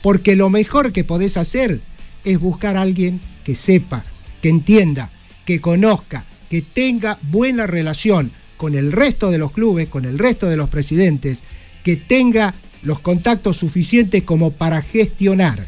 Porque 0.00 0.36
lo 0.36 0.48
mejor 0.48 0.92
que 0.92 1.04
podés 1.04 1.36
hacer 1.36 1.80
es 2.24 2.38
buscar 2.38 2.76
a 2.76 2.82
alguien 2.82 3.20
que 3.44 3.54
sepa, 3.54 4.04
que 4.40 4.48
entienda, 4.48 5.10
que 5.48 5.62
conozca, 5.62 6.26
que 6.50 6.60
tenga 6.60 7.16
buena 7.22 7.66
relación 7.66 8.32
con 8.58 8.74
el 8.74 8.92
resto 8.92 9.30
de 9.30 9.38
los 9.38 9.50
clubes, 9.50 9.88
con 9.88 10.04
el 10.04 10.18
resto 10.18 10.46
de 10.46 10.58
los 10.58 10.68
presidentes, 10.68 11.40
que 11.82 11.96
tenga 11.96 12.52
los 12.82 13.00
contactos 13.00 13.56
suficientes 13.56 14.24
como 14.24 14.50
para 14.50 14.82
gestionar. 14.82 15.66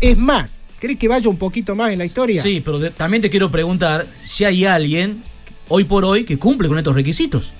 Es 0.00 0.18
más, 0.18 0.58
¿crees 0.80 0.98
que 0.98 1.06
vaya 1.06 1.28
un 1.28 1.36
poquito 1.36 1.76
más 1.76 1.92
en 1.92 1.98
la 2.00 2.06
historia? 2.06 2.42
Sí, 2.42 2.60
pero 2.64 2.90
también 2.90 3.22
te 3.22 3.30
quiero 3.30 3.52
preguntar 3.52 4.04
si 4.24 4.42
hay 4.42 4.64
alguien 4.64 5.22
hoy 5.68 5.84
por 5.84 6.04
hoy 6.04 6.24
que 6.24 6.36
cumple 6.36 6.66
con 6.66 6.78
estos 6.78 6.96
requisitos. 6.96 7.52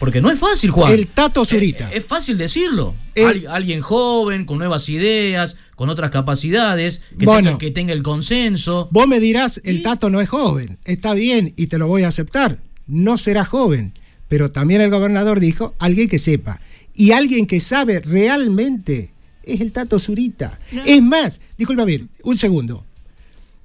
Porque 0.00 0.20
no 0.20 0.30
es 0.30 0.38
fácil, 0.40 0.70
Juan. 0.70 0.92
El 0.92 1.06
Tato 1.06 1.44
Zurita. 1.44 1.88
Es, 1.90 1.98
es 1.98 2.04
fácil 2.06 2.36
decirlo. 2.38 2.94
Al- 3.16 3.46
alguien 3.48 3.82
joven, 3.82 4.46
con 4.46 4.58
nuevas 4.58 4.88
ideas, 4.88 5.56
con 5.76 5.88
otras 5.90 6.10
capacidades, 6.10 7.02
que, 7.18 7.26
Bueno. 7.26 7.50
tenga, 7.50 7.58
que 7.58 7.70
tenga 7.70 7.92
el 7.92 8.02
consenso. 8.02 8.88
Vos 8.90 9.06
me 9.06 9.20
dirás, 9.20 9.60
el 9.62 9.82
Tato 9.82 10.10
no 10.10 10.20
es 10.20 10.28
joven. 10.28 10.78
Está 10.84 11.14
bien 11.14 11.52
y 11.56 11.66
te 11.68 11.78
lo 11.78 11.86
voy 11.86 12.02
a 12.04 12.08
aceptar. 12.08 12.58
No 12.88 13.18
será 13.18 13.44
joven. 13.44 13.92
Pero 14.26 14.50
también 14.50 14.80
el 14.80 14.90
gobernador 14.90 15.38
dijo, 15.38 15.74
alguien 15.78 16.08
que 16.08 16.18
sepa. 16.18 16.60
Y 16.94 17.12
alguien 17.12 17.46
que 17.46 17.60
sabe 17.60 18.00
realmente 18.00 19.12
es 19.42 19.60
el 19.60 19.70
Tato 19.72 19.98
Zurita. 19.98 20.58
Es 20.86 21.02
más, 21.02 21.40
disculpa, 21.58 21.84
ver, 21.84 22.06
un 22.22 22.36
segundo. 22.36 22.84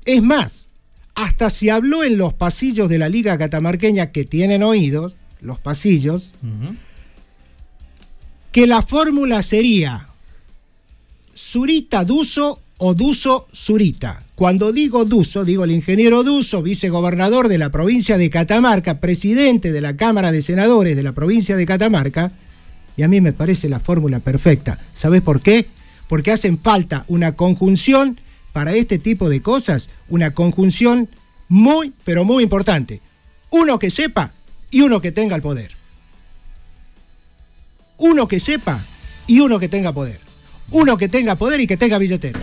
Es 0.05 0.21
más, 0.21 0.67
hasta 1.15 1.49
se 1.49 1.71
habló 1.71 2.03
en 2.03 2.17
los 2.17 2.33
pasillos 2.33 2.89
de 2.89 2.97
la 2.97 3.07
Liga 3.09 3.37
Catamarqueña 3.37 4.11
que 4.11 4.25
tienen 4.25 4.63
oídos, 4.63 5.15
los 5.45 5.59
pasillos, 5.59 6.33
que 8.51 8.67
la 8.67 8.81
fórmula 8.81 9.43
sería 9.43 10.07
Zurita 11.35 12.03
Duso 12.03 12.61
o 12.77 12.93
Duso 12.93 13.47
Zurita. 13.53 14.23
Cuando 14.35 14.71
digo 14.71 15.05
Duso, 15.05 15.45
digo 15.45 15.63
el 15.63 15.71
ingeniero 15.71 16.23
Duso, 16.23 16.61
vicegobernador 16.61 17.47
de 17.47 17.57
la 17.57 17.69
provincia 17.69 18.17
de 18.17 18.29
Catamarca, 18.29 18.99
presidente 18.99 19.71
de 19.71 19.81
la 19.81 19.95
Cámara 19.95 20.31
de 20.31 20.41
Senadores 20.41 20.95
de 20.95 21.03
la 21.03 21.13
provincia 21.13 21.55
de 21.55 21.65
Catamarca, 21.65 22.31
y 22.97 23.03
a 23.03 23.07
mí 23.07 23.21
me 23.21 23.33
parece 23.33 23.69
la 23.69 23.79
fórmula 23.79 24.19
perfecta. 24.19 24.79
¿Sabes 24.93 25.21
por 25.21 25.41
qué? 25.41 25.67
Porque 26.07 26.31
hacen 26.31 26.59
falta 26.59 27.05
una 27.07 27.35
conjunción 27.35 28.19
para 28.53 28.73
este 28.73 28.99
tipo 28.99 29.29
de 29.29 29.41
cosas, 29.41 29.89
una 30.07 30.33
conjunción 30.33 31.09
muy, 31.49 31.93
pero 32.03 32.23
muy 32.23 32.43
importante. 32.43 33.01
Uno 33.51 33.79
que 33.79 33.89
sepa 33.89 34.31
y 34.75 34.81
uno 34.81 34.99
que 34.99 35.13
tenga 35.13 35.37
el 35.37 35.41
poder. 35.41 35.71
Uno 37.97 38.27
que 38.27 38.41
sepa 38.41 38.83
y 39.25 39.39
uno 39.39 39.57
que 39.57 39.69
tenga 39.69 39.93
poder. 39.93 40.19
Uno 40.71 40.97
que 40.97 41.07
tenga 41.07 41.35
poder 41.35 41.61
y 41.61 41.67
que 41.67 41.77
tenga 41.77 41.97
billetera. 41.97 42.39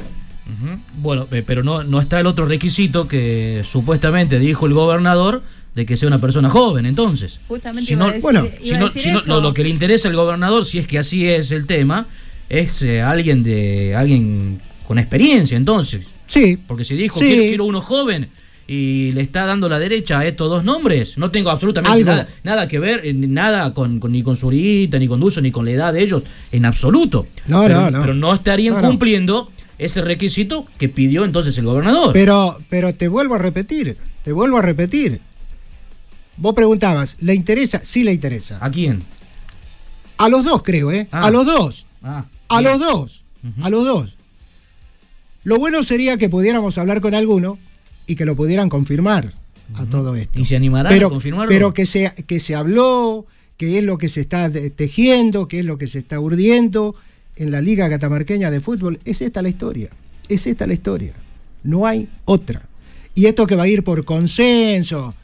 Bueno, 0.98 1.28
eh, 1.30 1.42
pero 1.46 1.62
no, 1.62 1.82
no 1.82 2.00
está 2.00 2.20
el 2.20 2.26
otro 2.26 2.46
requisito 2.46 3.06
que 3.06 3.62
supuestamente 3.70 4.38
dijo 4.38 4.64
el 4.66 4.72
gobernador 4.72 5.42
de 5.74 5.84
que 5.84 5.96
sea 5.98 6.08
una 6.08 6.18
persona 6.18 6.48
joven, 6.48 6.86
entonces. 6.86 7.38
Justamente 7.48 7.86
Si 7.88 7.92
iba 7.94 7.98
no, 8.04 8.04
a 8.10 8.12
decir- 8.12 8.22
bueno, 8.22 8.46
iba 8.46 8.58
si 8.64 8.74
a 8.74 8.78
no- 8.78 8.86
decir 8.86 9.02
si 9.02 9.10
no- 9.12 9.18
eso. 9.18 9.26
lo, 9.28 9.40
lo 9.40 9.54
que 9.54 9.62
le 9.64 9.68
interesa 9.70 10.08
al 10.08 10.16
gobernador, 10.16 10.64
si 10.64 10.78
es 10.78 10.86
que 10.86 10.98
así 10.98 11.26
es 11.28 11.50
el 11.52 11.66
tema, 11.66 12.06
es 12.48 12.80
eh, 12.82 13.02
alguien 13.02 13.42
de 13.42 13.94
alguien 13.94 14.60
con 14.86 14.98
experiencia, 14.98 15.56
entonces. 15.56 16.06
Sí. 16.26 16.56
Porque 16.66 16.84
si 16.84 16.94
dijo 16.94 17.18
Sí. 17.18 17.26
quiero, 17.26 17.42
quiero 17.42 17.64
uno 17.66 17.80
joven 17.82 18.28
y 18.72 19.12
le 19.12 19.20
está 19.20 19.44
dando 19.44 19.68
la 19.68 19.78
derecha 19.78 20.20
a 20.20 20.26
estos 20.26 20.48
dos 20.48 20.64
nombres. 20.64 21.18
No 21.18 21.30
tengo 21.30 21.50
absolutamente 21.50 22.04
nada, 22.04 22.26
nada, 22.42 22.66
que 22.66 22.78
ver, 22.78 23.04
eh, 23.04 23.12
nada 23.12 23.74
con, 23.74 24.00
ni 24.08 24.22
con 24.22 24.34
Zurita, 24.34 24.98
ni 24.98 25.08
con 25.08 25.20
Dulce, 25.20 25.42
ni 25.42 25.52
con 25.52 25.66
la 25.66 25.72
edad 25.72 25.92
de 25.92 26.02
ellos, 26.02 26.22
en 26.50 26.64
absoluto. 26.64 27.26
No, 27.48 27.64
pero, 27.64 27.74
no, 27.74 27.90
no. 27.90 28.00
Pero 28.00 28.14
no 28.14 28.32
estarían 28.32 28.80
cumpliendo 28.80 29.50
ese 29.76 30.00
requisito 30.00 30.66
que 30.78 30.88
pidió 30.88 31.24
entonces 31.24 31.58
el 31.58 31.66
gobernador. 31.66 32.14
Pero, 32.14 32.56
pero 32.70 32.94
te 32.94 33.08
vuelvo 33.08 33.34
a 33.34 33.38
repetir, 33.38 33.98
te 34.24 34.32
vuelvo 34.32 34.56
a 34.56 34.62
repetir. 34.62 35.20
Vos 36.38 36.54
preguntabas, 36.54 37.16
¿le 37.20 37.34
interesa? 37.34 37.82
Sí 37.84 38.04
le 38.04 38.14
interesa. 38.14 38.56
¿A 38.58 38.70
quién? 38.70 39.02
A 40.16 40.30
los 40.30 40.44
dos, 40.44 40.62
creo, 40.62 40.90
¿eh? 40.90 41.08
Ah. 41.12 41.26
A 41.26 41.30
los 41.30 41.44
dos. 41.44 41.84
Ah, 42.02 42.24
a 42.48 42.62
los 42.62 42.80
dos. 42.80 43.22
A 43.60 43.68
los 43.68 43.84
dos. 43.84 44.16
Lo 45.44 45.58
bueno 45.58 45.82
sería 45.82 46.16
que 46.16 46.30
pudiéramos 46.30 46.78
hablar 46.78 47.02
con 47.02 47.14
alguno 47.14 47.58
y 48.06 48.16
que 48.16 48.24
lo 48.24 48.36
pudieran 48.36 48.68
confirmar 48.68 49.32
a 49.74 49.86
todo 49.86 50.16
esto. 50.16 50.40
¿Y 50.40 50.44
se 50.44 50.56
animarán 50.56 50.92
pero, 50.92 51.06
a 51.08 51.10
confirmarlo? 51.10 51.48
Pero 51.48 51.74
que 51.74 51.86
se, 51.86 52.12
que 52.26 52.40
se 52.40 52.54
habló, 52.54 53.26
que 53.56 53.78
es 53.78 53.84
lo 53.84 53.98
que 53.98 54.08
se 54.08 54.20
está 54.20 54.50
tejiendo, 54.50 55.48
que 55.48 55.60
es 55.60 55.64
lo 55.64 55.78
que 55.78 55.86
se 55.86 55.98
está 55.98 56.20
urdiendo 56.20 56.94
en 57.36 57.50
la 57.50 57.60
Liga 57.60 57.88
Catamarqueña 57.88 58.50
de 58.50 58.60
Fútbol. 58.60 59.00
Es 59.04 59.22
esta 59.22 59.42
la 59.42 59.48
historia. 59.48 59.90
Es 60.28 60.46
esta 60.46 60.66
la 60.66 60.74
historia. 60.74 61.14
No 61.62 61.86
hay 61.86 62.08
otra. 62.24 62.62
Y 63.14 63.26
esto 63.26 63.46
que 63.46 63.56
va 63.56 63.64
a 63.64 63.68
ir 63.68 63.84
por 63.84 64.04
consenso. 64.04 65.14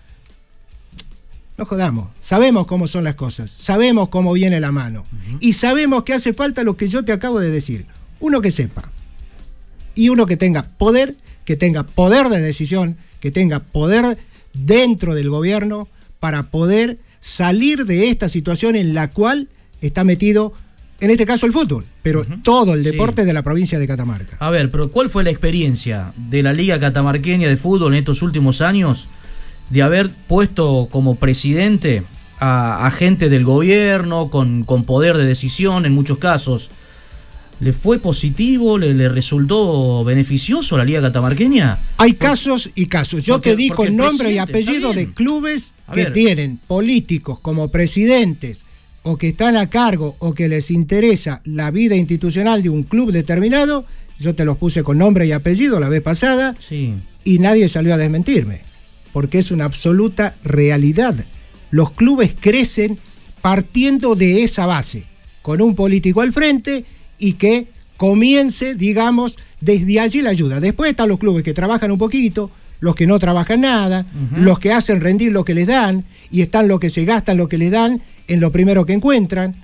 No 1.56 1.66
jodamos. 1.66 2.08
Sabemos 2.22 2.66
cómo 2.66 2.86
son 2.86 3.04
las 3.04 3.14
cosas. 3.14 3.50
Sabemos 3.50 4.08
cómo 4.10 4.32
viene 4.32 4.60
la 4.60 4.70
mano. 4.70 5.04
Y 5.40 5.54
sabemos 5.54 6.04
que 6.04 6.14
hace 6.14 6.32
falta 6.32 6.62
lo 6.62 6.76
que 6.76 6.86
yo 6.86 7.04
te 7.04 7.12
acabo 7.12 7.40
de 7.40 7.50
decir. 7.50 7.86
Uno 8.20 8.40
que 8.40 8.50
sepa. 8.50 8.90
Y 9.94 10.08
uno 10.10 10.26
que 10.26 10.36
tenga 10.36 10.62
poder, 10.62 11.16
que 11.48 11.56
tenga 11.56 11.84
poder 11.84 12.28
de 12.28 12.42
decisión, 12.42 12.98
que 13.20 13.30
tenga 13.30 13.60
poder 13.60 14.18
dentro 14.52 15.14
del 15.14 15.30
gobierno 15.30 15.88
para 16.20 16.50
poder 16.50 16.98
salir 17.22 17.86
de 17.86 18.10
esta 18.10 18.28
situación 18.28 18.76
en 18.76 18.92
la 18.92 19.08
cual 19.08 19.48
está 19.80 20.04
metido, 20.04 20.52
en 21.00 21.08
este 21.08 21.24
caso 21.24 21.46
el 21.46 21.54
fútbol, 21.54 21.86
pero 22.02 22.22
todo 22.42 22.74
el 22.74 22.84
deporte 22.84 23.24
de 23.24 23.32
la 23.32 23.42
provincia 23.42 23.78
de 23.78 23.88
Catamarca. 23.88 24.36
A 24.40 24.50
ver, 24.50 24.70
pero 24.70 24.90
¿cuál 24.90 25.08
fue 25.08 25.24
la 25.24 25.30
experiencia 25.30 26.12
de 26.18 26.42
la 26.42 26.52
Liga 26.52 26.78
Catamarqueña 26.78 27.48
de 27.48 27.56
Fútbol 27.56 27.94
en 27.94 28.00
estos 28.00 28.20
últimos 28.20 28.60
años 28.60 29.08
de 29.70 29.80
haber 29.80 30.10
puesto 30.10 30.88
como 30.90 31.14
presidente 31.14 32.02
a, 32.40 32.86
a 32.86 32.90
gente 32.90 33.30
del 33.30 33.44
gobierno 33.44 34.28
con, 34.28 34.64
con 34.64 34.84
poder 34.84 35.16
de 35.16 35.24
decisión 35.24 35.86
en 35.86 35.94
muchos 35.94 36.18
casos? 36.18 36.70
¿Le 37.60 37.72
fue 37.72 37.98
positivo? 37.98 38.78
¿Le, 38.78 38.94
le 38.94 39.08
resultó 39.08 40.04
beneficioso 40.04 40.76
a 40.76 40.78
la 40.78 40.84
Liga 40.84 41.00
Catamarqueña? 41.00 41.78
Hay 41.96 42.12
casos 42.14 42.70
y 42.76 42.86
casos. 42.86 43.24
Yo 43.24 43.34
Porque- 43.34 43.50
te 43.50 43.56
di 43.56 43.68
con 43.70 43.96
nombre 43.96 44.32
y 44.32 44.38
apellido 44.38 44.92
de 44.92 45.12
clubes 45.12 45.72
que 45.92 46.06
tienen 46.06 46.58
políticos 46.68 47.40
como 47.40 47.68
presidentes 47.68 48.60
o 49.02 49.16
que 49.16 49.28
están 49.30 49.56
a 49.56 49.68
cargo 49.70 50.14
o 50.20 50.34
que 50.34 50.48
les 50.48 50.70
interesa 50.70 51.40
la 51.44 51.70
vida 51.72 51.96
institucional 51.96 52.62
de 52.62 52.68
un 52.70 52.84
club 52.84 53.10
determinado. 53.10 53.84
Yo 54.20 54.34
te 54.34 54.44
los 54.44 54.56
puse 54.56 54.82
con 54.84 54.98
nombre 54.98 55.26
y 55.26 55.32
apellido 55.32 55.80
la 55.80 55.88
vez 55.88 56.02
pasada 56.02 56.54
Sí. 56.60 56.94
y 57.24 57.38
nadie 57.40 57.68
salió 57.68 57.94
a 57.94 57.96
desmentirme, 57.96 58.60
porque 59.12 59.38
es 59.38 59.50
una 59.50 59.64
absoluta 59.64 60.36
realidad. 60.44 61.24
Los 61.70 61.90
clubes 61.90 62.34
crecen 62.38 62.98
partiendo 63.40 64.14
de 64.14 64.42
esa 64.42 64.66
base, 64.66 65.04
con 65.42 65.60
un 65.60 65.74
político 65.74 66.20
al 66.20 66.32
frente 66.32 66.84
y 67.18 67.34
que 67.34 67.66
comience, 67.96 68.74
digamos, 68.74 69.36
desde 69.60 70.00
allí 70.00 70.22
la 70.22 70.30
ayuda. 70.30 70.60
Después 70.60 70.90
están 70.90 71.08
los 71.08 71.18
clubes 71.18 71.42
que 71.42 71.52
trabajan 71.54 71.90
un 71.90 71.98
poquito, 71.98 72.50
los 72.80 72.94
que 72.94 73.06
no 73.06 73.18
trabajan 73.18 73.60
nada, 73.62 74.06
los 74.36 74.58
que 74.60 74.72
hacen 74.72 75.00
rendir 75.00 75.32
lo 75.32 75.44
que 75.44 75.54
les 75.54 75.66
dan 75.66 76.04
y 76.30 76.42
están 76.42 76.68
los 76.68 76.78
que 76.78 76.90
se 76.90 77.04
gastan 77.04 77.36
lo 77.36 77.48
que 77.48 77.58
les 77.58 77.70
dan 77.72 78.00
en 78.28 78.40
lo 78.40 78.52
primero 78.52 78.86
que 78.86 78.92
encuentran 78.92 79.56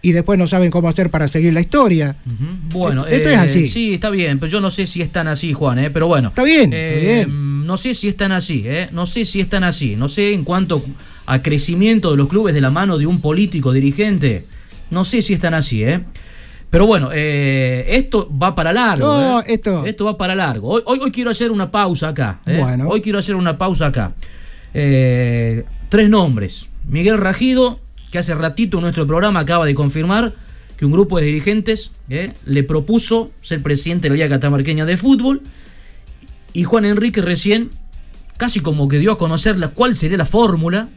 y 0.00 0.12
después 0.12 0.38
no 0.38 0.46
saben 0.46 0.70
cómo 0.70 0.88
hacer 0.88 1.10
para 1.10 1.26
seguir 1.26 1.52
la 1.52 1.60
historia. 1.60 2.14
Bueno, 2.70 3.04
Esto- 3.06 3.28
es 3.30 3.34
eh, 3.34 3.36
así. 3.36 3.68
Sí, 3.68 3.94
está 3.94 4.10
bien, 4.10 4.38
pero 4.38 4.52
yo 4.52 4.60
no 4.60 4.70
sé 4.70 4.86
si 4.86 5.02
es 5.02 5.10
tan 5.10 5.26
así, 5.26 5.52
Juan, 5.52 5.80
¿eh? 5.80 5.90
pero 5.90 6.06
bueno. 6.06 6.28
Está 6.28 6.44
bien, 6.44 6.70
Eh, 6.72 6.86
está 7.00 7.26
bien. 7.28 7.66
No 7.66 7.76
sé 7.76 7.94
si 7.94 8.06
es 8.06 8.16
tan 8.16 8.30
así, 8.30 8.62
¿eh? 8.64 8.88
No 8.92 9.06
sé 9.06 9.24
si 9.24 9.40
es 9.40 9.48
tan 9.48 9.64
así. 9.64 9.96
No 9.96 10.06
sé 10.08 10.32
en 10.32 10.44
cuanto 10.44 10.84
a 11.24 11.42
crecimiento 11.42 12.12
de 12.12 12.16
los 12.16 12.28
clubes 12.28 12.54
de 12.54 12.60
la 12.60 12.70
mano 12.70 12.96
de 12.96 13.06
un 13.06 13.20
político 13.20 13.72
dirigente. 13.72 14.44
No 14.90 15.04
sé 15.04 15.20
si 15.22 15.34
es 15.34 15.40
tan 15.40 15.54
así, 15.54 15.82
¿eh? 15.82 16.00
Pero 16.70 16.86
bueno, 16.86 17.10
eh, 17.12 17.84
esto 17.88 18.28
va 18.36 18.54
para 18.54 18.72
largo. 18.72 19.06
No, 19.06 19.40
¿eh? 19.40 19.44
esto- 19.84 20.04
va 20.04 20.16
para 20.16 20.34
largo. 20.34 20.68
Hoy, 20.68 20.82
hoy, 20.84 20.98
hoy 21.00 21.10
quiero 21.12 21.30
hacer 21.30 21.50
una 21.50 21.70
pausa 21.70 22.08
acá. 22.08 22.40
¿eh? 22.46 22.58
Bueno. 22.60 22.88
Hoy 22.88 23.00
quiero 23.00 23.18
hacer 23.18 23.34
una 23.36 23.56
pausa 23.56 23.86
acá. 23.86 24.14
Eh, 24.74 25.64
tres 25.88 26.08
nombres. 26.08 26.66
Miguel 26.88 27.18
Rajido, 27.18 27.80
que 28.10 28.18
hace 28.18 28.34
ratito 28.34 28.78
en 28.78 28.82
nuestro 28.82 29.06
programa 29.06 29.40
acaba 29.40 29.64
de 29.64 29.74
confirmar 29.74 30.34
que 30.76 30.84
un 30.84 30.92
grupo 30.92 31.18
de 31.18 31.24
dirigentes 31.26 31.92
¿eh? 32.10 32.34
le 32.44 32.62
propuso 32.62 33.30
ser 33.40 33.62
presidente 33.62 34.04
de 34.04 34.10
la 34.10 34.14
Liga 34.16 34.28
Catamarqueña 34.36 34.84
de 34.84 34.96
Fútbol. 34.96 35.42
Y 36.52 36.64
Juan 36.64 36.84
Enrique 36.84 37.22
recién, 37.22 37.70
casi 38.36 38.60
como 38.60 38.88
que 38.88 38.98
dio 38.98 39.12
a 39.12 39.18
conocer 39.18 39.58
la, 39.58 39.68
cuál 39.68 39.94
sería 39.94 40.18
la 40.18 40.26
fórmula. 40.26 40.88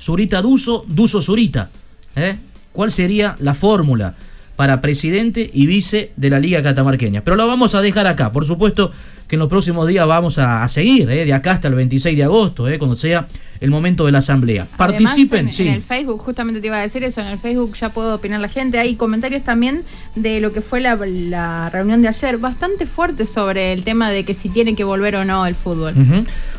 Zurita 0.00 0.42
Duso, 0.42 0.84
Duso 0.88 1.22
Zurita. 1.22 1.70
¿eh? 2.16 2.38
¿Cuál 2.72 2.90
sería 2.92 3.36
la 3.40 3.54
fórmula 3.54 4.14
para 4.58 4.80
presidente 4.80 5.48
y 5.54 5.66
vice 5.66 6.10
de 6.16 6.30
la 6.30 6.40
Liga 6.40 6.60
Catamarqueña? 6.64 7.22
Pero 7.22 7.36
lo 7.36 7.46
vamos 7.46 7.76
a 7.76 7.80
dejar 7.80 8.08
acá. 8.08 8.32
Por 8.32 8.44
supuesto 8.44 8.90
que 9.28 9.36
en 9.36 9.38
los 9.38 9.48
próximos 9.48 9.86
días 9.86 10.04
vamos 10.04 10.36
a, 10.38 10.64
a 10.64 10.68
seguir, 10.68 11.08
¿eh? 11.10 11.24
de 11.24 11.32
acá 11.32 11.52
hasta 11.52 11.68
el 11.68 11.76
26 11.76 12.16
de 12.16 12.24
agosto, 12.24 12.68
¿eh? 12.68 12.76
cuando 12.76 12.96
sea 12.96 13.28
el 13.60 13.70
momento 13.70 14.04
de 14.04 14.10
la 14.10 14.18
asamblea. 14.18 14.66
Participen, 14.76 15.46
en, 15.46 15.54
sí. 15.54 15.68
en 15.68 15.74
el 15.74 15.82
Facebook, 15.82 16.20
justamente 16.20 16.60
te 16.60 16.66
iba 16.66 16.76
a 16.76 16.82
decir 16.82 17.04
eso, 17.04 17.20
en 17.20 17.28
el 17.28 17.38
Facebook 17.38 17.76
ya 17.76 17.90
puedo 17.90 18.16
opinar 18.16 18.40
la 18.40 18.48
gente. 18.48 18.80
Hay 18.80 18.96
comentarios 18.96 19.44
también 19.44 19.84
de 20.16 20.40
lo 20.40 20.52
que 20.52 20.60
fue 20.60 20.80
la, 20.80 20.96
la 20.96 21.70
reunión 21.70 22.02
de 22.02 22.08
ayer, 22.08 22.38
bastante 22.38 22.84
fuertes 22.84 23.28
sobre 23.28 23.72
el 23.72 23.84
tema 23.84 24.10
de 24.10 24.24
que 24.24 24.34
si 24.34 24.48
tiene 24.48 24.74
que 24.74 24.82
volver 24.82 25.14
o 25.14 25.24
no 25.24 25.46
el 25.46 25.54
fútbol. 25.54 25.94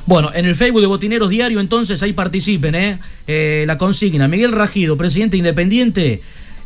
Bueno, 0.06 0.32
en 0.34 0.46
el 0.46 0.56
Facebook 0.56 0.80
de 0.80 0.88
Botineros 0.88 1.30
Diario, 1.30 1.60
entonces 1.60 2.02
ahí 2.02 2.14
participen, 2.14 2.76
¿eh? 2.76 3.00
Eh, 3.28 3.66
la 3.68 3.78
consigna. 3.78 4.28
Miguel 4.28 4.54
Rajido, 4.54 4.96
presidente 4.96 5.38
independiente, 5.38 6.22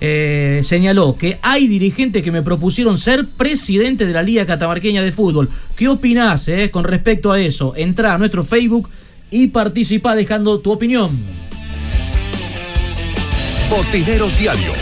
eh, 0.06 0.60
señaló 0.66 1.16
que 1.16 1.40
hay 1.42 1.66
dirigentes 1.66 2.22
que 2.22 2.30
me 2.30 2.42
propusieron 2.42 2.98
ser 2.98 3.26
presidente 3.26 4.06
de 4.06 4.12
la 4.12 4.22
Liga 4.22 4.46
Catamarqueña 4.46 5.02
de 5.02 5.14
Fútbol. 5.14 5.50
¿Qué 5.78 5.88
opinás 5.88 6.50
eh, 6.50 6.70
con 6.70 6.84
respecto 6.84 7.32
a 7.32 7.40
eso? 7.40 7.74
Entra 7.78 8.14
a 8.14 8.18
nuestro 8.18 8.44
Facebook 8.44 8.90
y 9.32 9.48
participa 9.48 10.14
dejando 10.14 10.60
tu 10.60 10.74
opinión. 10.74 11.18
Botineros 13.70 14.38
Diario. 14.38 14.74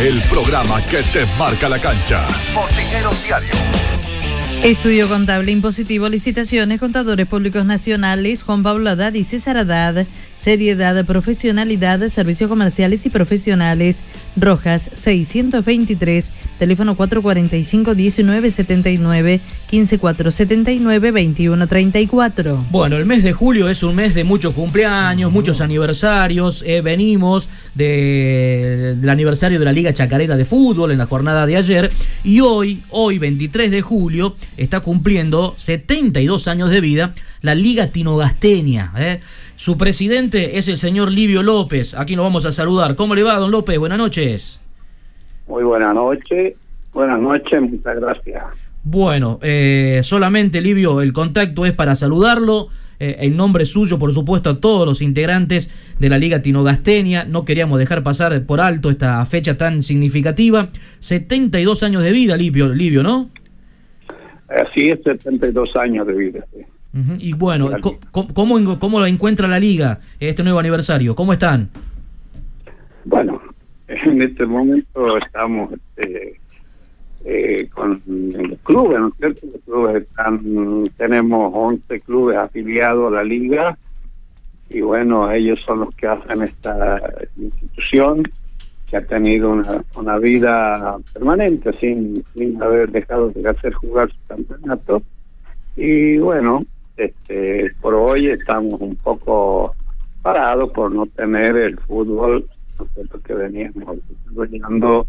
El 0.00 0.22
programa 0.30 0.80
que 0.92 1.02
te 1.02 1.26
marca 1.36 1.68
la 1.68 1.80
cancha. 1.80 2.24
Botineros 2.54 3.24
Diario. 3.24 3.50
Estudio 4.62 5.06
Contable 5.06 5.52
Impositivo, 5.52 6.08
Licitaciones, 6.08 6.80
Contadores 6.80 7.26
Públicos 7.26 7.64
Nacionales, 7.64 8.42
Juan 8.42 8.62
Pablo 8.62 8.90
Haddad 8.90 9.14
y 9.14 9.22
César 9.22 9.58
Haddad, 9.58 10.06
Seriedad, 10.36 11.04
Profesionalidad, 11.04 12.00
Servicios 12.08 12.48
Comerciales 12.48 13.04
y 13.06 13.10
Profesionales, 13.10 14.04
Rojas 14.36 14.90
623, 14.92 16.32
teléfono 16.58 16.96
445-1979, 16.96 19.40
15479-2134. 19.72 22.64
Bueno, 22.70 22.96
el 22.96 23.06
mes 23.06 23.22
de 23.24 23.32
julio 23.32 23.68
es 23.68 23.82
un 23.82 23.94
mes 23.94 24.14
de 24.14 24.24
muchos 24.24 24.54
cumpleaños, 24.54 25.32
muchos 25.32 25.60
aniversarios. 25.60 26.62
eh, 26.66 26.80
venimos 26.82 27.48
de- 27.74 28.94
del 28.98 29.08
aniversario 29.10 29.58
de 29.58 29.64
la 29.64 29.72
Liga 29.72 29.92
Chacarera 29.94 30.36
de 30.36 30.44
Fútbol 30.44 30.90
en 30.92 30.98
la 30.98 31.06
jornada 31.06 31.46
de 31.46 31.56
ayer. 31.56 31.90
Y 32.24 32.40
hoy, 32.40 32.82
hoy 32.90 33.18
23 33.18 33.70
de 33.70 33.82
julio, 33.82 34.36
está 34.56 34.80
cumpliendo 34.80 35.54
72 35.56 36.48
años 36.48 36.70
de 36.70 36.80
vida 36.80 37.14
la 37.42 37.54
Liga 37.54 37.88
Tinogasteña. 37.88 38.92
eh. 38.98 39.20
Su 39.58 39.78
presidente 39.78 40.25
es 40.34 40.68
el 40.68 40.76
señor 40.76 41.10
Livio 41.10 41.42
López. 41.42 41.94
Aquí 41.94 42.16
lo 42.16 42.22
vamos 42.22 42.44
a 42.44 42.52
saludar. 42.52 42.94
¿Cómo 42.96 43.14
le 43.14 43.22
va, 43.22 43.34
don 43.36 43.50
López? 43.50 43.78
Buenas 43.78 43.98
noches. 43.98 44.60
Muy 45.46 45.62
buena 45.64 45.92
noche. 45.94 46.56
Buenas 46.92 47.20
noches, 47.20 47.60
muchas 47.60 48.00
gracias. 48.00 48.44
Bueno, 48.82 49.38
eh, 49.42 50.00
solamente 50.02 50.60
Livio, 50.60 51.00
el 51.00 51.12
contacto 51.12 51.64
es 51.66 51.72
para 51.72 51.94
saludarlo. 51.96 52.68
eh, 52.98 53.16
en 53.20 53.36
nombre 53.36 53.66
suyo, 53.66 53.98
por 53.98 54.12
supuesto, 54.12 54.48
a 54.48 54.58
todos 54.60 54.86
los 54.86 55.02
integrantes 55.02 55.70
de 55.98 56.08
la 56.08 56.16
Liga 56.16 56.40
Tinogasteña. 56.40 57.24
No 57.24 57.44
queríamos 57.44 57.78
dejar 57.78 58.02
pasar 58.02 58.46
por 58.46 58.60
alto 58.60 58.88
esta 58.88 59.22
fecha 59.26 59.58
tan 59.58 59.82
significativa. 59.82 60.70
72 61.00 61.82
años 61.82 62.02
de 62.02 62.12
vida, 62.12 62.36
Livio, 62.38 62.68
Livio 62.68 63.02
¿no? 63.02 63.28
Así 64.48 64.88
es, 64.88 65.00
72 65.04 65.76
años 65.76 66.06
de 66.06 66.12
vida. 66.14 66.46
sí. 66.54 66.62
Ujú, 66.96 67.12
Y 67.18 67.32
bueno, 67.34 67.70
¿cómo, 68.32 68.78
¿cómo 68.78 69.00
la 69.00 69.08
encuentra 69.08 69.46
la 69.46 69.60
Liga 69.60 70.00
este 70.18 70.42
nuevo 70.42 70.58
aniversario? 70.58 71.14
¿Cómo 71.14 71.32
están? 71.32 71.68
Bueno, 73.04 73.40
en 73.88 74.22
este 74.22 74.46
momento 74.46 75.18
estamos 75.18 75.72
este, 75.72 76.40
eh, 77.24 77.68
con 77.68 78.02
los 78.06 78.58
clubes, 78.60 79.00
¿no 79.00 79.08
es 79.08 79.14
cierto? 79.18 79.46
Los 79.52 79.62
clubes 79.62 80.02
están, 80.02 80.90
tenemos 80.96 81.52
11 81.54 82.00
clubes 82.00 82.38
afiliados 82.38 83.12
a 83.12 83.16
la 83.16 83.24
liga 83.24 83.76
y 84.70 84.80
bueno, 84.80 85.30
ellos 85.30 85.60
son 85.64 85.80
los 85.80 85.94
que 85.94 86.06
hacen 86.06 86.42
esta 86.42 87.00
institución 87.36 88.22
que 88.90 88.96
ha 88.96 89.06
tenido 89.06 89.50
una, 89.50 89.84
una 89.96 90.18
vida 90.18 90.96
permanente 91.12 91.72
sin, 91.78 92.24
sin 92.34 92.60
haber 92.62 92.90
dejado 92.90 93.30
de 93.30 93.48
hacer 93.48 93.72
jugar 93.74 94.08
su 94.10 94.18
campeonato. 94.28 95.02
Y 95.76 96.18
bueno, 96.18 96.64
este, 96.96 97.72
por 97.80 97.94
hoy 97.94 98.28
estamos 98.28 98.80
un 98.80 98.96
poco 98.96 99.74
parados 100.22 100.70
por 100.72 100.92
no 100.92 101.06
tener 101.06 101.56
el 101.56 101.78
fútbol 101.78 102.48
¿no? 102.78 103.22
que 103.22 103.34
veníamos 103.34 103.98
desarrollando 104.08 105.06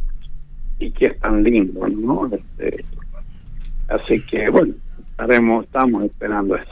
y 0.79 0.91
que 0.91 1.07
es 1.07 1.19
tan 1.19 1.43
lindo, 1.43 1.87
¿no? 1.87 2.29
Este, 2.31 2.85
así 3.87 4.21
que 4.29 4.49
bueno, 4.49 4.73
estaremos, 5.17 5.65
estamos 5.65 6.03
esperando 6.03 6.55
eso. 6.55 6.69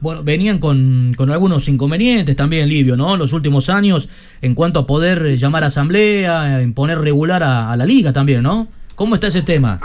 Bueno, 0.00 0.24
venían 0.24 0.58
con, 0.58 1.12
con 1.16 1.30
algunos 1.30 1.68
inconvenientes 1.68 2.34
también, 2.34 2.68
Livio, 2.68 2.96
¿no? 2.96 3.16
Los 3.16 3.32
últimos 3.32 3.70
años 3.70 4.08
en 4.42 4.54
cuanto 4.56 4.80
a 4.80 4.86
poder 4.86 5.36
llamar 5.36 5.62
a 5.62 5.66
asamblea, 5.66 6.60
en 6.60 6.74
poner 6.74 6.98
regular 6.98 7.42
a, 7.44 7.76
la 7.76 7.86
liga 7.86 8.12
también, 8.12 8.42
¿no? 8.42 8.66
¿Cómo 8.96 9.14
está 9.14 9.28
ese 9.28 9.42
tema? 9.42 9.80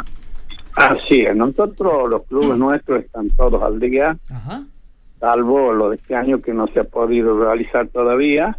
Así 0.75 1.21
es, 1.21 1.35
nosotros 1.35 2.09
los 2.09 2.23
clubes 2.23 2.57
nuestros 2.57 3.03
están 3.03 3.29
todos 3.29 3.61
al 3.63 3.79
día, 3.79 4.17
salvo 5.19 5.71
lo 5.71 5.89
de 5.89 5.95
este 5.95 6.15
año 6.15 6.41
que 6.41 6.53
no 6.53 6.67
se 6.67 6.81
ha 6.81 6.83
podido 6.83 7.39
realizar 7.39 7.87
todavía. 7.87 8.57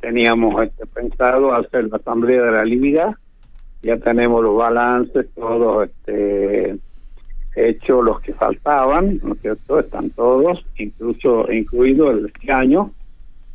Teníamos 0.00 0.62
este, 0.64 0.86
pensado 0.86 1.54
hacer 1.54 1.88
la 1.88 1.98
asamblea 1.98 2.42
de 2.42 2.52
la 2.52 2.64
liga, 2.64 3.18
ya 3.82 3.96
tenemos 3.98 4.42
los 4.42 4.56
balances 4.56 5.26
todos 5.34 5.88
este, 5.88 6.78
hechos, 7.54 8.04
los 8.04 8.20
que 8.20 8.32
faltaban, 8.34 9.20
¿no 9.22 9.34
es 9.34 9.40
cierto? 9.40 9.78
Están 9.78 10.10
todos, 10.10 10.64
incluso 10.78 11.50
incluido 11.52 12.10
el 12.10 12.26
este 12.26 12.52
año. 12.52 12.90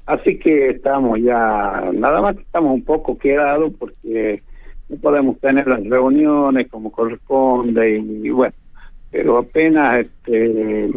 Así 0.05 0.37
que 0.37 0.69
estamos 0.69 1.19
ya, 1.19 1.89
nada 1.93 2.21
más 2.21 2.35
que 2.35 2.43
estamos 2.43 2.71
un 2.71 2.83
poco 2.83 3.17
quedados 3.17 3.73
porque 3.77 4.43
no 4.89 4.97
podemos 4.97 5.39
tener 5.39 5.67
las 5.67 5.83
reuniones 5.83 6.67
como 6.69 6.91
corresponde 6.91 7.97
y, 7.97 8.29
bueno, 8.29 8.53
pero 9.11 9.37
apenas 9.37 9.99
este 9.99 10.91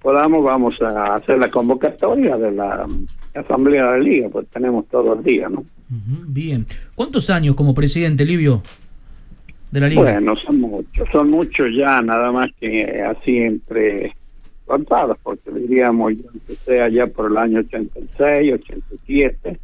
podamos 0.00 0.44
vamos 0.44 0.80
a 0.80 1.16
hacer 1.16 1.38
la 1.38 1.50
convocatoria 1.50 2.36
de 2.36 2.52
la 2.52 2.86
asamblea 3.34 3.84
de 3.84 3.90
la 3.90 3.98
liga, 3.98 4.28
pues 4.28 4.46
tenemos 4.48 4.86
todo 4.88 5.14
el 5.14 5.22
día, 5.22 5.48
¿no? 5.48 5.64
bien. 5.90 6.66
¿Cuántos 6.94 7.30
años 7.30 7.54
como 7.54 7.74
presidente, 7.74 8.24
Livio, 8.24 8.62
de 9.70 9.80
la 9.80 9.88
liga? 9.88 10.02
Bueno, 10.02 10.36
son 10.36 10.60
muchos, 10.60 11.08
son 11.10 11.30
muchos 11.30 11.66
ya, 11.76 12.02
nada 12.02 12.30
más 12.30 12.50
que 12.60 13.02
así 13.02 13.38
entre 13.38 14.14
contados, 14.66 15.16
porque 15.22 15.50
diríamos, 15.50 16.12
yo 16.12 16.24
empecé 16.32 16.82
allá 16.82 17.06
por 17.06 17.30
el 17.30 17.38
año 17.38 17.60
86, 17.60 18.52
87, 18.52 19.58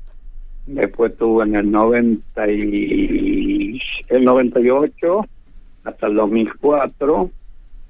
después 0.66 1.12
estuve 1.12 1.44
en 1.44 1.56
el 1.56 1.70
90 1.70 2.50
y 2.50 3.80
el 4.08 4.24
98 4.24 5.26
hasta 5.84 6.06
el 6.06 6.14
2004 6.14 7.30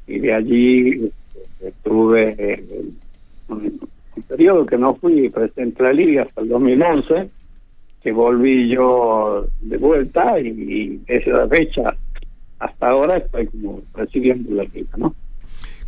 y 0.06 0.18
de 0.18 0.34
allí 0.34 1.12
estuve 1.60 2.62
un, 3.48 3.80
un 4.16 4.22
periodo 4.22 4.66
que 4.66 4.78
no 4.78 4.94
fui 4.94 5.28
presidente 5.30 5.82
de 5.82 5.88
la 5.88 5.94
liga 5.94 6.22
hasta 6.22 6.40
el 6.40 6.48
2011 6.48 7.30
que 8.04 8.12
volví 8.12 8.68
yo 8.68 9.46
de 9.62 9.78
vuelta 9.78 10.38
y, 10.38 11.00
desde 11.06 11.32
la 11.32 11.48
fecha 11.48 11.96
hasta 12.58 12.88
ahora 12.88 13.16
estoy 13.16 13.46
como 13.46 13.80
presidiendo 13.92 14.54
la 14.54 14.64
liga, 14.64 14.90
¿no? 14.98 15.14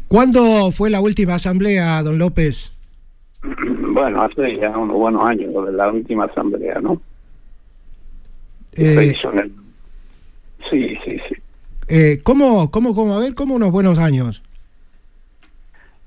¿Cuándo 0.08 0.70
fue 0.72 0.88
la 0.88 1.00
última 1.00 1.34
asamblea, 1.34 2.02
don 2.02 2.18
López? 2.18 2.72
Bueno, 3.92 4.22
hace 4.22 4.56
ya 4.56 4.76
unos 4.76 4.96
buenos 4.96 5.24
años, 5.24 5.52
la 5.72 5.90
última 5.90 6.24
asamblea, 6.24 6.80
¿no? 6.80 7.00
Eh, 8.74 9.14
sí, 10.68 10.98
sí, 11.04 11.18
sí. 11.28 11.34
Eh, 11.88 12.18
¿Cómo, 12.22 12.70
cómo, 12.70 12.94
cómo? 12.94 13.14
A 13.14 13.20
ver, 13.20 13.34
¿cómo 13.34 13.54
unos 13.54 13.70
buenos 13.70 13.98
años? 13.98 14.42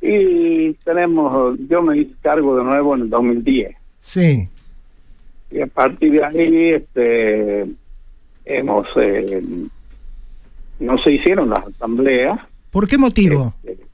Y 0.02 0.74
tenemos, 0.86 1.58
yo 1.68 1.82
me 1.82 1.98
hice 1.98 2.14
cargo 2.22 2.58
de 2.58 2.64
nuevo 2.64 2.96
en 2.96 3.02
el 3.02 3.10
2010. 3.10 3.76
Sí. 4.02 4.48
Y 5.52 5.62
a 5.62 5.68
partir 5.68 6.12
de 6.12 6.24
ahí, 6.24 6.68
este, 6.74 7.66
hemos, 8.46 8.88
eh, 8.98 9.42
no 10.80 10.98
se 11.00 11.12
hicieron 11.14 11.50
las 11.50 11.66
asambleas. 11.68 12.40
¿Por 12.72 12.88
qué 12.88 12.98
motivo? 12.98 13.54
Este, 13.64 13.89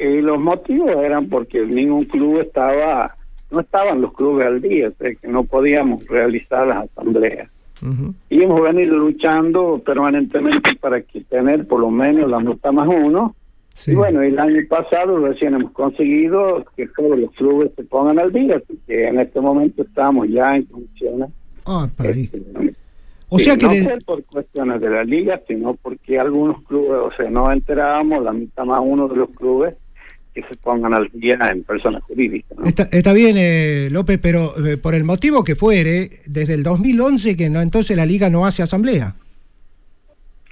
y 0.00 0.22
los 0.22 0.40
motivos 0.40 0.90
eran 0.96 1.28
porque 1.28 1.60
ningún 1.64 2.04
club 2.04 2.40
estaba, 2.40 3.14
no 3.50 3.60
estaban 3.60 4.00
los 4.00 4.14
clubes 4.14 4.46
al 4.46 4.60
día, 4.60 4.90
que 4.98 5.28
no 5.28 5.44
podíamos 5.44 6.06
realizar 6.06 6.66
las 6.66 6.88
asambleas. 6.90 7.50
Y 8.28 8.42
hemos 8.42 8.60
venido 8.60 8.96
luchando 8.98 9.80
permanentemente 9.84 10.76
para 10.76 11.00
que 11.00 11.22
tener 11.22 11.66
por 11.66 11.80
lo 11.80 11.90
menos 11.90 12.30
la 12.30 12.40
nota 12.40 12.72
más 12.72 12.88
uno. 12.88 13.34
Y 13.86 13.94
bueno, 13.94 14.20
el 14.20 14.38
año 14.38 14.60
pasado 14.68 15.18
recién 15.18 15.54
hemos 15.54 15.72
conseguido 15.72 16.64
que 16.76 16.86
todos 16.88 17.18
los 17.18 17.30
clubes 17.32 17.70
se 17.76 17.84
pongan 17.84 18.18
al 18.18 18.32
día, 18.32 18.56
así 18.56 18.78
que 18.86 19.08
en 19.08 19.20
este 19.20 19.40
momento 19.40 19.82
estamos 19.82 20.28
ya 20.28 20.56
en 20.56 20.64
condiciones. 20.64 21.30
Ah, 21.64 21.88
este, 22.02 22.42
o 23.28 23.38
sea 23.38 23.56
que 23.56 23.66
no 23.66 23.94
por 24.04 24.24
cuestiones 24.24 24.80
de 24.80 24.90
la 24.90 25.04
liga, 25.04 25.40
sino 25.46 25.74
porque 25.74 26.18
algunos 26.18 26.60
clubes, 26.64 27.00
o 27.00 27.12
sea, 27.16 27.30
no 27.30 27.50
enterábamos, 27.50 28.22
la 28.24 28.32
mitad 28.32 28.64
más 28.64 28.82
uno 28.84 29.08
de 29.08 29.16
los 29.16 29.30
clubes 29.30 29.74
que 30.40 30.54
se 30.54 30.56
pongan 30.56 30.94
al 30.94 31.10
día 31.12 31.38
en 31.50 31.62
personas 31.64 32.02
jurídicas. 32.04 32.58
Está, 32.92 33.12
bien, 33.12 33.36
eh, 33.38 33.88
López, 33.90 34.18
pero 34.20 34.52
eh, 34.66 34.76
por 34.76 34.94
el 34.94 35.04
motivo 35.04 35.44
que 35.44 35.56
fuere, 35.56 36.10
desde 36.26 36.54
el 36.54 36.62
2011 36.62 37.36
que 37.36 37.50
no 37.50 37.60
entonces 37.60 37.96
la 37.96 38.06
liga 38.06 38.30
no 38.30 38.46
hace 38.46 38.62
asamblea. 38.62 39.14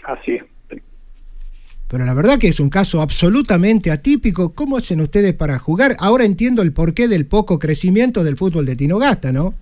Así 0.04 0.32
es. 0.32 0.44
Pero 1.88 2.04
la 2.04 2.12
verdad 2.12 2.38
que 2.38 2.48
es 2.48 2.60
un 2.60 2.68
caso 2.68 3.00
absolutamente 3.00 3.90
atípico. 3.90 4.54
¿Cómo 4.54 4.76
hacen 4.76 5.00
ustedes 5.00 5.32
para 5.32 5.58
jugar? 5.58 5.96
Ahora 6.00 6.24
entiendo 6.24 6.60
el 6.60 6.72
porqué 6.72 7.08
del 7.08 7.26
poco 7.26 7.58
crecimiento 7.58 8.22
del 8.24 8.36
fútbol 8.36 8.66
de 8.66 8.76
Tinogasta, 8.76 9.32
¿no? 9.32 9.54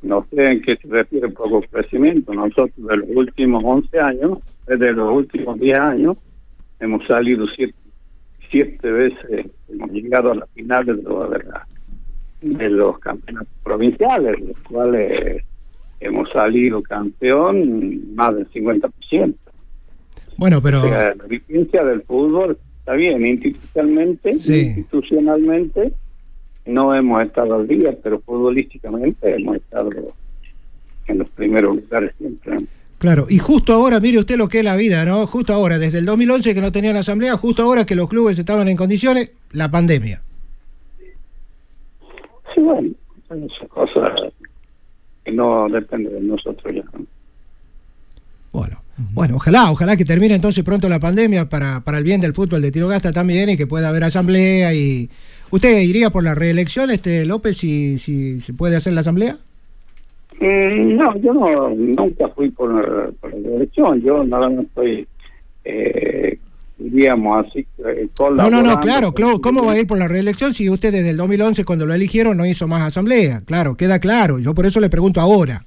No 0.00 0.26
sé 0.30 0.52
en 0.52 0.62
qué 0.62 0.78
se 0.80 0.88
refiere 0.88 1.28
poco 1.28 1.60
crecimiento. 1.70 2.32
Nosotros 2.32 2.70
de 2.76 2.96
los 2.96 3.08
últimos 3.14 3.62
11 3.62 4.00
años, 4.00 4.38
desde 4.66 4.92
los 4.92 5.12
últimos 5.12 5.58
10 5.58 5.78
años, 5.78 6.16
hemos 6.80 7.06
salido 7.06 7.46
siete 7.54 7.74
siete 8.50 8.90
veces 8.90 9.46
hemos 9.68 9.90
llegado 9.90 10.32
a 10.32 10.34
las 10.36 10.50
finales 10.50 10.96
de, 10.96 12.54
de 12.56 12.70
los 12.70 12.98
campeonatos 12.98 13.52
provinciales, 13.62 14.40
los 14.40 14.58
cuales 14.60 15.42
hemos 16.00 16.30
salido 16.30 16.82
campeón 16.82 18.14
más 18.14 18.34
del 18.34 18.50
50%. 18.50 19.34
Bueno, 20.36 20.62
pero... 20.62 20.84
la 20.84 21.14
vigencia 21.28 21.84
del 21.84 22.02
fútbol 22.02 22.56
está 22.78 22.92
bien, 22.92 23.26
institucionalmente, 23.26 24.30
institucionalmente 24.30 25.92
no 26.68 26.94
hemos 26.94 27.22
estado 27.22 27.56
al 27.56 27.66
día, 27.66 27.96
pero 28.02 28.20
futbolísticamente 28.20 29.34
hemos 29.34 29.56
estado 29.56 29.90
en 31.06 31.18
los 31.18 31.28
primeros 31.30 31.76
lugares 31.76 32.14
siempre. 32.18 32.58
Claro, 32.98 33.26
y 33.28 33.38
justo 33.38 33.72
ahora, 33.72 34.00
mire 34.00 34.18
usted 34.18 34.36
lo 34.36 34.48
que 34.48 34.58
es 34.58 34.64
la 34.64 34.74
vida, 34.74 35.04
¿no? 35.04 35.26
Justo 35.28 35.54
ahora, 35.54 35.78
desde 35.78 35.98
el 35.98 36.04
2011 36.04 36.52
que 36.52 36.60
no 36.60 36.72
tenían 36.72 36.96
asamblea, 36.96 37.36
justo 37.36 37.62
ahora 37.62 37.86
que 37.86 37.94
los 37.94 38.08
clubes 38.08 38.38
estaban 38.38 38.66
en 38.68 38.76
condiciones, 38.76 39.30
la 39.52 39.70
pandemia. 39.70 40.20
Sí, 42.54 42.60
bueno, 42.60 42.90
esa 43.30 43.66
cosa 43.68 44.12
que 45.24 45.30
no 45.30 45.68
depende 45.68 46.10
de 46.10 46.20
nosotros 46.20 46.74
ya. 46.74 46.82
Bueno, 48.50 48.82
bueno, 48.96 49.36
ojalá, 49.36 49.70
ojalá 49.70 49.96
que 49.96 50.04
termine 50.04 50.34
entonces 50.34 50.64
pronto 50.64 50.88
la 50.88 50.98
pandemia 50.98 51.48
para, 51.48 51.84
para 51.84 51.98
el 51.98 52.04
bien 52.04 52.20
del 52.20 52.34
fútbol 52.34 52.62
de 52.62 52.72
Tirogasta 52.72 53.12
también 53.12 53.50
y 53.50 53.56
que 53.56 53.66
pueda 53.66 53.88
haber 53.88 54.04
asamblea 54.04 54.74
y... 54.74 55.08
¿Usted 55.50 55.80
iría 55.80 56.10
por 56.10 56.24
la 56.24 56.34
reelección, 56.34 56.90
este 56.90 57.24
López, 57.24 57.56
si, 57.56 57.98
si 57.98 58.40
se 58.42 58.52
puede 58.52 58.76
hacer 58.76 58.92
la 58.92 59.00
asamblea? 59.00 59.38
Mm, 60.40 60.96
no, 60.96 61.16
yo 61.16 61.34
no, 61.34 61.70
nunca 61.70 62.28
fui 62.28 62.50
por, 62.50 62.72
la 62.72 63.56
elección, 63.56 64.00
yo 64.02 64.22
nada 64.22 64.48
más 64.48 64.66
estoy, 64.66 65.06
eh, 65.64 66.38
diríamos 66.78 67.44
así, 67.44 67.66
eh, 67.84 68.08
No, 68.20 68.48
no, 68.48 68.62
no, 68.62 68.78
claro, 68.78 69.12
claro, 69.12 69.40
¿cómo 69.40 69.64
va 69.64 69.72
a 69.72 69.78
ir 69.80 69.86
por 69.86 69.98
la 69.98 70.06
reelección 70.06 70.54
si 70.54 70.70
usted 70.70 70.92
desde 70.92 71.10
el 71.10 71.16
2011 71.16 71.64
cuando 71.64 71.86
lo 71.86 71.94
eligieron 71.94 72.36
no 72.36 72.46
hizo 72.46 72.68
más 72.68 72.82
asamblea? 72.82 73.42
Claro, 73.44 73.76
queda 73.76 73.98
claro, 73.98 74.38
yo 74.38 74.54
por 74.54 74.66
eso 74.66 74.80
le 74.80 74.88
pregunto 74.88 75.20
ahora. 75.20 75.64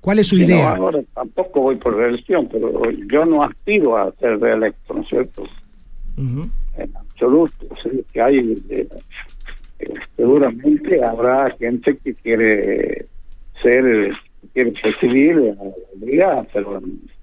¿Cuál 0.00 0.20
es 0.20 0.28
su 0.28 0.36
idea? 0.36 0.74
ahora 0.74 1.00
tampoco 1.12 1.60
voy 1.60 1.76
por 1.76 1.96
reelección, 1.96 2.48
pero 2.50 2.90
yo 3.10 3.24
no 3.26 3.42
aspiro 3.42 3.96
a 3.96 4.12
ser 4.20 4.38
reelecto, 4.38 4.94
¿no 4.94 5.02
es 5.02 5.08
cierto? 5.08 5.44
En 6.16 6.96
absoluto, 6.96 7.66
que 8.12 8.22
hay, 8.22 8.62
eh, 8.70 8.88
seguramente 10.16 11.02
habrá 11.04 11.50
gente 11.58 11.98
que 11.98 12.14
quiere 12.14 13.06
ser 13.62 14.12
quiere 14.52 14.72
presidir 14.72 15.32
a 15.32 15.64
la 15.64 16.06
liga, 16.06 16.46
pero 16.52 16.80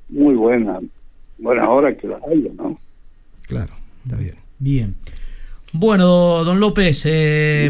muy 0.09 0.35
buena, 0.35 0.79
buena 1.37 1.69
hora 1.69 1.95
que 1.95 2.07
la 2.07 2.17
haya, 2.17 2.51
¿no? 2.55 2.77
Claro, 3.43 3.73
está 4.05 4.17
bien. 4.17 4.35
Bien. 4.59 4.95
Bueno, 5.73 6.43
don 6.43 6.59
López, 6.59 7.03
eh, 7.05 7.69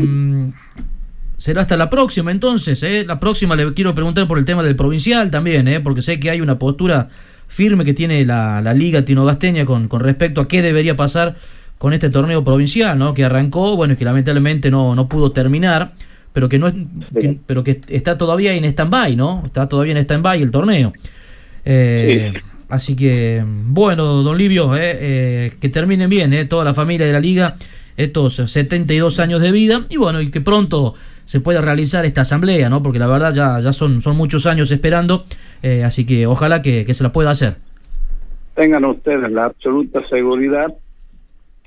será 1.37 1.61
hasta 1.61 1.77
la 1.77 1.89
próxima 1.89 2.31
entonces. 2.31 2.81
Eh. 2.83 3.03
La 3.05 3.19
próxima 3.19 3.55
le 3.55 3.73
quiero 3.73 3.93
preguntar 3.93 4.27
por 4.27 4.37
el 4.37 4.45
tema 4.45 4.63
del 4.63 4.75
provincial 4.75 5.31
también, 5.31 5.67
eh, 5.67 5.79
porque 5.79 6.01
sé 6.01 6.19
que 6.19 6.29
hay 6.29 6.41
una 6.41 6.59
postura 6.59 7.09
firme 7.47 7.85
que 7.85 7.93
tiene 7.93 8.23
la, 8.25 8.73
Liga 8.73 9.03
Tinogasteña 9.03 9.65
con, 9.65 9.87
con 9.87 10.01
respecto 10.01 10.41
a 10.41 10.47
qué 10.47 10.61
debería 10.61 10.95
pasar 10.95 11.35
con 11.77 11.93
este 11.93 12.09
torneo 12.09 12.43
provincial, 12.43 12.97
¿no? 12.97 13.13
Que 13.13 13.23
arrancó, 13.25 13.75
bueno, 13.75 13.93
y 13.93 13.97
que 13.97 14.05
lamentablemente 14.05 14.71
no, 14.71 14.95
no 14.95 15.07
pudo 15.07 15.31
terminar, 15.31 15.93
pero 16.33 16.49
que 16.49 16.59
no 16.59 16.67
es, 16.67 16.75
pero 17.45 17.63
que 17.63 17.81
está 17.87 18.17
todavía 18.17 18.53
en 18.53 18.65
stand-by, 18.65 19.15
¿no? 19.15 19.43
Está 19.45 19.67
todavía 19.67 19.93
en 19.93 19.99
stand-by 19.99 20.41
el 20.41 20.51
torneo. 20.51 20.93
Eh, 21.65 22.33
así 22.69 22.95
que, 22.95 23.43
bueno, 23.45 24.23
don 24.23 24.37
Livio, 24.37 24.75
eh, 24.75 24.79
eh, 24.81 25.51
que 25.59 25.69
terminen 25.69 26.09
bien, 26.09 26.33
eh, 26.33 26.45
toda 26.45 26.63
la 26.63 26.73
familia 26.73 27.05
de 27.05 27.13
la 27.13 27.19
liga, 27.19 27.55
estos 27.95 28.35
72 28.35 29.19
años 29.19 29.41
de 29.41 29.51
vida, 29.51 29.85
y 29.89 29.97
bueno, 29.97 30.21
y 30.21 30.31
que 30.31 30.41
pronto 30.41 30.93
se 31.25 31.39
pueda 31.39 31.61
realizar 31.61 32.05
esta 32.05 32.21
asamblea, 32.21 32.69
¿no? 32.69 32.81
Porque 32.81 32.99
la 32.99 33.07
verdad 33.07 33.33
ya, 33.33 33.59
ya 33.59 33.73
son, 33.73 34.01
son 34.01 34.15
muchos 34.15 34.45
años 34.45 34.71
esperando, 34.71 35.25
así 35.83 36.05
que 36.05 36.25
ojalá 36.25 36.61
que, 36.61 36.85
que 36.85 36.93
se 36.93 37.03
la 37.03 37.11
pueda 37.11 37.31
hacer. 37.31 37.55
Tengan 38.55 38.85
ustedes 38.85 39.29
la 39.31 39.45
absoluta 39.45 40.07
seguridad 40.07 40.67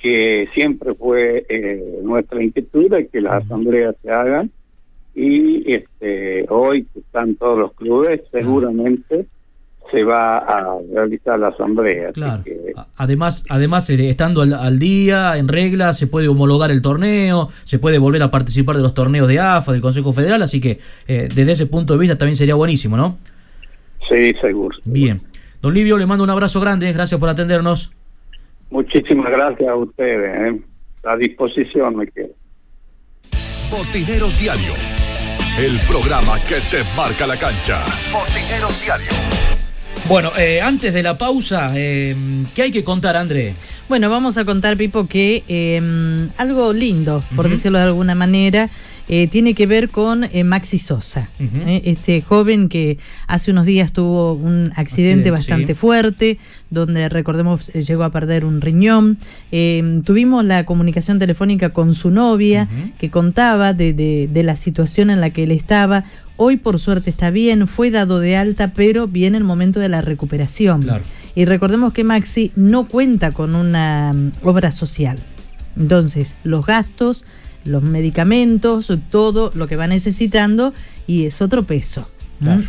que 0.02 0.48
siempre 0.54 0.94
fue 0.94 1.44
eh, 1.48 2.00
nuestra 2.02 2.42
inquietud 2.42 2.90
de 2.90 3.08
que 3.08 3.20
las 3.20 3.44
asambleas 3.44 3.94
se 4.02 4.10
hagan 4.10 4.50
y 5.14 5.72
este 5.72 6.46
hoy 6.48 6.84
que 6.84 7.00
están 7.00 7.34
todos 7.34 7.58
los 7.58 7.72
clubes 7.74 8.22
seguramente 8.30 9.26
se 9.90 10.04
va 10.04 10.38
a 10.38 10.78
realizar 10.92 11.38
la 11.38 11.48
asamblea. 11.48 12.12
Claro. 12.12 12.44
además, 12.96 13.44
además 13.48 13.90
eh, 13.90 14.08
estando 14.08 14.42
al, 14.42 14.78
día, 14.78 15.36
en 15.36 15.48
regla, 15.48 15.92
se 15.94 16.06
puede 16.06 16.28
homologar 16.28 16.70
el 16.70 16.80
torneo, 16.80 17.48
se 17.64 17.78
puede 17.78 17.98
volver 17.98 18.22
a 18.22 18.30
participar 18.30 18.76
de 18.76 18.82
los 18.82 18.94
torneos 18.94 19.26
de 19.26 19.40
AFA, 19.40 19.72
del 19.72 19.80
Consejo 19.80 20.12
Federal, 20.12 20.42
así 20.42 20.60
que 20.60 20.78
eh, 21.08 21.28
desde 21.34 21.52
ese 21.52 21.66
punto 21.66 21.94
de 21.94 21.98
vista 21.98 22.16
también 22.16 22.36
sería 22.36 22.54
buenísimo, 22.54 22.96
¿no? 22.96 23.18
Sí, 24.08 24.32
seguro. 24.40 24.76
Bien. 24.84 25.20
Don 25.60 25.74
Livio, 25.74 25.98
le 25.98 26.06
mando 26.06 26.24
un 26.24 26.30
abrazo 26.30 26.60
grande, 26.60 26.92
gracias 26.92 27.18
por 27.18 27.28
atendernos. 27.28 27.92
Muchísimas 28.70 29.30
gracias 29.30 29.68
a 29.68 29.76
ustedes. 29.76 30.54
¿eh? 30.54 30.60
A 31.04 31.16
disposición 31.16 31.96
me 31.96 32.06
quedo. 32.06 32.30
Botineros 33.70 34.38
Diario. 34.40 34.72
El 35.58 35.78
programa 35.86 36.38
que 36.48 36.56
te 36.56 36.82
marca 36.96 37.26
la 37.26 37.36
cancha. 37.36 37.84
Botineros 38.12 38.82
Diario. 38.82 39.10
Bueno, 40.08 40.30
eh, 40.38 40.60
antes 40.60 40.94
de 40.94 41.02
la 41.02 41.16
pausa, 41.18 41.72
eh, 41.76 42.14
¿qué 42.54 42.62
hay 42.62 42.70
que 42.70 42.82
contar, 42.82 43.16
André? 43.16 43.54
Bueno, 43.90 44.08
vamos 44.08 44.38
a 44.38 44.44
contar, 44.44 44.76
Pipo, 44.76 45.08
que 45.08 45.42
eh, 45.48 46.28
algo 46.36 46.72
lindo, 46.72 47.24
por 47.34 47.48
decirlo 47.48 47.78
de 47.78 47.86
alguna 47.86 48.14
manera, 48.14 48.70
eh, 49.12 49.26
tiene 49.26 49.54
que 49.54 49.66
ver 49.66 49.88
con 49.88 50.22
eh, 50.22 50.44
Maxi 50.44 50.78
Sosa, 50.78 51.28
eh, 51.40 51.82
este 51.84 52.22
joven 52.22 52.68
que 52.68 52.96
hace 53.26 53.50
unos 53.50 53.66
días 53.66 53.92
tuvo 53.92 54.34
un 54.34 54.72
accidente, 54.76 55.32
bastante 55.32 55.74
fuerte, 55.74 56.38
donde 56.70 57.08
recordemos 57.08 57.72
llegó 57.72 58.04
a 58.04 58.10
perder 58.10 58.44
un 58.44 58.60
riñón. 58.60 59.18
tuvimos 60.04 60.44
la 60.44 60.64
comunicación 60.64 61.18
telefónica 61.18 61.70
con 61.70 61.96
su 61.96 62.10
novia, 62.10 62.68
que 63.00 63.10
contaba 63.10 63.72
de, 63.72 64.30
la 64.32 64.54
situación 64.54 65.10
en 65.10 65.20
la 65.20 65.30
que 65.30 65.42
él 65.42 65.50
estaba. 65.50 66.04
Hoy 66.36 66.56
por 66.56 66.78
suerte 66.78 67.10
está 67.10 67.30
bien, 67.30 67.66
fue 67.66 67.90
dado 67.90 68.20
de 68.20 68.36
alta, 68.36 68.72
pero 68.74 69.08
viene 69.08 69.38
el 69.38 69.44
momento 69.44 69.80
de 69.80 69.88
la 69.88 70.02
recuperación. 70.02 70.88
Y 71.34 71.46
recordemos 71.46 71.92
que 71.92 72.04
Maxi 72.04 72.52
no 72.54 72.86
cuenta 72.86 73.32
con 73.32 73.56
una 73.56 73.79
mm, 74.14 74.46
obra 74.46 74.72
social. 74.72 75.18
Entonces, 75.76 76.36
los 76.44 76.66
gastos 76.66 77.24
los 77.64 77.82
medicamentos, 77.82 78.92
todo 79.10 79.50
lo 79.54 79.66
que 79.66 79.76
va 79.76 79.86
necesitando 79.86 80.72
y 81.06 81.26
es 81.26 81.42
otro 81.42 81.64
peso. 81.64 82.08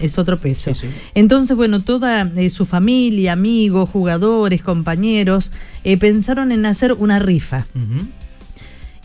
Es 0.02 0.18
otro 0.18 0.38
peso. 0.38 0.74
Entonces, 1.16 1.56
bueno, 1.56 1.82
toda 1.82 2.30
eh, 2.36 2.50
su 2.50 2.66
familia, 2.66 3.32
amigos, 3.32 3.90
jugadores, 3.90 4.62
compañeros, 4.62 5.50
eh, 5.86 5.96
pensaron 5.96 6.52
en 6.52 6.66
hacer 6.66 6.92
una 6.92 7.20
rifa. 7.20 7.66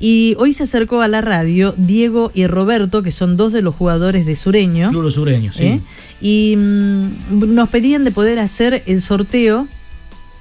Y 0.01 0.35
hoy 0.41 0.53
se 0.53 0.65
acercó 0.65 1.03
a 1.03 1.09
la 1.09 1.21
radio 1.21 1.73
Diego 1.77 2.33
y 2.35 2.49
Roberto, 2.49 3.05
que 3.05 3.13
son 3.13 3.37
dos 3.37 3.53
de 3.53 3.63
los 3.63 3.77
jugadores 3.77 4.27
de 4.27 4.35
Sureño. 4.35 4.91
Club 4.91 5.09
Sureño, 5.13 5.53
sí. 5.53 5.65
¿eh? 5.65 5.81
Y 6.21 6.57
mm, 6.57 7.55
nos 7.55 7.69
pedían 7.69 8.03
de 8.03 8.11
poder 8.11 8.41
hacer 8.41 8.83
el 8.87 9.01
sorteo 9.01 9.69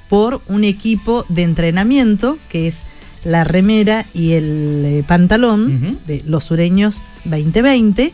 por 0.09 0.41
un 0.47 0.63
equipo 0.63 1.25
de 1.29 1.43
entrenamiento, 1.43 2.37
que 2.49 2.67
es 2.67 2.83
la 3.25 3.43
remera 3.43 4.05
y 4.13 4.33
el 4.33 4.83
eh, 4.85 5.03
pantalón 5.05 5.97
de 6.07 6.23
los 6.25 6.45
sureños 6.45 7.01
2020 7.25 8.13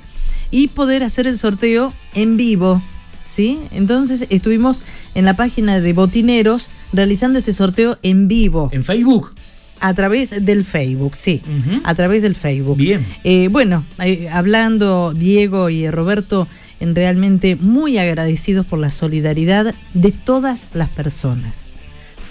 y 0.49 0.67
poder 0.69 1.03
hacer 1.03 1.27
el 1.27 1.37
sorteo 1.37 1.93
en 2.15 2.37
vivo. 2.37 2.81
¿Sí? 3.27 3.59
Entonces 3.71 4.25
estuvimos 4.29 4.83
en 5.15 5.23
la 5.23 5.35
página 5.35 5.79
de 5.79 5.93
Botineros 5.93 6.69
realizando 6.91 7.39
este 7.39 7.53
sorteo 7.53 7.97
en 8.03 8.27
vivo. 8.27 8.69
¿En 8.73 8.83
Facebook? 8.83 9.33
A 9.79 9.93
través 9.93 10.45
del 10.45 10.63
Facebook, 10.63 11.15
sí, 11.15 11.41
a 11.83 11.95
través 11.95 12.21
del 12.21 12.35
Facebook. 12.35 12.77
Bien. 12.77 13.03
Eh, 13.23 13.47
bueno, 13.49 13.83
eh, 14.03 14.29
hablando 14.29 15.13
Diego 15.13 15.69
y 15.69 15.89
Roberto, 15.89 16.47
en 16.79 16.93
realmente 16.93 17.55
muy 17.55 17.97
agradecidos 17.97 18.65
por 18.65 18.77
la 18.79 18.91
solidaridad 18.91 19.73
de 19.93 20.11
todas 20.11 20.67
las 20.73 20.89
personas. 20.89 21.65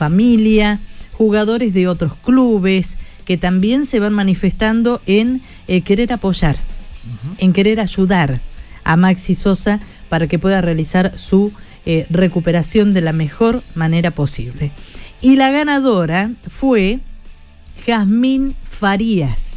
Familia, 0.01 0.79
jugadores 1.13 1.75
de 1.75 1.87
otros 1.87 2.15
clubes 2.25 2.97
que 3.27 3.37
también 3.37 3.85
se 3.85 4.01
van 4.01 4.15
manifestando 4.15 5.03
en 5.05 5.43
eh, 5.69 5.83
querer 5.83 6.11
apoyar, 6.15 6.57
en 7.37 7.53
querer 7.53 7.81
ayudar 7.81 8.41
a 8.83 8.97
Maxi 8.97 9.35
Sosa 9.35 9.79
para 10.09 10.27
que 10.27 10.39
pueda 10.39 10.63
realizar 10.63 11.19
su 11.19 11.53
eh, 11.85 12.07
recuperación 12.09 12.95
de 12.95 13.03
la 13.03 13.13
mejor 13.13 13.63
manera 13.75 14.11
posible. 14.11 14.73
Y 15.21 15.37
la 15.37 15.51
ganadora 15.51 16.31
fue 16.49 17.01
Jazmín 17.85 18.55
Farías 18.65 19.50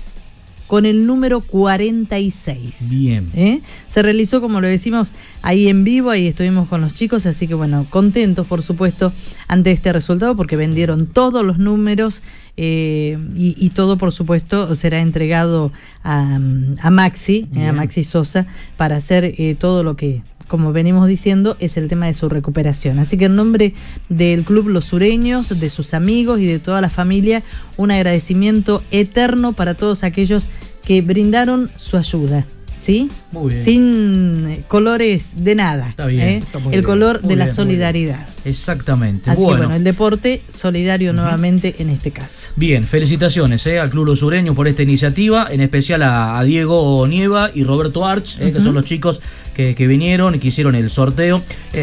con 0.73 0.87
el 0.87 1.05
número 1.05 1.41
46. 1.41 2.89
Bien. 2.89 3.29
¿Eh? 3.35 3.61
Se 3.85 4.01
realizó, 4.01 4.41
como 4.41 4.59
lo 4.59 4.65
decimos, 4.65 5.13
ahí 5.43 5.67
en 5.67 5.83
vivo, 5.83 6.09
ahí 6.09 6.25
estuvimos 6.25 6.67
con 6.67 6.81
los 6.81 6.95
chicos, 6.95 7.27
así 7.27 7.47
que 7.47 7.53
bueno, 7.53 7.85
contentos 7.91 8.47
por 8.47 8.63
supuesto 8.63 9.13
ante 9.47 9.71
este 9.71 9.93
resultado 9.93 10.35
porque 10.35 10.55
vendieron 10.55 11.05
todos 11.05 11.45
los 11.45 11.59
números 11.59 12.23
eh, 12.57 13.19
y, 13.35 13.69
todo 13.69 13.99
por 13.99 14.11
supuesto 14.11 14.73
será 14.73 14.99
entregado 14.99 15.71
a, 16.03 16.39
Maxi, 16.39 17.47
eh, 17.55 17.67
a 17.67 17.71
Maxi 17.71 18.03
Sosa, 18.03 18.47
para 18.75 18.95
hacer 18.95 19.35
todo 19.59 19.83
lo 19.83 19.95
que 19.95 20.23
como 20.53 20.71
venimos 20.71 21.07
diciendo, 21.07 21.57
es 21.59 21.77
el 21.77 21.87
tema 21.87 22.05
de 22.05 22.13
su 22.13 22.29
recuperación. 22.29 22.99
Así 22.99 23.17
que 23.17 23.25
en 23.25 23.35
nombre 23.35 23.73
del 24.07 24.43
Club 24.43 24.67
Los 24.67 24.85
Sureños, 24.85 25.59
de 25.59 25.67
sus 25.67 25.95
amigos 25.95 26.39
y 26.39 26.45
de 26.45 26.59
toda 26.59 26.79
la 26.79 26.91
familia, 26.91 27.41
un 27.75 27.89
agradecimiento 27.89 28.83
eterno 28.91 29.53
para 29.53 29.73
todos 29.73 30.03
aquellos 30.03 30.51
que 30.85 31.01
brindaron 31.01 31.71
su 31.75 31.97
ayuda. 31.97 32.45
¿Sí? 32.75 33.09
Sin 33.51 34.45
eh, 34.47 34.63
colores 34.67 35.35
de 35.37 35.55
nada. 35.55 35.89
Está 35.89 36.05
bien. 36.05 36.21
¿eh? 36.21 36.43
el 36.71 36.83
color 36.83 37.21
de 37.21 37.35
la 37.35 37.47
solidaridad. 37.47 38.27
Exactamente. 38.45 39.31
Así 39.31 39.41
bueno. 39.41 39.55
que 39.55 39.65
bueno, 39.65 39.75
el 39.75 39.83
deporte 39.83 40.41
solidario 40.49 41.13
nuevamente 41.13 41.75
en 41.79 41.89
este 41.89 42.11
caso. 42.11 42.49
Bien, 42.57 42.83
felicitaciones 42.83 43.65
¿eh? 43.65 43.79
al 43.79 43.89
Club 43.89 44.05
Los 44.05 44.19
Sureños 44.19 44.55
por 44.55 44.67
esta 44.67 44.83
iniciativa, 44.83 45.47
en 45.49 45.61
especial 45.61 46.03
a, 46.03 46.43
Diego 46.43 47.07
Nieva 47.07 47.49
y 47.53 47.63
Roberto 47.63 48.05
Arch, 48.05 48.37
que 48.37 48.59
son 48.59 48.75
los 48.75 48.85
chicos 48.85 49.21
que, 49.53 49.87
vinieron 49.87 50.35
y 50.35 50.39
que 50.39 50.49
hicieron 50.49 50.75
el 50.75 50.89
sorteo. 50.89 51.41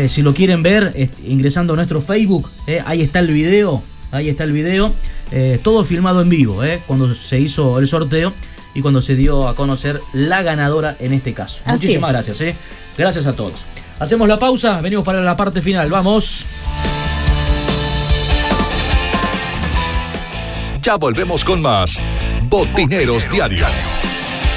si 0.09 0.23
lo 0.23 0.35
quieren 0.35 0.63
ver, 0.63 1.11
ingresando 1.27 1.73
a 1.73 1.77
nuestro 1.77 2.01
Facebook, 2.01 2.51
ahí 2.85 3.03
está 3.03 3.21
el 3.21 3.29
video. 3.29 3.83
Ahí 4.13 4.29
está 4.29 4.45
el 4.45 4.53
video. 4.53 4.93
todo 5.63 5.85
filmado 5.85 6.23
en 6.23 6.29
vivo, 6.29 6.63
cuando 6.87 7.15
se 7.15 7.39
hizo 7.39 7.79
el 7.79 7.89
sorteo 7.89 8.33
y 8.75 8.83
cuando 8.83 9.03
se 9.03 9.17
dio 9.17 9.49
a 9.49 9.55
conocer 9.55 10.01
la 10.13 10.43
ganadora 10.43 10.97
en 11.01 11.13
este 11.13 11.35
caso. 11.35 11.63
Muchísimas 11.67 12.13
gracias, 12.13 12.41
¿eh? 12.41 12.55
Gracias 12.97 13.27
a 13.27 13.35
todos. 13.35 13.65
Hacemos 13.99 14.29
la 14.29 14.39
pausa, 14.39 14.81
venimos 14.81 15.05
para 15.05 15.21
la 15.21 15.37
parte 15.37 15.61
final, 15.61 15.91
vamos. 15.91 16.45
Ya 20.83 20.97
volvemos 20.97 21.45
con 21.45 21.61
más 21.61 22.03
Botineros 22.49 23.29
Diario. 23.31 23.67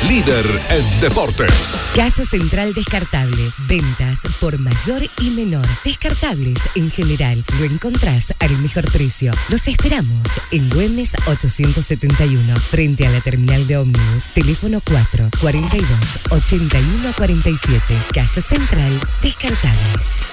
Líder 0.08 0.46
en 0.70 1.02
deportes. 1.02 1.52
Casa 1.96 2.26
Central 2.26 2.74
Descartable. 2.74 3.52
Ventas 3.68 4.22
por 4.40 4.58
mayor 4.60 5.04
y 5.22 5.30
menor. 5.30 5.66
Descartables 5.84 6.58
en 6.76 6.92
general. 6.92 7.44
Lo 7.60 7.66
encontrás 7.66 8.34
al 8.40 8.58
mejor 8.60 8.92
precio. 8.92 9.32
Los 9.50 9.68
esperamos 9.68 10.28
en 10.52 10.70
Güemes 10.70 11.12
871, 11.28 12.56
frente 12.60 13.08
a 13.08 13.12
la 13.12 13.22
terminal 13.22 13.66
de 13.68 13.78
ómnibus. 13.78 14.26
Teléfono 14.34 14.82
4 14.86 15.30
42 15.40 15.90
81 16.32 17.10
47. 17.16 17.98
Casa 18.14 18.42
Central 18.42 19.00
Descartables. 19.22 20.24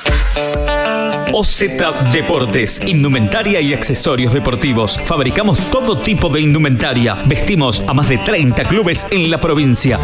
OZ 1.32 1.64
Deportes, 2.12 2.80
indumentaria 2.86 3.60
y 3.60 3.72
accesorios 3.72 4.32
deportivos. 4.32 4.98
Fabricamos 5.04 5.58
todo 5.70 5.98
tipo 5.98 6.28
de 6.28 6.40
indumentaria. 6.40 7.14
Vestimos 7.26 7.82
a 7.86 7.94
más 7.94 8.08
de 8.08 8.18
30 8.18 8.64
clubes 8.64 9.06
en 9.10 9.30
la 9.30 9.40
provincia. 9.40 9.59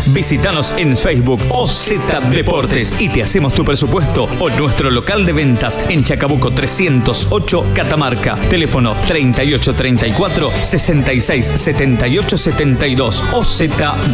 Visítanos 0.08 0.74
en 0.76 0.96
Facebook 0.96 1.40
OZ 1.50 1.92
Deportes 2.30 2.94
y 2.98 3.08
te 3.08 3.22
hacemos 3.22 3.54
tu 3.54 3.64
presupuesto 3.64 4.28
o 4.38 4.50
nuestro 4.50 4.90
local 4.90 5.24
de 5.24 5.32
ventas 5.32 5.80
en 5.88 6.04
Chacabuco 6.04 6.52
308 6.52 7.72
Catamarca. 7.74 8.38
Teléfono 8.50 8.94
3834 9.06 10.50
66 10.60 11.52
78 11.54 12.36
72 12.36 13.24
OZ 13.32 13.62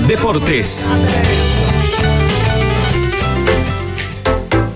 Deportes. 0.07 0.91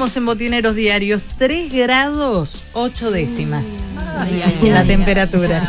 En 0.00 0.24
Botineros 0.24 0.74
Diarios. 0.74 1.22
3 1.36 1.70
grados 1.70 2.64
8 2.72 3.10
décimas. 3.10 3.64
la 4.62 4.82
temperatura. 4.84 5.60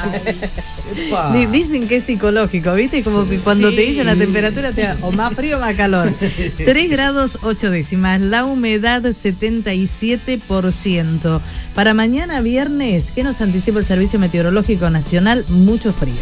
Di- 1.33 1.47
Dicen 1.47 1.85
que 1.87 1.97
es 1.97 2.05
psicológico, 2.05 2.73
¿viste? 2.73 3.03
Como 3.03 3.25
cuando 3.43 3.73
te 3.73 3.81
dicen 3.81 4.05
la 4.05 4.15
temperatura 4.15 4.71
te 4.71 4.83
da 4.83 4.95
o 5.01 5.11
más 5.11 5.33
frío 5.33 5.57
o 5.57 5.59
más 5.59 5.75
calor. 5.75 6.13
3 6.57 6.89
grados 6.89 7.39
8 7.41 7.71
décimas. 7.71 8.21
La 8.21 8.45
humedad 8.45 9.01
77%. 9.03 11.41
Para 11.75 11.93
mañana 11.93 12.39
viernes, 12.41 13.11
¿qué 13.13 13.23
nos 13.25 13.41
anticipa 13.41 13.79
el 13.79 13.85
Servicio 13.85 14.17
Meteorológico 14.17 14.89
Nacional? 14.89 15.43
Mucho 15.49 15.91
frío. 15.91 16.13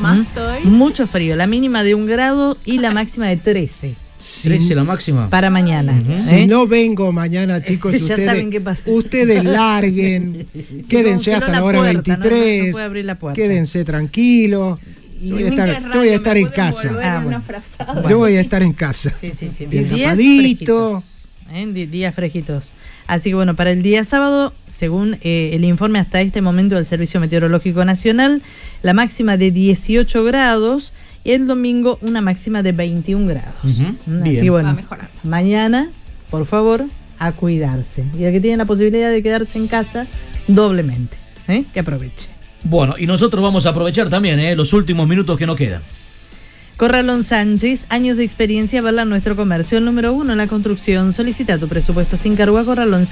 Más 0.00 0.20
¿Mm? 0.64 0.68
Mucho 0.70 1.06
frío. 1.08 1.34
La 1.36 1.46
mínima 1.48 1.82
de 1.82 1.96
un 1.96 2.06
grado 2.06 2.56
y 2.64 2.78
la 2.78 2.92
máxima 2.92 3.26
de 3.26 3.36
13. 3.38 3.94
13 4.42 4.74
la 4.74 4.84
máxima. 4.84 5.28
Para 5.30 5.50
mañana. 5.50 5.98
Si 6.14 6.34
¿eh? 6.34 6.46
no 6.46 6.66
vengo 6.66 7.12
mañana, 7.12 7.62
chicos, 7.62 7.92
Ya 7.92 7.98
ustedes, 7.98 8.24
saben 8.24 8.50
qué 8.50 8.60
pasa. 8.60 8.82
ustedes 8.90 9.44
larguen, 9.44 10.46
quédense 10.88 11.34
hasta 11.34 11.48
la 11.48 11.58
la 11.60 11.64
hora 11.64 11.78
puerta, 11.80 12.16
no- 12.16 12.24
no- 12.24 12.24
no 12.24 12.30
23, 12.30 12.72
puede 12.72 12.84
abrir 12.84 13.04
la 13.04 13.18
puerta. 13.18 13.34
quédense 13.40 13.84
tranquilos. 13.84 14.78
Yo 15.22 15.34
voy 15.34 15.44
a 15.44 15.48
estar, 15.48 15.90
yo 15.92 15.98
voy 16.00 16.08
a 16.10 16.14
estar 16.14 16.36
en 16.36 16.48
casa. 16.48 16.90
Ah, 17.02 17.20
bueno. 17.24 17.42
Yo 18.08 18.18
voy 18.18 18.36
a 18.36 18.40
estar 18.40 18.62
en 18.62 18.72
casa. 18.74 19.14
Sí, 19.20 19.32
sí, 19.34 19.48
sí. 19.48 19.64
Bien 19.64 19.88
días 19.88 20.14
fresquitos, 20.14 21.28
¿eh? 21.54 21.66
Días 21.90 22.14
fresquitos. 22.14 22.72
Así 23.06 23.30
que 23.30 23.34
bueno, 23.36 23.56
para 23.56 23.70
el 23.70 23.82
día 23.82 24.04
sábado, 24.04 24.52
según 24.68 25.16
eh, 25.22 25.50
el 25.54 25.64
informe 25.64 25.98
hasta 26.00 26.20
este 26.20 26.42
momento 26.42 26.74
del 26.74 26.84
Servicio 26.84 27.18
Meteorológico 27.20 27.84
Nacional, 27.84 28.42
la 28.82 28.92
máxima 28.92 29.36
de 29.38 29.50
18 29.52 30.22
grados 30.24 30.92
y 31.26 31.32
el 31.32 31.46
domingo 31.46 31.98
una 32.02 32.20
máxima 32.20 32.62
de 32.62 32.72
21 32.72 33.26
grados. 33.26 33.54
Mm, 33.64 33.68
Así 33.70 33.94
Bien. 34.30 34.42
que 34.44 34.50
bueno, 34.50 34.68
Va 34.68 34.74
mejorando. 34.74 35.10
mañana, 35.24 35.90
por 36.30 36.46
favor, 36.46 36.84
a 37.18 37.32
cuidarse. 37.32 38.04
Y 38.18 38.24
el 38.24 38.32
que 38.32 38.40
tiene 38.40 38.56
la 38.58 38.64
posibilidad 38.64 39.10
de 39.10 39.22
quedarse 39.22 39.58
en 39.58 39.66
casa, 39.66 40.06
doblemente. 40.46 41.16
¿eh? 41.48 41.64
Que 41.74 41.80
aproveche. 41.80 42.28
Bueno, 42.62 42.94
y 42.98 43.06
nosotros 43.06 43.42
vamos 43.42 43.66
a 43.66 43.70
aprovechar 43.70 44.08
también 44.08 44.38
¿eh? 44.38 44.54
los 44.54 44.72
últimos 44.72 45.08
minutos 45.08 45.36
que 45.38 45.46
nos 45.46 45.56
quedan. 45.56 45.82
Corralón 46.76 47.24
Sánchez, 47.24 47.86
años 47.88 48.18
de 48.18 48.24
experiencia 48.24 48.80
avala 48.80 49.04
nuestro 49.06 49.34
comercio. 49.34 49.78
El 49.78 49.84
número 49.86 50.12
uno 50.12 50.32
en 50.32 50.38
la 50.38 50.46
construcción. 50.46 51.12
Solicita 51.12 51.58
tu 51.58 51.68
presupuesto 51.68 52.16
sin 52.18 52.36
cargo 52.36 52.58
a 52.58 52.64
Corralón 52.64 53.06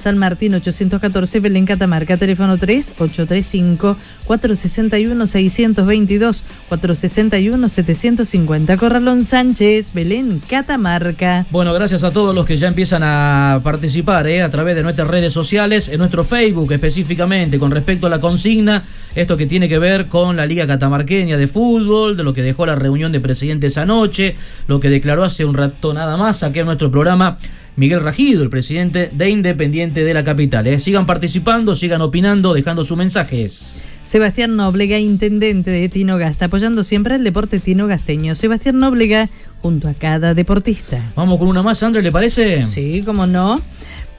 San 0.00 0.16
Martín 0.16 0.54
814 0.54 1.40
Belén 1.40 1.66
Catamarca, 1.66 2.16
teléfono 2.16 2.56
3 2.56 2.94
835 2.98 3.96
461 4.24 5.26
622 5.26 6.44
461 6.68 7.68
750. 7.68 8.76
Corralón 8.78 9.24
Sánchez 9.24 9.92
Belén 9.92 10.40
Catamarca. 10.48 11.44
Bueno, 11.50 11.74
gracias 11.74 12.02
a 12.02 12.10
todos 12.10 12.34
los 12.34 12.46
que 12.46 12.56
ya 12.56 12.68
empiezan 12.68 13.02
a 13.04 13.60
participar 13.62 14.26
¿eh? 14.26 14.42
a 14.42 14.50
través 14.50 14.74
de 14.74 14.82
nuestras 14.82 15.06
redes 15.08 15.34
sociales, 15.34 15.88
en 15.90 15.98
nuestro 15.98 16.24
Facebook 16.24 16.72
específicamente, 16.72 17.58
con 17.58 17.70
respecto 17.70 18.06
a 18.06 18.10
la 18.10 18.20
consigna, 18.20 18.82
esto 19.14 19.36
que 19.36 19.46
tiene 19.46 19.68
que 19.68 19.78
ver 19.78 20.06
con 20.06 20.36
la 20.36 20.46
Liga 20.46 20.66
Catamarqueña 20.66 21.36
de 21.36 21.46
Fútbol, 21.46 22.16
de 22.16 22.22
lo 22.22 22.32
que 22.32 22.42
dejó 22.42 22.64
la 22.64 22.74
reunión 22.74 23.12
de 23.12 23.20
presidentes 23.20 23.76
anoche, 23.76 24.36
lo 24.66 24.80
que 24.80 24.88
declaró 24.88 25.24
hace 25.24 25.44
un 25.44 25.54
rato 25.54 25.92
nada 25.92 26.16
más 26.16 26.42
aquí 26.42 26.60
en 26.60 26.66
nuestro 26.66 26.90
programa 26.90 27.38
Miguel 27.76 28.00
Rajido, 28.00 28.42
el 28.42 28.50
presidente 28.50 29.10
de 29.12 29.30
Independiente 29.30 30.04
de 30.04 30.14
la 30.14 30.24
capital. 30.24 30.66
¿eh? 30.66 30.78
Sigan 30.78 31.06
participando, 31.06 31.74
sigan 31.74 32.00
opinando, 32.02 32.52
dejando 32.54 32.84
sus 32.84 32.96
mensajes. 32.96 33.82
Sebastián 34.02 34.56
Nóblega, 34.56 34.98
intendente 34.98 35.70
de 35.70 35.88
Tinogasta, 35.88 36.46
apoyando 36.46 36.82
siempre 36.82 37.14
el 37.14 37.24
deporte 37.24 37.60
tinogasteño. 37.60 38.34
Sebastián 38.34 38.78
Nóblega, 38.78 39.28
junto 39.62 39.88
a 39.88 39.94
cada 39.94 40.34
deportista. 40.34 41.00
Vamos 41.14 41.38
con 41.38 41.48
una 41.48 41.62
más, 41.62 41.82
André, 41.82 42.02
¿le 42.02 42.10
parece? 42.10 42.66
Sí, 42.66 43.02
cómo 43.04 43.26
no. 43.26 43.60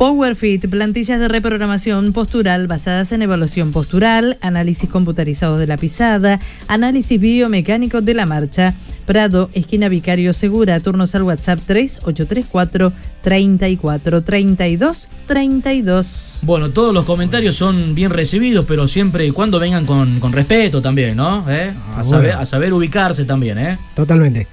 PowerFit, 0.02 0.68
plantillas 0.68 1.20
de 1.20 1.28
reprogramación 1.28 2.12
postural 2.12 2.66
basadas 2.66 3.12
en 3.12 3.22
evaluación 3.22 3.72
postural, 3.72 4.40
análisis 4.42 4.90
computarizados 4.90 5.60
de 5.60 5.68
la 5.68 5.78
pisada, 5.78 6.40
análisis 6.68 7.22
biomecánico 7.22 8.02
de 8.02 8.16
la 8.16 8.26
marcha, 8.26 8.74
Prado, 9.06 9.52
esquina 9.54 9.90
Vicario 9.90 10.34
Segura. 10.34 10.80
Turnos 10.80 11.14
al 11.14 11.22
WhatsApp 11.24 11.60
3834 11.66 12.94
34 13.22 14.24
32 14.24 15.08
32. 15.28 16.40
Bueno, 16.44 16.70
todos 16.70 16.94
los 16.94 17.06
comentarios 17.06 17.56
son 17.56 17.94
bien 17.94 18.10
recibidos, 18.10 18.66
pero 18.68 18.88
siempre 18.88 19.28
y 19.28 19.32
cuando 19.32 19.60
vengan 19.60 19.86
con, 19.86 20.20
con 20.20 20.32
respeto 20.32 20.82
también, 20.82 21.18
¿no? 21.18 21.46
¿Eh? 21.48 21.74
A, 21.96 22.04
saber, 22.04 22.32
a 22.32 22.46
saber 22.48 22.74
ubicarse 22.74 23.26
también, 23.26 23.60
¿eh? 23.60 23.78
Totalmente. 23.96 24.48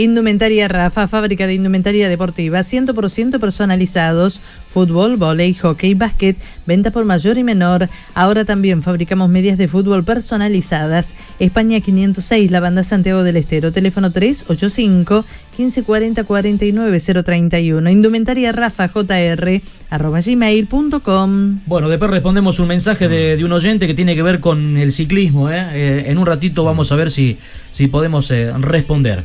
Indumentaria 0.00 0.66
Rafa, 0.66 1.06
fábrica 1.08 1.46
de 1.46 1.52
indumentaria 1.52 2.08
deportiva, 2.08 2.60
100% 2.60 3.38
personalizados, 3.38 4.40
fútbol, 4.66 5.18
volei, 5.18 5.52
hockey, 5.52 5.92
básquet, 5.92 6.38
venta 6.64 6.90
por 6.90 7.04
mayor 7.04 7.36
y 7.36 7.44
menor. 7.44 7.90
Ahora 8.14 8.46
también 8.46 8.82
fabricamos 8.82 9.28
medias 9.28 9.58
de 9.58 9.68
fútbol 9.68 10.02
personalizadas. 10.02 11.14
España 11.38 11.80
506, 11.80 12.50
la 12.50 12.60
banda 12.60 12.82
Santiago 12.82 13.22
del 13.24 13.36
Estero, 13.36 13.72
teléfono 13.72 14.10
385 14.10 15.26
1540 15.58 16.24
49 16.24 17.00
031. 17.22 17.90
Indumentaria 17.90 18.52
Rafa 18.52 18.88
JR 18.88 19.60
arroba 19.90 20.20
gmail.com. 20.22 21.60
Bueno, 21.66 21.90
después 21.90 22.10
respondemos 22.10 22.58
un 22.58 22.68
mensaje 22.68 23.06
de, 23.06 23.44
un 23.44 23.52
oyente 23.52 23.86
que 23.86 23.92
tiene 23.92 24.14
que 24.14 24.22
ver 24.22 24.40
con 24.40 24.78
el 24.78 24.92
ciclismo. 24.92 25.50
¿eh? 25.50 25.68
Eh, 25.74 26.04
en 26.06 26.16
un 26.16 26.24
ratito 26.24 26.64
vamos 26.64 26.90
a 26.90 26.96
ver 26.96 27.10
si, 27.10 27.36
si 27.70 27.86
podemos 27.88 28.30
eh, 28.30 28.50
responder. 28.60 29.24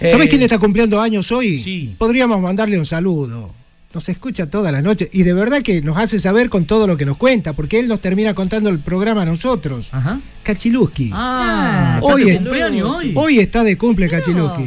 ¿Sabes 0.00 0.28
quién 0.28 0.42
está 0.42 0.58
cumpliendo 0.58 1.00
años 1.00 1.30
hoy? 1.32 1.60
Sí. 1.60 1.94
Podríamos 1.98 2.40
mandarle 2.40 2.78
un 2.78 2.86
saludo. 2.86 3.54
Nos 3.94 4.08
escucha 4.10 4.50
toda 4.50 4.70
la 4.70 4.82
noche 4.82 5.08
y 5.10 5.22
de 5.22 5.32
verdad 5.32 5.62
que 5.62 5.80
nos 5.80 5.96
hace 5.96 6.20
saber 6.20 6.50
con 6.50 6.66
todo 6.66 6.86
lo 6.86 6.98
que 6.98 7.06
nos 7.06 7.16
cuenta, 7.16 7.54
porque 7.54 7.78
él 7.78 7.88
nos 7.88 8.00
termina 8.00 8.34
contando 8.34 8.68
el 8.68 8.78
programa 8.78 9.22
a 9.22 9.24
nosotros. 9.24 9.88
Ajá. 9.90 10.20
Cachiluski. 10.42 11.10
Ah, 11.14 11.98
hoy, 12.02 12.24
de 12.24 12.36
cumpleaños 12.36 12.90
hoy. 12.90 13.12
Hoy 13.14 13.38
está 13.38 13.64
de 13.64 13.78
cumple 13.78 14.08
Cachiluski. 14.08 14.66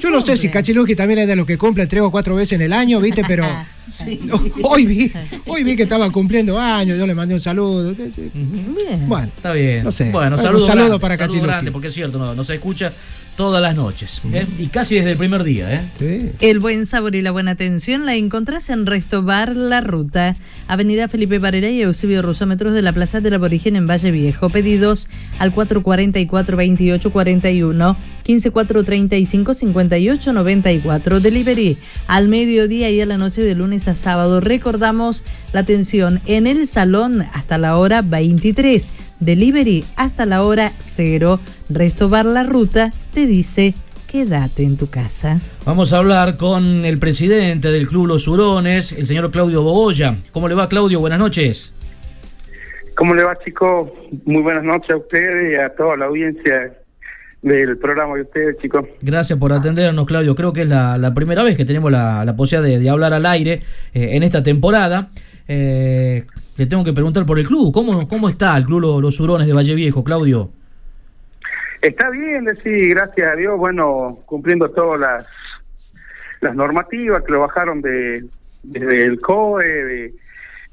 Yo 0.00 0.10
no 0.10 0.20
sé 0.20 0.36
si 0.36 0.48
Cachiluski 0.48 0.96
también 0.96 1.20
es 1.20 1.28
de 1.28 1.36
los 1.36 1.46
que 1.46 1.56
cumple 1.56 1.86
tres 1.86 2.02
o 2.02 2.10
cuatro 2.10 2.34
veces 2.34 2.54
en 2.54 2.62
el 2.62 2.72
año, 2.72 3.00
¿viste? 3.00 3.22
Pero 3.28 3.46
hoy, 4.62 4.86
vi, 4.86 5.12
hoy 5.46 5.64
vi 5.64 5.76
que 5.76 5.84
estaba 5.84 6.10
cumpliendo 6.10 6.58
años, 6.58 6.98
yo 6.98 7.06
le 7.06 7.14
mandé 7.14 7.34
un 7.34 7.40
saludo. 7.40 7.94
Bien. 7.94 9.04
Bueno, 9.06 9.30
está 9.36 9.52
bien. 9.52 9.84
No 9.84 9.92
sé. 9.92 10.10
Bueno, 10.10 10.36
un 10.36 10.66
saludo 10.66 10.98
para 10.98 11.16
Cachiluski. 11.16 11.70
porque 11.70 11.88
es 11.88 11.94
cierto, 11.94 12.18
no, 12.18 12.34
no 12.34 12.44
se 12.44 12.54
escucha 12.54 12.92
todas 13.36 13.60
las 13.60 13.74
noches. 13.74 14.22
¿eh? 14.32 14.46
Y 14.58 14.68
casi 14.68 14.94
desde 14.96 15.12
el 15.12 15.18
primer 15.18 15.44
día. 15.44 15.90
¿eh? 16.00 16.32
El 16.40 16.60
buen 16.60 16.86
sabor 16.86 17.14
y 17.14 17.20
la 17.22 17.30
buena 17.30 17.52
atención 17.52 18.04
la 18.06 18.14
encontrás 18.14 18.70
en 18.70 18.86
Resto 18.86 19.22
Bar 19.22 19.56
La 19.56 19.80
Ruta, 19.80 20.36
Avenida 20.68 21.08
Felipe 21.08 21.38
Varela 21.38 21.68
y 21.68 21.82
Eusebio 21.82 22.22
Rosómetros 22.22 22.74
de 22.74 22.82
la 22.82 22.92
Plaza 22.92 23.20
del 23.20 23.34
Aborigen 23.34 23.76
en 23.76 23.86
Valle 23.86 24.10
Viejo. 24.10 24.50
Pedidos 24.50 25.08
al 25.38 25.54
444-2841, 25.54 27.96
15435-5894. 28.24 31.20
Delivery 31.20 31.76
al 32.06 32.28
mediodía 32.28 32.90
y 32.90 33.00
a 33.00 33.06
la 33.06 33.18
noche 33.18 33.42
de 33.42 33.54
lunes 33.54 33.73
a 33.74 33.94
sábado. 33.94 34.40
Recordamos 34.40 35.24
la 35.52 35.60
atención 35.60 36.20
en 36.26 36.46
el 36.46 36.66
salón 36.66 37.22
hasta 37.32 37.58
la 37.58 37.76
hora 37.76 38.02
23 38.02 38.90
Delivery 39.18 39.84
hasta 39.96 40.26
la 40.26 40.44
hora 40.44 40.72
cero. 40.78 41.40
Restobar 41.68 42.24
la 42.24 42.44
ruta 42.44 42.92
te 43.12 43.26
dice 43.26 43.74
quédate 44.06 44.62
en 44.62 44.76
tu 44.76 44.88
casa. 44.88 45.40
Vamos 45.64 45.92
a 45.92 45.98
hablar 45.98 46.36
con 46.36 46.84
el 46.84 46.98
presidente 46.98 47.72
del 47.72 47.88
Club 47.88 48.06
Los 48.06 48.28
Hurones, 48.28 48.92
el 48.92 49.06
señor 49.06 49.30
Claudio 49.32 49.62
Bogoya. 49.62 50.16
¿Cómo 50.30 50.48
le 50.48 50.54
va, 50.54 50.68
Claudio? 50.68 51.00
Buenas 51.00 51.18
noches. 51.18 51.74
¿Cómo 52.94 53.14
le 53.16 53.24
va, 53.24 53.36
chicos? 53.44 53.90
Muy 54.24 54.42
buenas 54.42 54.62
noches 54.62 54.90
a 54.90 54.96
ustedes 54.98 55.52
y 55.52 55.56
a 55.56 55.74
toda 55.74 55.96
la 55.96 56.04
audiencia 56.06 56.83
del 57.44 57.76
programa 57.76 58.14
de 58.16 58.22
ustedes, 58.22 58.56
chicos. 58.56 58.86
Gracias 59.02 59.38
por 59.38 59.52
atendernos, 59.52 60.06
Claudio. 60.06 60.34
Creo 60.34 60.52
que 60.52 60.62
es 60.62 60.68
la, 60.68 61.12
primera 61.14 61.42
vez 61.42 61.56
que 61.56 61.66
tenemos 61.66 61.92
la, 61.92 62.34
posibilidad 62.36 62.80
de, 62.80 62.88
hablar 62.88 63.12
al 63.12 63.26
aire 63.26 63.60
eh, 63.92 64.16
en 64.16 64.22
esta 64.22 64.42
temporada. 64.42 65.10
Eh, 65.46 66.24
le 66.56 66.66
tengo 66.66 66.82
que 66.82 66.94
preguntar 66.94 67.26
por 67.26 67.38
el 67.38 67.46
club. 67.46 67.70
¿Cómo, 67.72 68.08
cómo 68.08 68.30
está 68.30 68.56
el 68.56 68.64
club 68.64 69.00
Los, 69.02 69.20
Hurones 69.20 69.46
de 69.46 69.52
Valle 69.52 69.74
Viejo, 69.74 70.02
Claudio? 70.02 70.50
Está 71.82 72.08
bien, 72.08 72.46
sí, 72.64 72.88
gracias 72.88 73.30
a 73.30 73.36
Dios, 73.36 73.58
bueno, 73.58 74.20
cumpliendo 74.24 74.70
todas 74.70 74.98
las, 74.98 75.26
las 76.40 76.56
normativas 76.56 77.22
que 77.24 77.32
lo 77.32 77.40
bajaron 77.40 77.82
de, 77.82 78.24
desde 78.62 79.04
el 79.04 79.20
COE, 79.20 80.14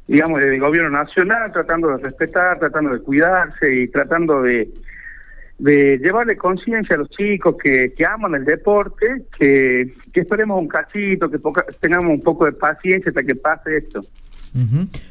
digamos, 0.08 0.42
del 0.42 0.58
gobierno 0.62 0.90
nacional, 0.90 1.52
tratando 1.52 1.90
de 1.90 1.98
respetar, 1.98 2.60
tratando 2.60 2.94
de 2.94 3.02
cuidarse 3.02 3.76
y 3.76 3.90
tratando 3.90 4.42
de, 4.42 4.70
de 5.62 6.00
llevarle 6.00 6.36
conciencia 6.38 6.96
a 6.96 7.00
los 7.00 7.10
chicos 7.12 7.56
que, 7.64 7.94
que 7.96 8.04
aman 8.04 8.34
el 8.34 8.46
deporte, 8.46 9.26
que, 9.38 9.94
que 10.12 10.22
esperemos 10.22 10.60
un 10.60 10.68
cachito, 10.68 11.30
que 11.30 11.38
tengamos 11.80 12.12
un 12.12 12.22
poco 12.22 12.46
de 12.46 12.54
paciencia 12.54 13.10
hasta 13.10 13.22
que 13.22 13.36
pase 13.36 13.78
esto. 13.78 14.02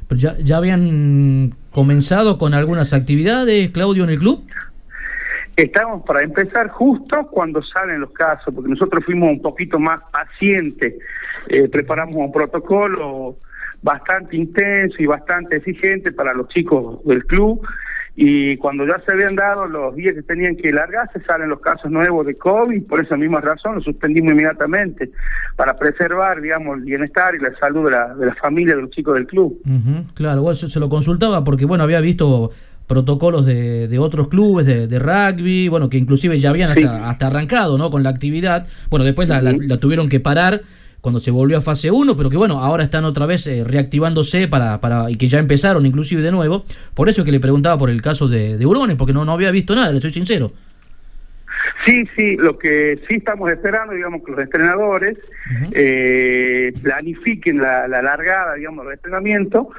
Pero 0.08 0.20
ya, 0.20 0.36
ya 0.38 0.56
habían 0.56 1.54
comenzado 1.70 2.36
con 2.36 2.52
algunas 2.52 2.92
actividades, 2.92 3.70
Claudio, 3.70 4.02
en 4.02 4.10
el 4.10 4.18
club. 4.18 4.44
Estamos 5.54 6.02
para 6.04 6.22
empezar 6.22 6.68
justo 6.68 7.28
cuando 7.30 7.62
salen 7.62 8.00
los 8.00 8.10
casos, 8.10 8.52
porque 8.52 8.70
nosotros 8.70 9.04
fuimos 9.04 9.30
un 9.30 9.42
poquito 9.42 9.78
más 9.78 10.00
pacientes, 10.10 10.94
eh, 11.48 11.68
preparamos 11.68 12.16
un 12.16 12.32
protocolo 12.32 13.36
bastante 13.82 14.36
intenso 14.36 14.96
y 14.98 15.06
bastante 15.06 15.58
exigente 15.58 16.10
para 16.10 16.34
los 16.34 16.48
chicos 16.48 17.04
del 17.04 17.24
club 17.24 17.64
y 18.22 18.58
cuando 18.58 18.86
ya 18.86 19.00
se 19.06 19.14
habían 19.14 19.34
dado 19.34 19.64
los 19.64 19.96
días 19.96 20.14
que 20.14 20.22
tenían 20.22 20.54
que 20.54 20.70
largarse, 20.70 21.22
salen 21.26 21.48
los 21.48 21.60
casos 21.60 21.90
nuevos 21.90 22.26
de 22.26 22.34
COVID, 22.34 22.82
por 22.82 23.00
esa 23.02 23.16
misma 23.16 23.40
razón 23.40 23.76
lo 23.76 23.80
suspendimos 23.80 24.32
inmediatamente, 24.32 25.10
para 25.56 25.78
preservar, 25.78 26.38
digamos, 26.42 26.76
el 26.76 26.84
bienestar 26.84 27.34
y 27.34 27.38
la 27.38 27.50
salud 27.58 27.86
de 27.86 27.92
la, 27.92 28.14
de 28.14 28.26
la 28.26 28.34
familia 28.34 28.74
de 28.74 28.82
los 28.82 28.90
chicos 28.90 29.14
del 29.14 29.26
club. 29.26 29.58
claro, 30.12 30.42
bueno, 30.42 30.54
se 30.54 30.78
lo 30.78 30.90
consultaba 30.90 31.42
porque, 31.42 31.64
bueno, 31.64 31.82
había 31.82 32.02
visto 32.02 32.50
protocolos 32.86 33.46
de, 33.46 33.88
de 33.88 33.98
otros 33.98 34.28
clubes 34.28 34.66
de, 34.66 34.98
rugby, 34.98 35.68
bueno, 35.68 35.88
que 35.88 35.96
inclusive 35.96 36.38
ya 36.38 36.50
habían 36.50 36.72
hasta, 36.72 37.26
arrancado, 37.26 37.78
¿no?, 37.78 37.88
con 37.88 38.02
la 38.02 38.10
actividad, 38.10 38.66
bueno, 38.90 39.06
después 39.06 39.30
la 39.30 39.78
tuvieron 39.78 40.10
que 40.10 40.20
parar 40.20 40.60
cuando 41.00 41.20
se 41.20 41.30
volvió 41.30 41.58
a 41.58 41.60
fase 41.60 41.90
1, 41.90 42.16
pero 42.16 42.30
que 42.30 42.36
bueno, 42.36 42.60
ahora 42.60 42.84
están 42.84 43.04
otra 43.04 43.26
vez 43.26 43.46
eh, 43.46 43.64
reactivándose 43.64 44.48
para, 44.48 44.80
para, 44.80 45.10
y 45.10 45.16
que 45.16 45.28
ya 45.28 45.38
empezaron 45.38 45.86
inclusive 45.86 46.22
de 46.22 46.32
nuevo. 46.32 46.64
Por 46.94 47.08
eso 47.08 47.22
es 47.22 47.24
que 47.24 47.32
le 47.32 47.40
preguntaba 47.40 47.78
por 47.78 47.90
el 47.90 48.02
caso 48.02 48.28
de, 48.28 48.56
de 48.56 48.96
porque 48.96 49.12
no, 49.12 49.24
no 49.24 49.32
había 49.32 49.50
visto 49.50 49.74
nada, 49.74 49.92
le 49.92 50.00
soy 50.00 50.12
sincero. 50.12 50.52
Sí, 51.84 52.04
sí, 52.16 52.36
lo 52.36 52.58
que 52.58 53.00
sí 53.08 53.16
estamos 53.16 53.50
esperando, 53.50 53.94
digamos, 53.94 54.22
que 54.22 54.32
los 54.32 54.40
entrenadores 54.40 55.16
eh, 55.72 56.72
planifiquen 56.82 57.58
la, 57.58 57.88
la, 57.88 58.02
largada, 58.02 58.54
digamos, 58.54 58.84
del 58.84 58.94
entrenamiento, 58.94 59.70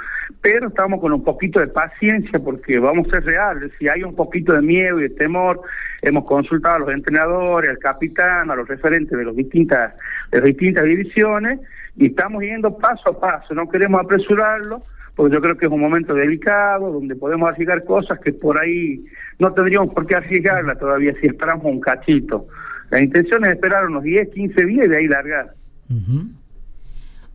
pero 0.41 0.69
estamos 0.69 0.99
con 0.99 1.13
un 1.13 1.23
poquito 1.23 1.59
de 1.59 1.67
paciencia 1.67 2.39
porque 2.39 2.79
vamos 2.79 3.07
a 3.07 3.11
ser 3.11 3.25
reales. 3.25 3.71
Si 3.77 3.87
hay 3.87 4.03
un 4.03 4.15
poquito 4.15 4.53
de 4.53 4.61
miedo 4.61 4.99
y 4.99 5.03
de 5.03 5.09
temor, 5.09 5.61
hemos 6.01 6.25
consultado 6.25 6.77
a 6.77 6.79
los 6.79 6.89
entrenadores, 6.89 7.69
al 7.69 7.77
capitán, 7.77 8.49
a 8.49 8.55
los 8.55 8.67
referentes 8.67 9.15
de, 9.15 9.23
los 9.23 9.35
distintas, 9.35 9.93
de 10.31 10.39
las 10.39 10.47
distintas 10.47 10.85
divisiones 10.85 11.59
y 11.97 12.07
estamos 12.07 12.41
yendo 12.41 12.77
paso 12.77 13.09
a 13.09 13.19
paso, 13.19 13.53
no 13.53 13.69
queremos 13.69 14.01
apresurarlo 14.01 14.81
porque 15.15 15.35
yo 15.35 15.41
creo 15.41 15.57
que 15.57 15.65
es 15.65 15.71
un 15.71 15.81
momento 15.81 16.13
delicado, 16.13 16.91
donde 16.91 17.15
podemos 17.15 17.49
arriesgar 17.49 17.83
cosas 17.83 18.19
que 18.19 18.33
por 18.33 18.61
ahí 18.61 19.03
no 19.39 19.53
tendríamos 19.53 19.93
por 19.93 20.05
qué 20.07 20.15
arriesgarla 20.15 20.75
todavía 20.75 21.13
si 21.21 21.27
esperamos 21.27 21.65
un 21.65 21.79
cachito. 21.79 22.47
La 22.89 23.01
intención 23.01 23.45
es 23.45 23.53
esperar 23.53 23.87
unos 23.87 24.03
10, 24.03 24.29
15 24.29 24.65
días 24.65 24.85
y 24.85 24.89
de 24.89 24.97
ahí 24.97 25.07
largar. 25.07 25.53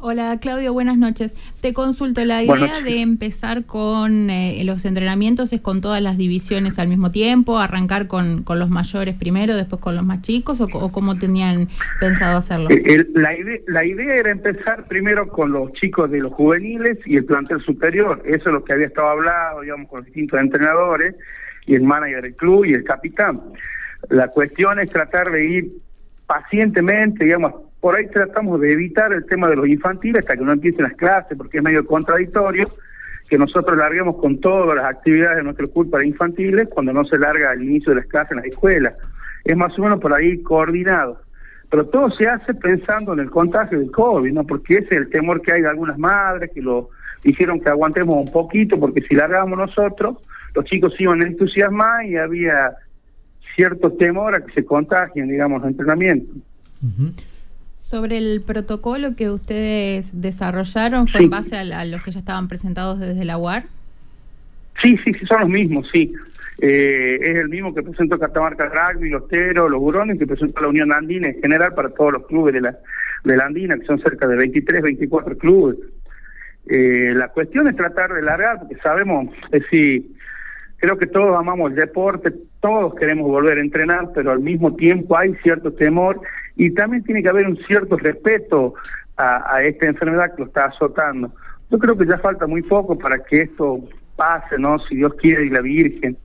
Hola 0.09 0.39
Claudio, 0.41 0.73
buenas 0.73 0.99
noches. 0.99 1.33
Te 1.61 1.75
consulto, 1.75 2.25
la 2.25 2.41
idea 2.41 2.81
de 2.81 3.01
empezar 3.01 3.65
con 3.65 4.31
eh, 4.31 4.63
los 4.63 4.85
entrenamientos 4.85 5.53
es 5.53 5.61
con 5.61 5.81
todas 5.81 6.01
las 6.01 6.17
divisiones 6.17 6.79
al 6.79 6.87
mismo 6.87 7.11
tiempo, 7.11 7.59
arrancar 7.59 8.07
con, 8.07 8.45
con 8.45 8.61
los 8.61 8.71
mayores 8.71 9.17
primero, 9.17 9.57
después 9.57 9.83
con 9.83 9.97
los 9.97 10.05
más 10.05 10.23
chicos, 10.23 10.61
o, 10.61 10.69
cómo 10.93 11.19
tenían 11.19 11.67
pensado 11.99 12.39
hacerlo? 12.39 12.69
Eh, 12.71 13.05
la, 13.15 13.37
idea, 13.37 13.59
la 13.67 13.85
idea 13.85 14.15
era 14.15 14.31
empezar 14.31 14.87
primero 14.87 15.29
con 15.29 15.51
los 15.51 15.73
chicos 15.73 16.09
de 16.09 16.21
los 16.21 16.33
juveniles 16.35 16.99
y 17.05 17.17
el 17.17 17.25
plantel 17.25 17.61
superior, 17.63 18.23
eso 18.27 18.49
es 18.49 18.53
lo 18.53 18.63
que 18.63 18.75
había 18.75 18.87
estado 18.87 19.09
hablado, 19.09 19.63
digamos, 19.63 19.89
con 19.89 19.99
los 19.99 20.07
distintos 20.07 20.41
entrenadores 20.41 21.17
y 21.67 21.75
el 21.75 21.83
manager 21.83 22.23
del 22.23 22.37
club 22.37 22.65
y 22.65 22.75
el 22.75 22.85
capitán. 22.85 23.41
La 24.11 24.29
cuestión 24.29 24.79
es 24.79 24.89
tratar 24.89 25.33
de 25.33 25.45
ir 25.47 25.73
pacientemente, 26.29 27.25
digamos, 27.25 27.66
por 27.87 27.97
ahí 27.97 28.09
tratamos 28.09 28.61
de 28.61 28.73
evitar 28.73 29.13
el 29.13 29.25
tema 29.27 29.49
de 29.49 29.55
los 29.55 29.69
infantiles 29.69 30.19
hasta 30.19 30.37
que 30.37 30.43
no 30.43 30.51
empiecen 30.51 30.83
las 30.83 30.95
clases, 30.95 31.39
porque 31.39 31.59
es 31.59 31.63
medio 31.63 31.87
contradictorio 31.87 32.69
que 33.29 33.39
nosotros 33.39 33.79
larguemos 33.79 34.17
con 34.17 34.41
todas 34.41 34.75
las 34.75 34.87
actividades 34.87 35.37
de 35.37 35.45
nuestro 35.45 35.71
club 35.71 35.89
para 35.89 36.05
infantiles 36.05 36.67
cuando 36.69 36.93
no 36.93 37.05
se 37.05 37.17
larga 37.17 37.53
el 37.53 37.63
inicio 37.63 37.91
de 37.91 38.01
las 38.01 38.09
clases 38.09 38.33
en 38.33 38.39
las 38.39 38.47
escuelas. 38.47 38.95
Es 39.45 39.57
más 39.57 39.79
o 39.79 39.83
menos 39.83 40.01
por 40.01 40.13
ahí 40.13 40.43
coordinado. 40.43 41.21
Pero 41.71 41.87
todo 41.87 42.11
se 42.11 42.29
hace 42.29 42.55
pensando 42.55 43.13
en 43.13 43.21
el 43.21 43.31
contagio 43.31 43.79
del 43.79 43.93
COVID, 43.93 44.33
¿no? 44.33 44.43
Porque 44.43 44.79
ese 44.79 44.89
es 44.97 45.01
el 45.03 45.09
temor 45.09 45.41
que 45.41 45.53
hay 45.53 45.63
de 45.63 45.69
algunas 45.69 45.97
madres 45.97 46.51
que 46.53 46.63
lo 46.63 46.89
hicieron 47.23 47.61
que 47.61 47.69
aguantemos 47.69 48.17
un 48.17 48.33
poquito, 48.33 48.81
porque 48.81 49.03
si 49.03 49.15
largamos 49.15 49.57
nosotros, 49.57 50.17
los 50.57 50.65
chicos 50.65 50.93
iban 50.99 51.23
a 51.23 51.29
entusiasmar 51.29 52.05
y 52.05 52.17
había 52.17 52.73
cierto 53.55 53.93
temor 53.93 54.35
a 54.35 54.45
que 54.45 54.53
se 54.55 54.65
contagien, 54.65 55.29
digamos, 55.29 55.63
los 55.63 55.71
entrenamientos. 55.71 56.35
Sobre 57.87 58.19
el 58.19 58.43
protocolo 58.45 59.15
que 59.15 59.31
ustedes 59.31 60.21
desarrollaron, 60.21 61.07
¿fue 61.07 61.21
en 61.21 61.31
base 61.31 61.57
a, 61.57 61.85
los 61.85 62.03
que 62.03 62.11
ya 62.11 62.19
estaban 62.19 62.49
presentados 62.49 62.99
desde 62.99 63.25
la 63.25 63.39
UAR? 63.39 63.67
Sí, 64.83 64.99
sí, 65.05 65.13
sí, 65.15 65.25
son 65.25 65.43
los 65.43 65.49
mismos, 65.49 65.87
sí. 65.93 66.13
Eh, 66.61 67.17
es 67.23 67.37
el 67.37 67.49
mismo 67.49 67.73
que 67.73 67.85
presentó 67.85 68.19
Catamarca 68.19 68.65
Rugby, 68.65 69.09
los 69.09 69.29
Teros, 69.29 69.71
los 69.71 69.79
Burones, 69.79 70.19
que 70.19 70.27
presentó 70.27 70.63
la 70.63 70.69
Unión 70.69 70.93
Andina 70.93 71.29
en 71.29 71.41
general 71.41 71.75
para 71.75 71.91
todos 71.91 72.15
los 72.15 72.27
clubes 72.27 72.55
de 72.55 72.63
la, 72.63 72.77
de 73.23 73.37
la 73.37 73.45
Andina, 73.45 73.79
que 73.79 73.87
son 73.87 74.01
cerca 74.01 74.27
de 74.27 74.35
23, 74.35 74.83
24 74.83 75.39
clubes. 75.39 75.77
Eh, 76.67 77.15
la 77.15 77.29
cuestión 77.29 77.69
es 77.69 77.77
tratar 77.77 78.13
de 78.13 78.23
largar, 78.23 78.59
porque 78.59 78.83
sabemos, 78.83 79.33
es 79.53 79.63
decir, 79.63 80.11
creo 80.79 80.99
que 80.99 81.07
todos 81.07 81.37
amamos 81.37 81.71
el 81.71 81.77
deporte, 81.77 82.33
todos 82.59 82.97
queremos 82.97 83.29
volver 83.29 83.59
a 83.59 83.61
entrenar, 83.61 84.11
pero 84.13 84.33
al 84.33 84.41
mismo 84.41 84.75
tiempo 84.75 85.17
hay 85.17 85.37
cierto 85.45 85.73
temor 85.73 86.21
y 86.57 86.71
también 86.71 87.05
tiene 87.05 87.23
que 87.23 87.29
haber 87.29 87.47
un 87.47 87.57
cierto 87.67 87.97
respeto 87.97 88.75
a, 89.17 89.61
esta 89.63 89.89
enfermedad 89.89 90.35
que 90.35 90.43
lo 90.43 90.49
está 90.49 90.67
azotando. 90.67 91.33
Yo 91.71 91.79
creo 91.79 91.97
que 91.97 92.07
ya 92.07 92.19
falta 92.19 92.47
muy 92.47 92.63
poco 92.63 92.99
para 92.99 93.23
que 93.23 93.43
esto 93.43 93.81
pase, 94.15 94.59
¿no? 94.59 94.79
Si 94.81 94.97
Dios 94.97 95.15
quiere 95.15 95.47
y 95.47 95.51
la 95.51 95.61
Virgen, 95.61 96.17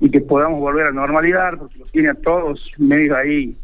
y 0.00 0.10
que 0.10 0.20
podamos 0.20 0.60
volver 0.60 0.86
a 0.86 0.92
normalidad, 0.92 1.58
porque 1.58 1.78
los 1.78 1.90
tiene 1.90 2.10
a 2.10 2.14
todos 2.14 2.70
medio 2.78 3.16
ahí 3.16 3.56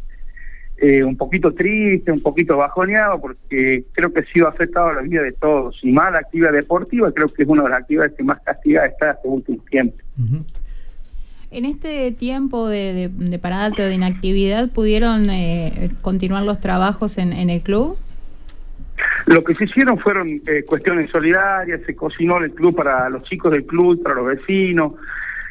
eh, 0.78 1.04
un 1.04 1.16
poquito 1.16 1.52
triste, 1.52 2.10
un 2.10 2.22
poquito 2.22 2.56
bajoneado, 2.56 3.20
porque 3.20 3.84
creo 3.92 4.12
que 4.12 4.20
ha 4.20 4.32
sido 4.32 4.48
afectado 4.48 4.88
a 4.88 4.94
la 4.94 5.02
vida 5.02 5.22
de 5.22 5.32
todos. 5.32 5.78
Y 5.82 5.92
más 5.92 6.10
la 6.12 6.18
actividad 6.18 6.52
deportiva, 6.52 7.12
creo 7.12 7.28
que 7.28 7.42
es 7.42 7.48
una 7.48 7.64
de 7.64 7.68
las 7.70 7.78
actividades 7.80 8.14
que 8.14 8.24
más 8.24 8.40
castigada 8.40 8.86
está 8.86 9.10
este 9.12 9.28
último 9.28 9.62
tiempo. 9.70 9.96
En 11.52 11.66
este 11.66 12.12
tiempo 12.12 12.66
de, 12.66 13.10
de, 13.12 13.38
parate 13.38 13.82
o 13.82 13.86
de 13.86 13.92
inactividad, 13.92 14.70
¿pudieron 14.70 15.28
eh, 15.28 15.90
continuar 16.00 16.44
los 16.44 16.60
trabajos 16.60 17.18
en, 17.18 17.34
el 17.34 17.60
club? 17.60 17.98
Lo 19.26 19.44
que 19.44 19.52
se 19.54 19.64
hicieron 19.64 19.98
fueron 19.98 20.40
eh, 20.46 20.64
cuestiones 20.64 21.10
solidarias, 21.10 21.82
se 21.84 21.94
cocinó 21.94 22.38
el 22.38 22.52
club 22.52 22.74
para 22.74 23.10
los 23.10 23.24
chicos 23.24 23.52
del 23.52 23.66
club, 23.66 24.02
para 24.02 24.14
los 24.14 24.28
vecinos, 24.28 24.94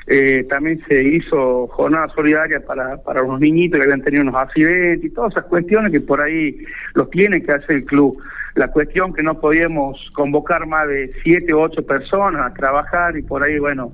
eh, 0.08 0.44
también 0.50 0.82
se 0.88 1.04
hizo 1.04 1.68
jornada 1.68 2.08
solidaria 2.16 2.60
para, 2.66 2.98
para 2.98 3.22
los 3.22 3.40
niñitos 3.40 3.78
que 3.78 3.84
habían 3.84 4.02
tenido 4.02 4.24
unos 4.24 4.36
accidentes 4.42 5.06
y 5.06 5.14
todas 5.14 5.34
esas 5.34 5.46
cuestiones 5.46 5.92
que 5.92 6.02
por 6.02 6.20
ahí 6.20 6.66
los 6.96 7.12
tiene 7.12 7.44
que 7.44 7.52
hacer 7.52 7.76
el 7.76 7.86
club. 7.86 8.18
La 8.56 8.70
cuestión 8.70 9.14
que 9.14 9.22
no 9.22 9.40
podíamos 9.40 10.10
convocar 10.16 10.66
más 10.66 10.88
de 10.88 11.12
siete 11.22 11.54
u 11.54 11.60
ocho 11.60 11.86
personas 11.86 12.42
a 12.50 12.54
trabajar 12.56 13.16
y 13.16 13.22
por 13.22 13.44
ahí, 13.44 13.60
bueno, 13.60 13.94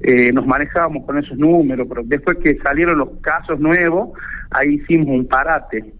eh, 0.00 0.32
nos 0.32 0.46
manejábamos 0.46 1.04
con 1.04 1.18
esos 1.18 1.36
números, 1.36 1.86
pero 1.88 2.02
después 2.04 2.38
que 2.38 2.56
salieron 2.58 2.98
los 2.98 3.10
casos 3.20 3.60
nuevos, 3.60 4.10
ahí 4.50 4.74
hicimos 4.74 5.08
un 5.08 5.26
parate. 5.26 5.92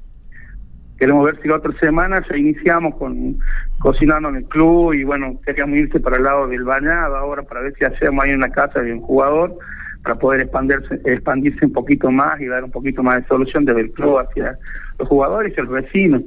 Queremos 0.98 1.24
ver 1.24 1.40
si 1.40 1.48
la 1.48 1.56
otra 1.56 1.72
semana 1.80 2.22
se 2.28 2.38
iniciamos 2.38 2.94
con 2.96 3.38
cocinando 3.78 4.28
en 4.28 4.36
el 4.36 4.44
club 4.44 4.92
y 4.92 5.04
bueno, 5.04 5.38
queríamos 5.44 5.78
irse 5.78 6.00
para 6.00 6.18
el 6.18 6.24
lado 6.24 6.46
del 6.46 6.64
bañado 6.64 7.16
ahora 7.16 7.42
para 7.42 7.62
ver 7.62 7.74
si 7.78 7.84
hacemos 7.84 8.24
ahí 8.24 8.32
una 8.32 8.50
casa 8.50 8.80
de 8.80 8.92
un 8.92 9.00
jugador 9.00 9.56
para 10.02 10.18
poder 10.18 10.42
expandirse, 10.42 11.00
expandirse 11.04 11.64
un 11.64 11.72
poquito 11.72 12.10
más 12.10 12.40
y 12.40 12.46
dar 12.46 12.64
un 12.64 12.70
poquito 12.70 13.02
más 13.02 13.18
de 13.18 13.28
solución 13.28 13.64
desde 13.64 13.82
el 13.82 13.92
club 13.92 14.18
hacia 14.18 14.58
los 14.98 15.08
jugadores 15.08 15.54
y 15.56 15.60
los 15.60 15.70
vecinos. 15.70 16.22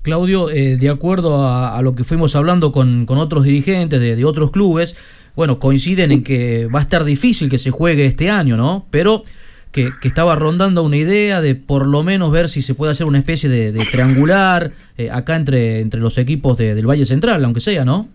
Claudio, 0.00 0.48
eh, 0.48 0.76
de 0.78 0.88
acuerdo 0.88 1.46
a, 1.46 1.80
lo 1.82 1.94
que 1.94 2.04
fuimos 2.04 2.34
hablando 2.36 2.72
con, 2.72 3.04
con 3.04 3.18
otros 3.18 3.44
dirigentes 3.44 4.00
de, 4.00 4.16
de 4.16 4.24
otros 4.24 4.50
clubes, 4.50 4.96
bueno, 5.36 5.58
coinciden 5.58 6.10
en 6.10 6.24
que 6.24 6.66
va 6.66 6.80
a 6.80 6.82
estar 6.82 7.04
difícil 7.04 7.50
que 7.50 7.58
se 7.58 7.70
juegue 7.70 8.06
este 8.06 8.30
año, 8.30 8.56
¿no? 8.56 8.86
Pero 8.90 9.22
que, 9.70 9.92
estaba 10.02 10.34
rondando 10.34 10.82
una 10.82 10.96
idea 10.96 11.42
de 11.42 11.54
por 11.54 11.86
lo 11.86 12.02
menos 12.02 12.32
ver 12.32 12.48
si 12.48 12.62
se 12.62 12.74
puede 12.74 12.92
hacer 12.92 13.06
una 13.06 13.18
especie 13.18 13.48
de, 13.50 13.86
triangular 13.90 14.72
eh, 14.96 15.10
acá 15.10 15.36
entre, 15.36 15.80
entre 15.80 16.00
los 16.00 16.16
equipos 16.16 16.56
del 16.56 16.86
Valle 16.86 17.04
Central, 17.04 17.44
aunque 17.44 17.60
sea, 17.60 17.84
¿no? 17.84 18.08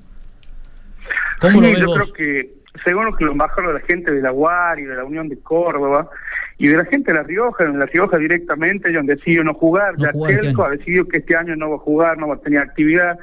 ¿Cómo 1.40 1.62
lo 1.62 1.68
ves 1.68 1.80
yo 1.80 1.94
creo 1.94 2.14
que, 2.14 2.50
según 2.84 3.06
lo 3.06 3.16
que 3.16 3.26
lo 3.26 3.36
bajaron 3.36 3.74
la 3.74 3.80
gente 3.82 4.12
de 4.12 4.22
la 4.22 4.32
UAR 4.32 4.80
y 4.80 4.84
de 4.84 4.96
la 4.96 5.04
Unión 5.04 5.30
de 5.30 5.38
Córdoba, 5.40 6.10
y 6.58 6.68
de 6.68 6.78
la 6.78 6.86
gente 6.86 7.12
de 7.12 7.18
La 7.18 7.24
Rioja, 7.24 7.64
en 7.64 7.80
La 7.80 7.86
Rioja 7.86 8.18
directamente 8.18 8.90
ellos 8.90 9.02
han 9.02 9.08
decidido 9.08 9.44
no 9.44 9.54
jugar, 9.54 9.96
ya 9.98 10.10
este 10.10 10.54
ha 10.56 10.70
decidido 10.70 11.08
que 11.08 11.18
este 11.18 11.36
año 11.36 11.56
no 11.56 11.72
va 11.72 11.76
a 11.76 11.80
jugar, 11.80 12.18
no 12.18 12.28
va 12.28 12.36
a 12.36 12.40
tener 12.40 12.60
actividad 12.60 13.18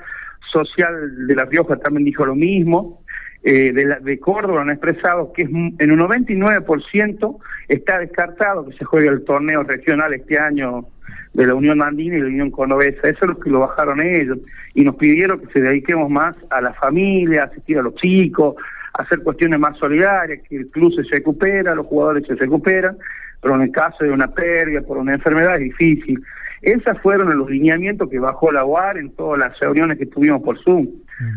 social 0.52 1.26
de 1.26 1.34
La 1.34 1.44
Rioja 1.44 1.76
también 1.76 2.04
dijo 2.04 2.24
lo 2.24 2.34
mismo, 2.34 3.02
eh, 3.50 3.72
de, 3.72 3.86
la, 3.86 3.98
de 3.98 4.20
Córdoba 4.20 4.60
han 4.60 4.68
expresado 4.68 5.32
que 5.32 5.44
es, 5.44 5.48
en 5.48 5.90
un 5.90 6.00
99% 6.00 7.38
está 7.66 7.98
descartado 7.98 8.66
que 8.66 8.76
se 8.76 8.84
juegue 8.84 9.08
el 9.08 9.24
torneo 9.24 9.62
regional 9.62 10.12
este 10.12 10.38
año 10.38 10.84
de 11.32 11.46
la 11.46 11.54
Unión 11.54 11.82
Andina 11.82 12.18
y 12.18 12.20
la 12.20 12.26
Unión 12.26 12.50
Cordobesa. 12.50 13.08
Eso 13.08 13.18
es 13.22 13.26
lo 13.26 13.38
que 13.38 13.48
lo 13.48 13.60
bajaron 13.60 14.04
ellos. 14.04 14.36
Y 14.74 14.84
nos 14.84 14.96
pidieron 14.96 15.40
que 15.40 15.50
se 15.54 15.62
dediquemos 15.62 16.10
más 16.10 16.36
a 16.50 16.60
la 16.60 16.74
familia, 16.74 17.44
asistir 17.44 17.78
a 17.78 17.82
los 17.82 17.94
chicos, 17.94 18.54
hacer 18.92 19.20
cuestiones 19.20 19.58
más 19.58 19.78
solidarias, 19.78 20.40
que 20.46 20.56
el 20.56 20.68
club 20.68 20.92
se 20.92 21.04
recupera, 21.10 21.74
los 21.74 21.86
jugadores 21.86 22.26
se 22.26 22.34
recuperan, 22.34 22.98
pero 23.40 23.54
en 23.54 23.62
el 23.62 23.72
caso 23.72 24.04
de 24.04 24.10
una 24.10 24.28
pérdida 24.28 24.82
por 24.82 24.98
una 24.98 25.14
enfermedad 25.14 25.54
es 25.54 25.60
difícil. 25.60 26.22
Esos 26.60 27.00
fueron 27.00 27.34
los 27.38 27.48
lineamientos 27.48 28.10
que 28.10 28.18
bajó 28.18 28.52
la 28.52 28.66
UAR 28.66 28.98
en 28.98 29.08
todas 29.12 29.38
las 29.38 29.58
reuniones 29.58 29.96
que 29.96 30.04
tuvimos 30.04 30.42
por 30.42 30.62
Zoom. 30.62 30.86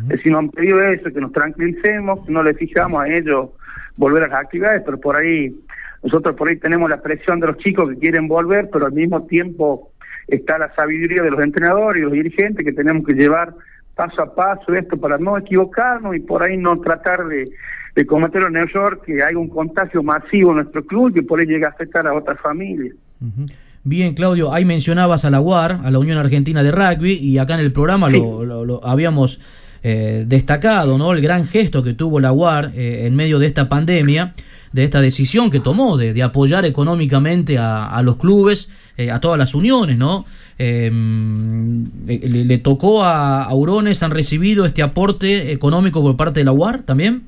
Es 0.03 0.09
decir, 0.09 0.31
nos 0.31 0.39
han 0.39 0.49
pedido 0.49 0.81
eso, 0.81 1.11
que 1.11 1.21
nos 1.21 1.31
tranquilicemos, 1.31 2.25
que 2.25 2.31
no 2.31 2.43
le 2.43 2.53
fijamos 2.53 3.01
a 3.03 3.07
ellos 3.07 3.49
volver 3.97 4.23
a 4.23 4.27
las 4.27 4.39
actividades, 4.39 4.83
pero 4.85 4.99
por 4.99 5.15
ahí, 5.15 5.55
nosotros 6.03 6.35
por 6.35 6.49
ahí 6.49 6.57
tenemos 6.57 6.89
la 6.89 7.01
presión 7.01 7.39
de 7.39 7.47
los 7.47 7.57
chicos 7.57 7.89
que 7.89 7.97
quieren 7.97 8.27
volver, 8.27 8.69
pero 8.71 8.85
al 8.85 8.93
mismo 8.93 9.25
tiempo 9.25 9.91
está 10.27 10.57
la 10.57 10.73
sabiduría 10.75 11.23
de 11.23 11.31
los 11.31 11.43
entrenadores 11.43 12.01
y 12.01 12.03
los 12.03 12.13
dirigentes 12.13 12.65
que 12.65 12.73
tenemos 12.73 13.05
que 13.05 13.13
llevar 13.13 13.53
paso 13.95 14.21
a 14.21 14.33
paso 14.33 14.73
esto 14.73 14.97
para 14.97 15.17
no 15.17 15.37
equivocarnos 15.37 16.15
y 16.15 16.19
por 16.19 16.43
ahí 16.43 16.57
no 16.57 16.79
tratar 16.79 17.27
de, 17.27 17.45
de 17.95 18.05
cometer 18.05 18.43
un 18.43 18.57
error 18.57 19.01
que 19.05 19.21
haya 19.21 19.37
un 19.37 19.49
contagio 19.49 20.01
masivo 20.01 20.51
en 20.51 20.57
nuestro 20.57 20.83
club 20.85 21.09
y 21.09 21.13
que 21.15 21.23
por 21.23 21.39
ahí 21.39 21.45
llegue 21.45 21.65
a 21.65 21.69
afectar 21.69 22.07
a 22.07 22.13
otras 22.13 22.39
familias. 22.39 22.95
Bien, 23.83 24.13
Claudio, 24.13 24.53
ahí 24.53 24.63
mencionabas 24.63 25.25
a 25.25 25.29
la 25.29 25.41
UAR, 25.41 25.79
a 25.83 25.91
la 25.91 25.99
Unión 25.99 26.17
Argentina 26.17 26.63
de 26.63 26.71
Rugby, 26.71 27.13
y 27.13 27.37
acá 27.37 27.55
en 27.55 27.61
el 27.61 27.73
programa 27.73 28.09
lo, 28.09 28.85
habíamos 28.85 29.41
eh, 29.83 30.25
destacado, 30.27 30.97
¿no? 30.97 31.11
El 31.11 31.21
gran 31.21 31.45
gesto 31.45 31.81
que 31.81 31.93
tuvo 31.93 32.19
la 32.19 32.31
UAR 32.31 32.71
eh, 32.75 33.07
en 33.07 33.15
medio 33.15 33.39
de 33.39 33.47
esta 33.47 33.67
pandemia, 33.67 34.33
de 34.71 34.83
esta 34.83 35.01
decisión 35.01 35.49
que 35.49 35.59
tomó 35.59 35.97
de, 35.97 36.21
apoyar 36.21 36.65
económicamente 36.65 37.57
a, 37.57 37.99
los 38.03 38.17
clubes, 38.17 38.69
eh, 38.95 39.09
a 39.09 39.19
todas 39.19 39.39
las 39.39 39.55
uniones, 39.55 39.97
¿no? 39.97 40.25
Em, 40.59 41.89
le, 42.05 42.57
tocó 42.59 43.03
a 43.03 43.43
Aurones, 43.43 44.03
han 44.03 44.11
recibido 44.11 44.65
este 44.65 44.83
aporte 44.83 45.51
económico 45.51 46.01
por 46.01 46.15
parte 46.15 46.41
de 46.41 46.43
la 46.43 46.51
UAR 46.51 46.83
también? 46.83 47.23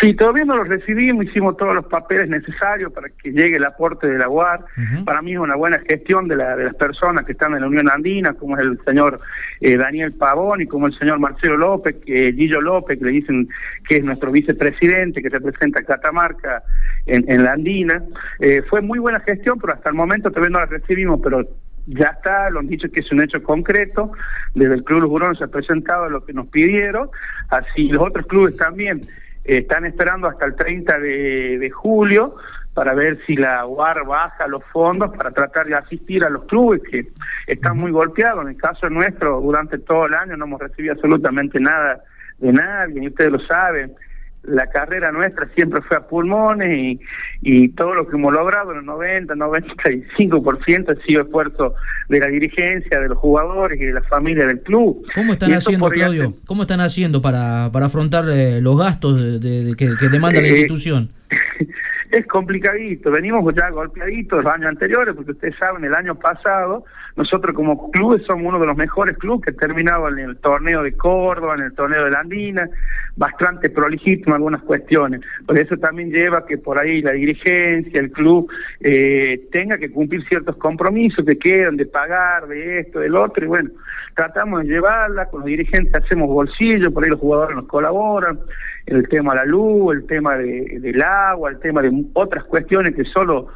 Sí, 0.00 0.14
todavía 0.14 0.44
no 0.44 0.56
lo 0.56 0.64
recibimos, 0.64 1.26
hicimos 1.26 1.56
todos 1.56 1.74
los 1.74 1.86
papeles 1.86 2.28
necesarios 2.28 2.92
para 2.92 3.08
que 3.10 3.32
llegue 3.32 3.56
el 3.56 3.64
aporte 3.64 4.06
de 4.06 4.18
la 4.18 4.28
UAR. 4.28 4.64
Para 5.04 5.20
mí 5.20 5.32
es 5.32 5.38
una 5.38 5.56
buena 5.56 5.78
gestión 5.80 6.26
de, 6.26 6.36
la, 6.36 6.56
de 6.56 6.64
las 6.64 6.74
personas 6.74 7.24
que 7.24 7.32
están 7.32 7.54
en 7.54 7.60
la 7.60 7.66
Unión 7.66 7.90
Andina, 7.90 8.32
como 8.32 8.56
es 8.56 8.62
el 8.62 8.78
señor 8.84 9.20
eh, 9.60 9.76
Daniel 9.76 10.12
Pavón 10.12 10.62
y 10.62 10.66
como 10.66 10.86
el 10.86 10.98
señor 10.98 11.18
Marcelo 11.18 11.56
López, 11.56 11.96
que 12.04 12.32
Gillo 12.32 12.60
López, 12.60 12.98
que 12.98 13.04
le 13.04 13.10
dicen 13.12 13.48
que 13.88 13.96
es 13.96 14.04
nuestro 14.04 14.30
vicepresidente, 14.30 15.22
que 15.22 15.28
representa 15.28 15.80
a 15.80 15.84
Catamarca 15.84 16.62
en, 17.06 17.44
la 17.44 17.52
Andina. 17.52 18.02
Eh, 18.38 18.62
fue 18.68 18.80
muy 18.80 18.98
buena 18.98 19.20
gestión, 19.20 19.58
pero 19.58 19.74
hasta 19.74 19.90
el 19.90 19.94
momento 19.94 20.30
todavía 20.30 20.50
no 20.50 20.58
la 20.60 20.66
recibimos, 20.66 21.20
pero 21.22 21.46
ya 21.86 22.06
está, 22.06 22.50
lo 22.50 22.60
han 22.60 22.68
dicho 22.68 22.90
que 22.90 23.00
es 23.00 23.12
un 23.12 23.22
hecho 23.22 23.42
concreto, 23.42 24.12
desde 24.54 24.74
el 24.74 24.84
Club 24.84 25.18
Los 25.18 25.38
se 25.38 25.44
ha 25.44 25.48
presentado 25.48 26.08
lo 26.08 26.24
que 26.24 26.32
nos 26.32 26.46
pidieron, 26.48 27.10
así 27.48 27.88
los 27.88 28.06
otros 28.06 28.26
clubes 28.26 28.56
también 28.56 29.06
están 29.44 29.84
esperando 29.84 30.28
hasta 30.28 30.46
el 30.46 30.54
30 30.54 30.98
de, 30.98 31.70
julio 31.70 32.36
para 32.74 32.94
ver 32.94 33.18
si 33.26 33.36
la 33.36 33.66
UAR 33.66 34.06
baja 34.06 34.46
los 34.46 34.62
fondos 34.72 35.10
para 35.16 35.32
tratar 35.32 35.66
de 35.66 35.74
asistir 35.74 36.24
a 36.24 36.30
los 36.30 36.44
clubes 36.44 36.82
que 36.88 37.08
están 37.46 37.76
muy 37.76 37.90
golpeados. 37.90 38.42
En 38.42 38.50
el 38.50 38.56
caso 38.56 38.88
nuestro, 38.88 39.40
durante 39.40 39.78
todo 39.78 40.06
el 40.06 40.14
año 40.14 40.36
no 40.36 40.44
hemos 40.44 40.60
recibido 40.60 40.94
absolutamente 40.94 41.58
nada 41.58 42.00
de 42.38 42.52
nadie, 42.52 43.02
y 43.02 43.08
ustedes 43.08 43.32
lo 43.32 43.40
saben 43.40 43.94
la 44.42 44.66
carrera 44.68 45.12
nuestra 45.12 45.48
siempre 45.54 45.82
fue 45.82 45.96
a 45.98 46.06
pulmones 46.06 46.70
y, 46.76 47.00
y 47.42 47.68
todo 47.70 47.94
lo 47.94 48.08
que 48.08 48.16
hemos 48.16 48.32
logrado 48.32 48.72
en 48.72 48.78
el 48.78 48.84
90, 48.86 49.34
95% 49.34 50.98
ha 50.98 51.06
sido 51.06 51.22
esfuerzo 51.22 51.74
de 52.08 52.20
la 52.20 52.26
dirigencia, 52.26 53.00
de 53.00 53.08
los 53.08 53.18
jugadores 53.18 53.80
y 53.80 53.84
de 53.84 53.92
la 53.92 54.02
familia 54.02 54.46
del 54.46 54.60
club. 54.60 55.06
¿Cómo 55.14 55.34
están 55.34 55.52
haciendo, 55.52 55.88
Claudio? 55.90 56.34
¿Cómo 56.46 56.62
están 56.62 56.80
haciendo 56.80 57.20
para, 57.20 57.70
para 57.72 57.86
afrontar 57.86 58.24
eh, 58.28 58.60
los 58.60 58.78
gastos 58.78 59.40
de, 59.40 59.74
que, 59.76 60.08
demanda 60.08 60.40
la 60.40 60.48
eh, 60.48 60.50
institución? 60.50 61.10
es 62.10 62.26
complicadito, 62.26 63.10
venimos 63.10 63.44
ya 63.54 63.70
golpeaditos 63.70 64.42
los 64.42 64.52
años 64.52 64.68
anteriores, 64.68 65.14
porque 65.14 65.32
ustedes 65.32 65.54
saben, 65.58 65.84
el 65.84 65.94
año 65.94 66.14
pasado, 66.16 66.84
nosotros 67.16 67.54
como 67.54 67.90
clubes 67.90 68.22
somos 68.26 68.46
uno 68.46 68.58
de 68.58 68.66
los 68.66 68.76
mejores 68.76 69.16
clubes 69.18 69.46
que 69.46 69.52
terminaban 69.52 70.18
en 70.18 70.30
el 70.30 70.36
torneo 70.38 70.82
de 70.82 70.92
Córdoba, 70.92 71.54
en 71.54 71.64
el 71.64 71.74
torneo 71.74 72.04
de 72.04 72.10
la 72.10 72.20
Andina, 72.20 72.68
bastante 73.16 73.70
prolijito 73.70 74.28
en 74.28 74.34
algunas 74.34 74.62
cuestiones. 74.62 75.20
Por 75.46 75.58
eso 75.58 75.76
también 75.76 76.10
lleva 76.10 76.46
que 76.46 76.58
por 76.58 76.78
ahí 76.78 77.02
la 77.02 77.12
dirigencia, 77.12 78.00
el 78.00 78.10
club, 78.10 78.50
eh, 78.80 79.48
tenga 79.52 79.78
que 79.78 79.90
cumplir 79.90 80.26
ciertos 80.28 80.56
compromisos 80.56 81.24
que 81.24 81.38
quedan 81.38 81.76
de 81.76 81.86
pagar, 81.86 82.46
de 82.48 82.80
esto, 82.80 83.00
del 83.00 83.16
otro, 83.16 83.44
y 83.44 83.48
bueno, 83.48 83.70
tratamos 84.14 84.62
de 84.62 84.68
llevarla, 84.68 85.26
con 85.26 85.40
los 85.40 85.46
dirigentes 85.46 85.94
hacemos 85.94 86.28
bolsillo, 86.28 86.92
por 86.92 87.04
ahí 87.04 87.10
los 87.10 87.20
jugadores 87.20 87.56
nos 87.56 87.66
colaboran, 87.66 88.38
el 88.86 89.08
tema 89.08 89.34
de 89.34 89.40
la 89.40 89.44
luz, 89.44 89.94
el 89.94 90.06
tema 90.06 90.36
de, 90.36 90.78
del 90.80 91.02
agua, 91.02 91.50
el 91.50 91.58
tema 91.60 91.82
de 91.82 91.90
otras 92.14 92.44
cuestiones 92.44 92.94
que 92.94 93.04
solo 93.04 93.48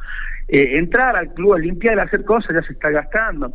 eh, 0.47 0.73
entrar 0.77 1.15
al 1.15 1.33
club 1.33 1.53
a 1.53 1.59
limpiar 1.59 1.97
y 1.97 1.99
hacer 1.99 2.23
cosas 2.23 2.55
ya 2.55 2.65
se 2.65 2.73
está 2.73 2.89
gastando. 2.89 3.53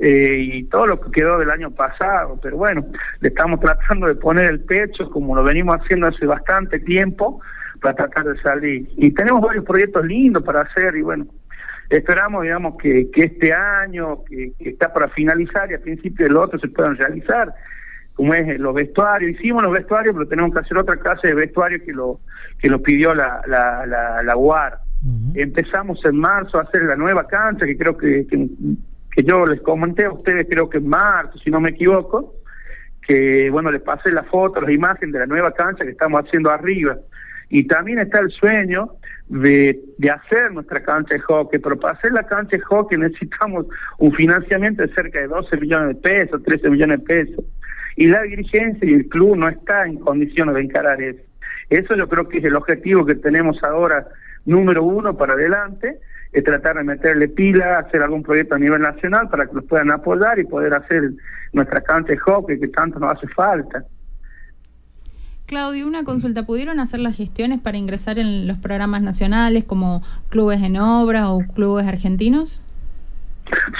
Eh, 0.00 0.36
y 0.36 0.64
todo 0.64 0.86
lo 0.86 1.00
que 1.00 1.10
quedó 1.10 1.38
del 1.38 1.50
año 1.50 1.70
pasado, 1.70 2.38
pero 2.42 2.56
bueno, 2.56 2.86
le 3.20 3.28
estamos 3.28 3.60
tratando 3.60 4.06
de 4.06 4.14
poner 4.14 4.46
el 4.46 4.60
pecho 4.60 5.08
como 5.10 5.36
lo 5.36 5.44
venimos 5.44 5.76
haciendo 5.76 6.08
hace 6.08 6.26
bastante 6.26 6.80
tiempo 6.80 7.40
para 7.80 7.94
tratar 7.94 8.24
de 8.24 8.40
salir. 8.40 8.88
Y 8.96 9.12
tenemos 9.12 9.42
varios 9.42 9.64
proyectos 9.64 10.04
lindos 10.06 10.42
para 10.42 10.62
hacer 10.62 10.96
y 10.96 11.02
bueno, 11.02 11.26
esperamos, 11.90 12.42
digamos, 12.42 12.76
que, 12.78 13.10
que 13.10 13.24
este 13.24 13.52
año, 13.52 14.24
que, 14.24 14.52
está 14.60 14.92
para 14.92 15.08
finalizar 15.08 15.70
y 15.70 15.74
a 15.74 15.80
principio 15.80 16.26
del 16.26 16.36
otro 16.36 16.58
se 16.58 16.68
puedan 16.68 16.96
realizar 16.96 17.52
como 18.14 18.34
es 18.34 18.58
los 18.58 18.74
vestuarios. 18.74 19.32
Hicimos 19.32 19.62
los 19.62 19.72
vestuarios, 19.72 20.14
pero 20.14 20.28
tenemos 20.28 20.52
que 20.52 20.60
hacer 20.60 20.78
otra 20.78 20.96
clase 20.96 21.28
de 21.28 21.34
vestuario 21.34 21.78
que 21.84 21.92
lo 21.92 22.20
que 22.58 22.68
lo 22.68 22.80
pidió 22.82 23.14
la, 23.14 23.42
la, 23.46 23.86
la, 23.86 24.22
la 24.22 24.36
UAR. 24.36 24.78
Empezamos 25.34 26.00
en 26.04 26.16
marzo 26.16 26.58
a 26.58 26.62
hacer 26.62 26.84
la 26.84 26.94
nueva 26.94 27.26
cancha, 27.26 27.66
que 27.66 27.76
creo 27.76 27.96
que, 27.96 28.26
que, 28.26 29.24
yo 29.24 29.44
les 29.46 29.60
comenté 29.60 30.04
a 30.04 30.12
ustedes, 30.12 30.46
creo 30.48 30.70
que 30.70 30.78
en 30.78 30.88
marzo, 30.88 31.38
si 31.38 31.50
no 31.50 31.60
me 31.60 31.70
equivoco, 31.70 32.34
que 33.06 33.50
bueno, 33.50 33.70
les 33.70 33.82
pasé 33.82 34.12
la 34.12 34.22
foto, 34.22 34.60
las 34.60 34.70
imágenes 34.70 35.12
de 35.12 35.18
la 35.18 35.26
nueva 35.26 35.52
cancha 35.52 35.84
que 35.84 35.90
estamos 35.90 36.20
haciendo 36.20 36.50
arriba. 36.50 36.96
Y 37.48 37.66
también 37.66 37.98
está 37.98 38.20
el 38.20 38.30
sueño 38.30 38.92
de, 39.28 39.78
de 39.98 40.10
hacer 40.10 40.52
nuestra 40.52 40.82
cancha 40.82 41.14
de 41.14 41.20
hockey, 41.20 41.58
pero 41.58 41.78
para 41.78 41.94
hacer 41.94 42.12
la 42.12 42.24
cancha 42.24 42.56
de 42.56 42.62
hockey 42.62 42.98
necesitamos 42.98 43.66
un 43.98 44.12
financiamiento 44.12 44.82
de 44.82 44.94
cerca 44.94 45.18
de 45.18 45.26
12 45.26 45.56
millones 45.58 45.88
de 45.88 45.94
pesos, 45.96 46.42
13 46.42 46.70
millones 46.70 46.98
de 47.00 47.04
pesos 47.04 47.44
y 47.96 48.06
la 48.06 48.22
dirigencia 48.22 48.88
y 48.88 48.94
el 48.94 49.08
club 49.08 49.36
no 49.36 49.48
está 49.48 49.86
en 49.86 49.98
condiciones 49.98 50.54
de 50.54 50.62
encarar 50.62 51.00
eso. 51.00 51.20
Eso 51.70 51.96
yo 51.96 52.08
creo 52.08 52.28
que 52.28 52.38
es 52.38 52.44
el 52.44 52.56
objetivo 52.56 53.04
que 53.04 53.14
tenemos 53.14 53.62
ahora 53.62 54.06
número 54.44 54.82
uno 54.84 55.16
para 55.16 55.34
adelante, 55.34 55.98
es 56.32 56.44
tratar 56.44 56.76
de 56.76 56.84
meterle 56.84 57.28
pila, 57.28 57.78
hacer 57.78 58.02
algún 58.02 58.22
proyecto 58.22 58.54
a 58.54 58.58
nivel 58.58 58.80
nacional 58.80 59.28
para 59.28 59.46
que 59.46 59.52
nos 59.52 59.64
puedan 59.64 59.90
apoyar 59.90 60.38
y 60.38 60.44
poder 60.44 60.74
hacer 60.74 61.12
nuestra 61.52 61.80
cancha 61.82 62.12
de 62.12 62.18
hockey 62.18 62.58
que 62.58 62.68
tanto 62.68 62.98
nos 62.98 63.12
hace 63.12 63.28
falta. 63.28 63.84
Claudio, 65.46 65.86
una 65.86 66.04
consulta. 66.04 66.46
¿Pudieron 66.46 66.80
hacer 66.80 67.00
las 67.00 67.16
gestiones 67.16 67.60
para 67.60 67.76
ingresar 67.76 68.18
en 68.18 68.48
los 68.48 68.56
programas 68.56 69.02
nacionales 69.02 69.64
como 69.64 70.02
clubes 70.30 70.62
en 70.62 70.78
obra 70.78 71.28
o 71.28 71.40
clubes 71.54 71.86
argentinos? 71.86 72.62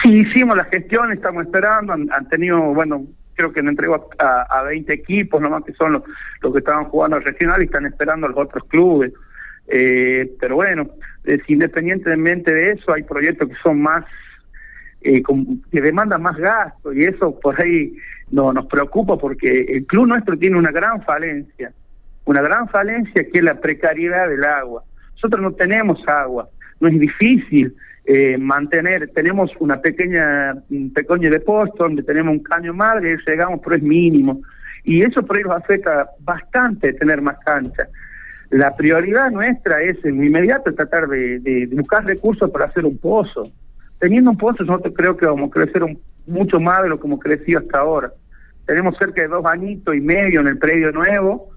Sí, 0.02 0.12
hicimos 0.12 0.56
la 0.56 0.64
gestión, 0.64 1.12
estamos 1.12 1.44
esperando, 1.44 1.94
han, 1.94 2.12
han 2.12 2.28
tenido, 2.28 2.60
bueno, 2.74 3.06
creo 3.34 3.52
que 3.52 3.62
me 3.62 3.70
entregó 3.70 4.10
a, 4.18 4.42
a 4.42 4.62
20 4.64 4.92
equipos 4.92 5.40
nomás 5.40 5.64
que 5.64 5.72
son 5.72 5.94
los, 5.94 6.02
los 6.42 6.52
que 6.52 6.58
estaban 6.58 6.84
jugando 6.86 7.16
al 7.16 7.24
regional 7.24 7.62
y 7.62 7.66
están 7.66 7.86
esperando 7.86 8.28
los 8.28 8.36
otros 8.36 8.64
clubes. 8.68 9.12
Eh, 9.68 10.32
pero 10.40 10.56
bueno, 10.56 10.90
independientemente 11.48 12.52
de 12.52 12.72
eso, 12.72 12.92
hay 12.92 13.02
proyectos 13.02 13.48
que 13.48 13.54
son 13.62 13.80
más, 13.80 14.04
eh, 15.00 15.22
que 15.70 15.80
demandan 15.80 16.22
más 16.22 16.36
gasto 16.36 16.92
y 16.92 17.04
eso 17.04 17.38
por 17.40 17.60
ahí 17.60 17.94
no, 18.30 18.52
nos 18.52 18.66
preocupa 18.66 19.16
porque 19.16 19.66
el 19.68 19.86
club 19.86 20.06
nuestro 20.08 20.36
tiene 20.36 20.58
una 20.58 20.70
gran 20.70 21.02
falencia, 21.02 21.72
una 22.24 22.40
gran 22.40 22.68
falencia 22.68 23.24
que 23.24 23.38
es 23.38 23.44
la 23.44 23.60
precariedad 23.60 24.28
del 24.28 24.44
agua. 24.44 24.84
Nosotros 25.14 25.42
no 25.42 25.52
tenemos 25.52 26.06
agua, 26.08 26.48
no 26.80 26.88
es 26.88 26.98
difícil 26.98 27.74
eh, 28.04 28.36
mantener, 28.36 29.10
tenemos 29.14 29.50
una 29.60 29.80
pequeña, 29.80 30.54
un 30.70 30.92
pequeño 30.92 31.30
depósito 31.30 31.84
donde 31.84 32.02
tenemos 32.02 32.32
un 32.32 32.42
caño 32.42 32.74
madre, 32.74 33.16
llegamos, 33.26 33.60
pero 33.62 33.76
es 33.76 33.82
mínimo. 33.82 34.42
Y 34.82 35.02
eso 35.02 35.24
por 35.24 35.36
ahí 35.36 35.44
nos 35.44 35.56
afecta 35.56 36.08
bastante 36.20 36.92
tener 36.94 37.22
más 37.22 37.36
cancha. 37.44 37.86
La 38.52 38.76
prioridad 38.76 39.30
nuestra 39.30 39.82
es 39.82 40.04
en 40.04 40.22
inmediato 40.22 40.74
tratar 40.74 41.08
de, 41.08 41.68
buscar 41.72 42.04
recursos 42.04 42.50
para 42.50 42.66
hacer 42.66 42.84
un 42.84 42.98
pozo. 42.98 43.50
Teniendo 43.98 44.30
un 44.30 44.36
pozo, 44.36 44.62
nosotros 44.64 44.92
creo 44.94 45.16
que 45.16 45.24
vamos 45.24 45.48
a 45.48 45.52
crecer 45.52 45.82
mucho 46.26 46.60
más 46.60 46.82
de 46.82 46.90
lo 46.90 47.00
que 47.00 47.06
hemos 47.06 47.20
crecido 47.20 47.60
hasta 47.60 47.78
ahora. 47.78 48.12
Tenemos 48.66 48.94
cerca 48.98 49.22
de 49.22 49.28
dos 49.28 49.46
añitos 49.46 49.96
y 49.96 50.02
medio 50.02 50.40
en 50.40 50.48
el 50.48 50.58
predio 50.58 50.92
nuevo, 50.92 51.48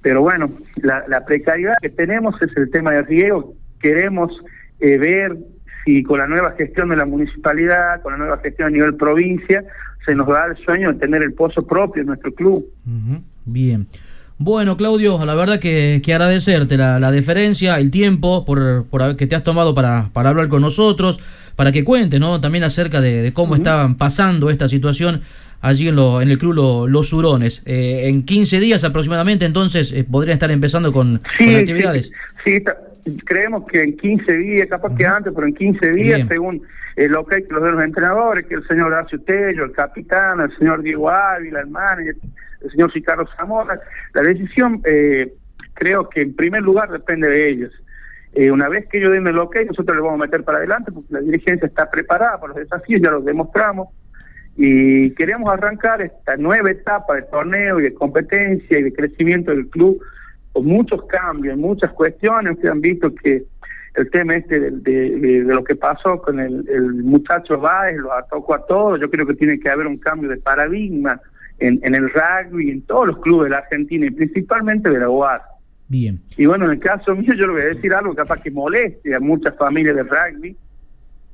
pero 0.00 0.22
bueno, 0.22 0.50
la, 0.76 1.24
precariedad 1.26 1.74
que 1.82 1.90
tenemos 1.90 2.40
es 2.40 2.56
el 2.56 2.70
tema 2.70 2.92
de 2.92 3.02
riego. 3.02 3.54
Queremos 3.78 4.32
eh, 4.80 4.96
ver 4.96 5.36
y 5.84 6.02
con 6.04 6.20
la 6.20 6.26
nueva 6.26 6.52
gestión 6.52 6.88
de 6.88 6.96
la 6.96 7.04
municipalidad, 7.04 8.00
con 8.00 8.12
la 8.14 8.18
nueva 8.18 8.38
gestión 8.38 8.68
a 8.68 8.70
nivel 8.70 8.94
provincia, 8.96 9.62
se 10.06 10.14
nos 10.14 10.26
da 10.26 10.46
el 10.46 10.56
sueño 10.64 10.94
de 10.94 10.98
tener 10.98 11.22
el 11.22 11.34
pozo 11.34 11.66
propio 11.66 12.00
en 12.00 12.06
nuestro 12.06 12.32
club. 12.32 12.66
Bien. 13.44 13.86
Bueno, 14.38 14.76
Claudio, 14.76 15.24
la 15.24 15.34
verdad 15.34 15.60
que, 15.60 16.02
que 16.04 16.12
agradecerte 16.12 16.76
la, 16.76 16.98
la, 16.98 17.12
deferencia, 17.12 17.76
el 17.76 17.90
tiempo 17.90 18.44
por, 18.44 18.84
por 18.86 19.16
que 19.16 19.26
te 19.28 19.36
has 19.36 19.44
tomado 19.44 19.74
para, 19.74 20.10
para 20.12 20.30
hablar 20.30 20.48
con 20.48 20.60
nosotros, 20.60 21.20
para 21.54 21.70
que 21.70 21.84
cuentes 21.84 22.18
¿no? 22.18 22.40
también 22.40 22.64
acerca 22.64 23.00
de, 23.00 23.32
cómo 23.32 23.54
estaban 23.54 23.94
pasando 23.96 24.50
esta 24.50 24.68
situación 24.68 25.22
allí 25.60 25.88
en, 25.88 25.96
lo, 25.96 26.20
en 26.20 26.30
el 26.30 26.38
club 26.38 26.88
Los 26.88 27.12
Hurones. 27.12 27.62
Eh, 27.64 28.08
en 28.08 28.24
15 28.24 28.58
días 28.58 28.82
aproximadamente, 28.82 29.44
entonces, 29.44 29.92
eh, 29.92 30.04
podrían 30.04 30.34
estar 30.34 30.50
empezando 30.50 30.92
con, 30.92 31.20
actividades. 31.38 32.10
Sí, 32.44 32.56
sí 32.56 32.64
creemos 33.24 33.66
que 33.66 33.82
en 33.82 33.96
15 33.96 34.36
días, 34.36 34.68
capaz 34.68 34.94
que 34.96 35.06
antes, 35.06 35.32
pero 35.34 35.46
en 35.46 35.54
15 35.54 35.90
días, 35.92 36.26
según 36.28 36.62
el 36.96 37.14
ok 37.16 37.30
que 37.30 37.46
los 37.50 37.62
de 37.62 37.72
los 37.72 37.84
entrenadores, 37.84 38.46
que 38.46 38.54
el 38.54 38.66
señor 38.66 38.86
Horacio 38.86 39.20
Tello, 39.20 39.64
el 39.64 39.72
capitán, 39.72 40.40
el 40.40 40.56
señor 40.56 40.82
Diego 40.82 41.10
Ávila, 41.10 41.60
el 41.60 41.66
manager, 41.68 42.16
el 42.64 42.70
señor 42.70 42.92
Ricardo 42.92 43.26
Zamora, 43.36 43.78
la 44.14 44.22
decisión 44.22 44.80
eh, 44.84 45.32
creo 45.74 46.08
que 46.08 46.22
en 46.22 46.34
primer 46.34 46.62
lugar 46.62 46.90
depende 46.90 47.28
de 47.28 47.48
ellos. 47.48 47.72
Eh, 48.34 48.50
una 48.50 48.68
vez 48.68 48.86
que 48.88 48.98
ellos 48.98 49.12
den 49.12 49.26
el 49.26 49.38
ok, 49.38 49.56
nosotros 49.66 49.96
le 49.96 50.02
vamos 50.02 50.20
a 50.20 50.24
meter 50.24 50.42
para 50.42 50.58
adelante 50.58 50.90
porque 50.90 51.12
la 51.12 51.20
dirigencia 51.20 51.66
está 51.66 51.88
preparada 51.90 52.40
para 52.40 52.52
los 52.52 52.56
desafíos, 52.56 53.00
ya 53.00 53.10
los 53.10 53.24
demostramos 53.24 53.88
y 54.56 55.10
queremos 55.10 55.52
arrancar 55.52 56.00
esta 56.00 56.36
nueva 56.36 56.70
etapa 56.70 57.16
de 57.16 57.22
torneo 57.22 57.80
y 57.80 57.84
de 57.84 57.94
competencia 57.94 58.78
y 58.78 58.82
de 58.82 58.92
crecimiento 58.92 59.50
del 59.50 59.68
club 59.68 60.00
con 60.52 60.66
muchos 60.66 61.04
cambios, 61.06 61.56
muchas 61.58 61.92
cuestiones. 61.92 62.58
que 62.58 62.68
han 62.68 62.80
visto 62.80 63.12
que 63.14 63.44
el 63.94 64.10
tema 64.10 64.34
este 64.34 64.70
de, 64.70 65.42
lo 65.44 65.62
que 65.64 65.74
pasó 65.74 66.20
con 66.20 66.38
el, 66.40 66.64
el 66.68 66.94
muchacho 67.04 67.58
Báez 67.58 67.96
lo 67.96 68.12
atacó 68.12 68.54
a 68.54 68.66
todos. 68.66 69.00
Yo 69.00 69.10
creo 69.10 69.26
que 69.26 69.34
tiene 69.34 69.58
que 69.58 69.70
haber 69.70 69.86
un 69.86 69.98
cambio 69.98 70.28
de 70.28 70.36
paradigma 70.36 71.20
en, 71.58 71.80
en 71.82 71.94
el 71.94 72.10
rugby, 72.10 72.70
en 72.70 72.82
todos 72.82 73.08
los 73.08 73.18
clubes 73.18 73.44
de 73.44 73.50
la 73.50 73.58
Argentina 73.58 74.06
y 74.06 74.10
principalmente 74.10 74.90
de 74.90 74.98
la 74.98 75.08
UAR. 75.08 75.42
Bien. 75.88 76.20
Y 76.36 76.46
bueno, 76.46 76.64
en 76.64 76.72
el 76.72 76.78
caso 76.78 77.14
mío, 77.14 77.34
yo 77.34 77.46
le 77.46 77.52
voy 77.52 77.62
a 77.62 77.66
decir 77.66 77.92
algo 77.94 78.14
capaz 78.14 78.40
que 78.40 78.50
moleste 78.50 79.14
a 79.14 79.20
muchas 79.20 79.56
familias 79.56 79.96
de 79.96 80.02
rugby, 80.02 80.56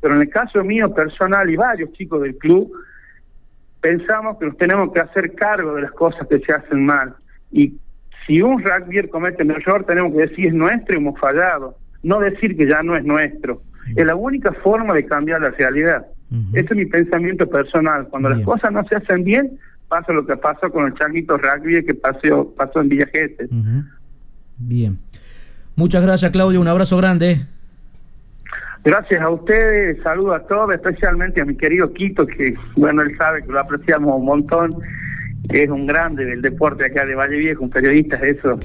pero 0.00 0.14
en 0.14 0.22
el 0.22 0.28
caso 0.28 0.64
mío 0.64 0.92
personal 0.92 1.48
y 1.48 1.56
varios 1.56 1.92
chicos 1.92 2.22
del 2.22 2.36
club, 2.36 2.72
pensamos 3.80 4.38
que 4.38 4.46
nos 4.46 4.56
tenemos 4.56 4.92
que 4.92 5.00
hacer 5.00 5.34
cargo 5.34 5.74
de 5.74 5.82
las 5.82 5.92
cosas 5.92 6.26
que 6.28 6.40
se 6.40 6.52
hacen 6.52 6.84
mal. 6.84 7.14
Y 7.50 7.74
si 8.26 8.42
un 8.42 8.62
rugby 8.62 9.08
comete 9.08 9.42
un 9.42 9.52
error, 9.52 9.84
tenemos 9.84 10.12
que 10.12 10.26
decir 10.26 10.48
es 10.48 10.54
nuestro 10.54 10.94
y 10.94 10.98
hemos 10.98 11.18
fallado, 11.18 11.76
no 12.02 12.20
decir 12.20 12.56
que 12.56 12.66
ya 12.66 12.82
no 12.82 12.96
es 12.96 13.04
nuestro. 13.04 13.62
Es 13.96 14.06
la 14.06 14.14
única 14.14 14.52
forma 14.52 14.94
de 14.94 15.04
cambiar 15.04 15.40
la 15.40 15.50
realidad. 15.50 16.06
Ese 16.52 16.66
es 16.70 16.76
mi 16.76 16.86
pensamiento 16.86 17.48
personal. 17.48 18.06
Cuando 18.08 18.28
las 18.28 18.40
cosas 18.42 18.70
no 18.70 18.84
se 18.84 18.96
hacen 18.96 19.24
bien, 19.24 19.58
pasa 19.90 20.12
lo 20.12 20.24
que 20.24 20.36
pasó 20.36 20.70
con 20.70 20.86
el 20.86 20.94
changuito 20.94 21.36
rugby 21.36 21.84
que 21.84 21.94
pasó, 21.94 22.54
pasó 22.56 22.80
en 22.80 22.88
Villa 22.88 23.08
Bien. 24.56 24.98
Muchas 25.74 26.02
gracias, 26.02 26.30
Claudio. 26.30 26.60
Un 26.60 26.68
abrazo 26.68 26.96
grande. 26.96 27.40
Gracias 28.84 29.20
a 29.20 29.28
ustedes, 29.28 30.02
saludo 30.02 30.32
a 30.32 30.46
todos, 30.46 30.72
especialmente 30.72 31.42
a 31.42 31.44
mi 31.44 31.56
querido 31.56 31.92
Quito, 31.92 32.26
que 32.26 32.54
bueno, 32.76 33.02
él 33.02 33.14
sabe 33.18 33.42
que 33.42 33.52
lo 33.52 33.58
apreciamos 33.58 34.14
un 34.16 34.24
montón 34.24 34.76
es 35.48 35.68
un 35.68 35.86
grande 35.86 36.24
del 36.24 36.40
deporte 36.40 36.86
acá 36.86 37.04
de 37.04 37.14
Valle 37.14 37.36
Viejo, 37.36 37.64
un 37.64 37.70
periodista 37.70 38.16
eso, 38.16 38.58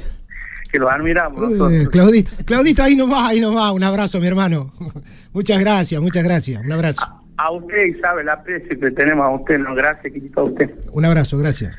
que 0.71 0.77
lo 0.77 0.89
admiramos. 0.89 1.41
Claudita, 1.89 2.31
Claudita, 2.45 2.83
ahí 2.85 2.95
nomás, 2.95 3.29
ahí 3.29 3.41
nomás, 3.41 3.73
un 3.73 3.83
abrazo, 3.83 4.19
mi 4.19 4.27
hermano. 4.27 4.71
muchas 5.33 5.59
gracias, 5.59 6.01
muchas 6.01 6.23
gracias, 6.23 6.63
un 6.63 6.71
abrazo. 6.71 7.24
A, 7.37 7.51
usted, 7.51 7.99
sabe 8.01 8.23
la 8.23 8.33
aprecio 8.33 8.79
que 8.79 8.91
tenemos 8.91 9.25
a 9.25 9.29
usted, 9.31 9.59
no, 9.59 9.75
gracias, 9.75 10.13
a 10.35 10.41
usted. 10.41 10.71
Un 10.91 11.05
abrazo, 11.05 11.37
gracias. 11.37 11.77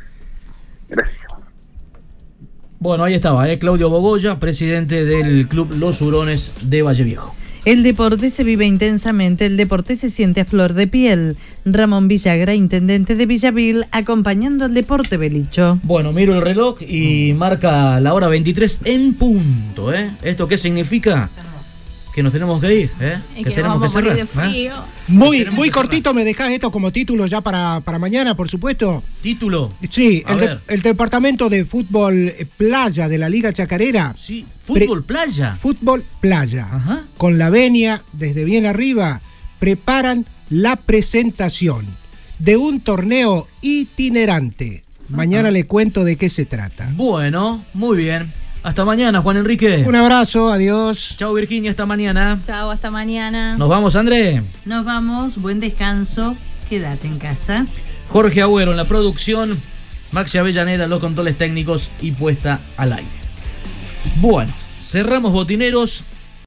Gracias. 0.88 1.26
Bueno, 2.78 3.04
ahí 3.04 3.14
estaba, 3.14 3.48
¿eh? 3.50 3.58
Claudio 3.58 3.88
Bogoya, 3.88 4.38
presidente 4.38 5.04
del 5.04 5.48
club 5.48 5.72
Los 5.78 6.02
Hurones 6.02 6.52
de 6.68 6.82
Valle 6.82 7.04
Viejo. 7.04 7.34
El 7.64 7.82
deporte 7.82 8.30
se 8.30 8.44
vive 8.44 8.64
intensamente, 8.64 9.44
el 9.44 9.56
deporte 9.56 9.96
se 9.96 10.08
siente 10.08 10.42
a 10.42 10.44
flor 10.44 10.74
de 10.74 10.86
piel. 10.86 11.36
Ramón 11.64 12.06
Villagra, 12.06 12.54
intendente 12.54 13.16
de 13.16 13.26
Villavil, 13.26 13.86
acompañando 13.90 14.66
al 14.66 14.72
deporte 14.72 15.16
Belicho. 15.16 15.80
Bueno, 15.82 16.12
miro 16.12 16.34
el 16.36 16.42
reloj 16.42 16.80
y 16.82 17.32
marca 17.32 17.98
la 17.98 18.14
hora 18.14 18.28
23 18.28 18.82
en 18.84 19.14
punto. 19.14 19.92
¿eh? 19.92 20.12
¿Esto 20.22 20.46
qué 20.46 20.58
significa? 20.58 21.28
Que 22.16 22.22
nos 22.22 22.32
tenemos 22.32 22.58
que 22.62 22.74
ir, 22.74 22.90
¿eh? 22.98 23.18
que, 23.44 23.50
tenemos 23.50 23.82
que 23.82 23.90
cerrar. 23.90 24.16
De 24.16 24.22
¿eh? 24.22 24.26
frío. 24.26 24.72
Muy, 25.06 25.44
muy 25.50 25.68
cortito, 25.68 26.14
me 26.14 26.24
dejás 26.24 26.50
esto 26.50 26.70
como 26.70 26.90
título 26.90 27.26
ya 27.26 27.42
para, 27.42 27.80
para 27.80 27.98
mañana, 27.98 28.34
por 28.34 28.48
supuesto. 28.48 29.02
¿Título? 29.20 29.74
Sí, 29.90 30.24
el, 30.26 30.58
el, 30.66 30.80
departamento 30.80 31.50
de 31.50 31.66
fútbol 31.66 32.32
playa 32.56 33.10
de 33.10 33.18
la 33.18 33.28
Liga 33.28 33.52
Chacarera. 33.52 34.14
Sí, 34.18 34.46
fútbol 34.64 35.04
playa. 35.04 35.58
Fútbol 35.60 36.02
playa. 36.18 36.66
Ajá. 36.72 37.04
Con 37.18 37.36
la 37.36 37.50
venia 37.50 38.00
desde 38.14 38.46
bien 38.46 38.64
arriba, 38.64 39.20
preparan 39.58 40.24
la 40.48 40.76
presentación 40.76 41.84
de 42.38 42.56
un 42.56 42.80
torneo 42.80 43.46
itinerante. 43.60 44.84
Mañana 45.10 45.50
le 45.50 45.66
cuento 45.66 46.02
de 46.02 46.16
qué 46.16 46.30
se 46.30 46.46
trata. 46.46 46.88
Bueno, 46.94 47.62
muy 47.74 47.98
bien. 47.98 48.32
Hasta 48.66 48.84
mañana, 48.84 49.22
Juan 49.22 49.36
Enrique. 49.36 49.84
Un 49.86 49.94
abrazo, 49.94 50.50
adiós. 50.50 51.14
Chao, 51.16 51.32
Virginia, 51.34 51.70
hasta 51.70 51.86
mañana. 51.86 52.40
Chao, 52.44 52.72
hasta 52.72 52.90
mañana. 52.90 53.56
Nos 53.56 53.68
vamos, 53.68 53.94
André. 53.94 54.42
Nos 54.64 54.84
vamos, 54.84 55.36
buen 55.40 55.60
descanso, 55.60 56.36
quédate 56.68 57.06
en 57.06 57.20
casa. 57.20 57.68
Jorge 58.08 58.42
Agüero 58.42 58.72
en 58.72 58.76
la 58.76 58.84
producción, 58.84 59.56
Maxi 60.10 60.38
Avellaneda 60.38 60.88
los 60.88 60.98
controles 60.98 61.38
técnicos 61.38 61.92
y 62.00 62.10
puesta 62.10 62.58
al 62.76 62.94
aire. 62.94 63.08
Bueno, 64.16 64.52
cerramos 64.84 65.32
botineros 65.32 66.02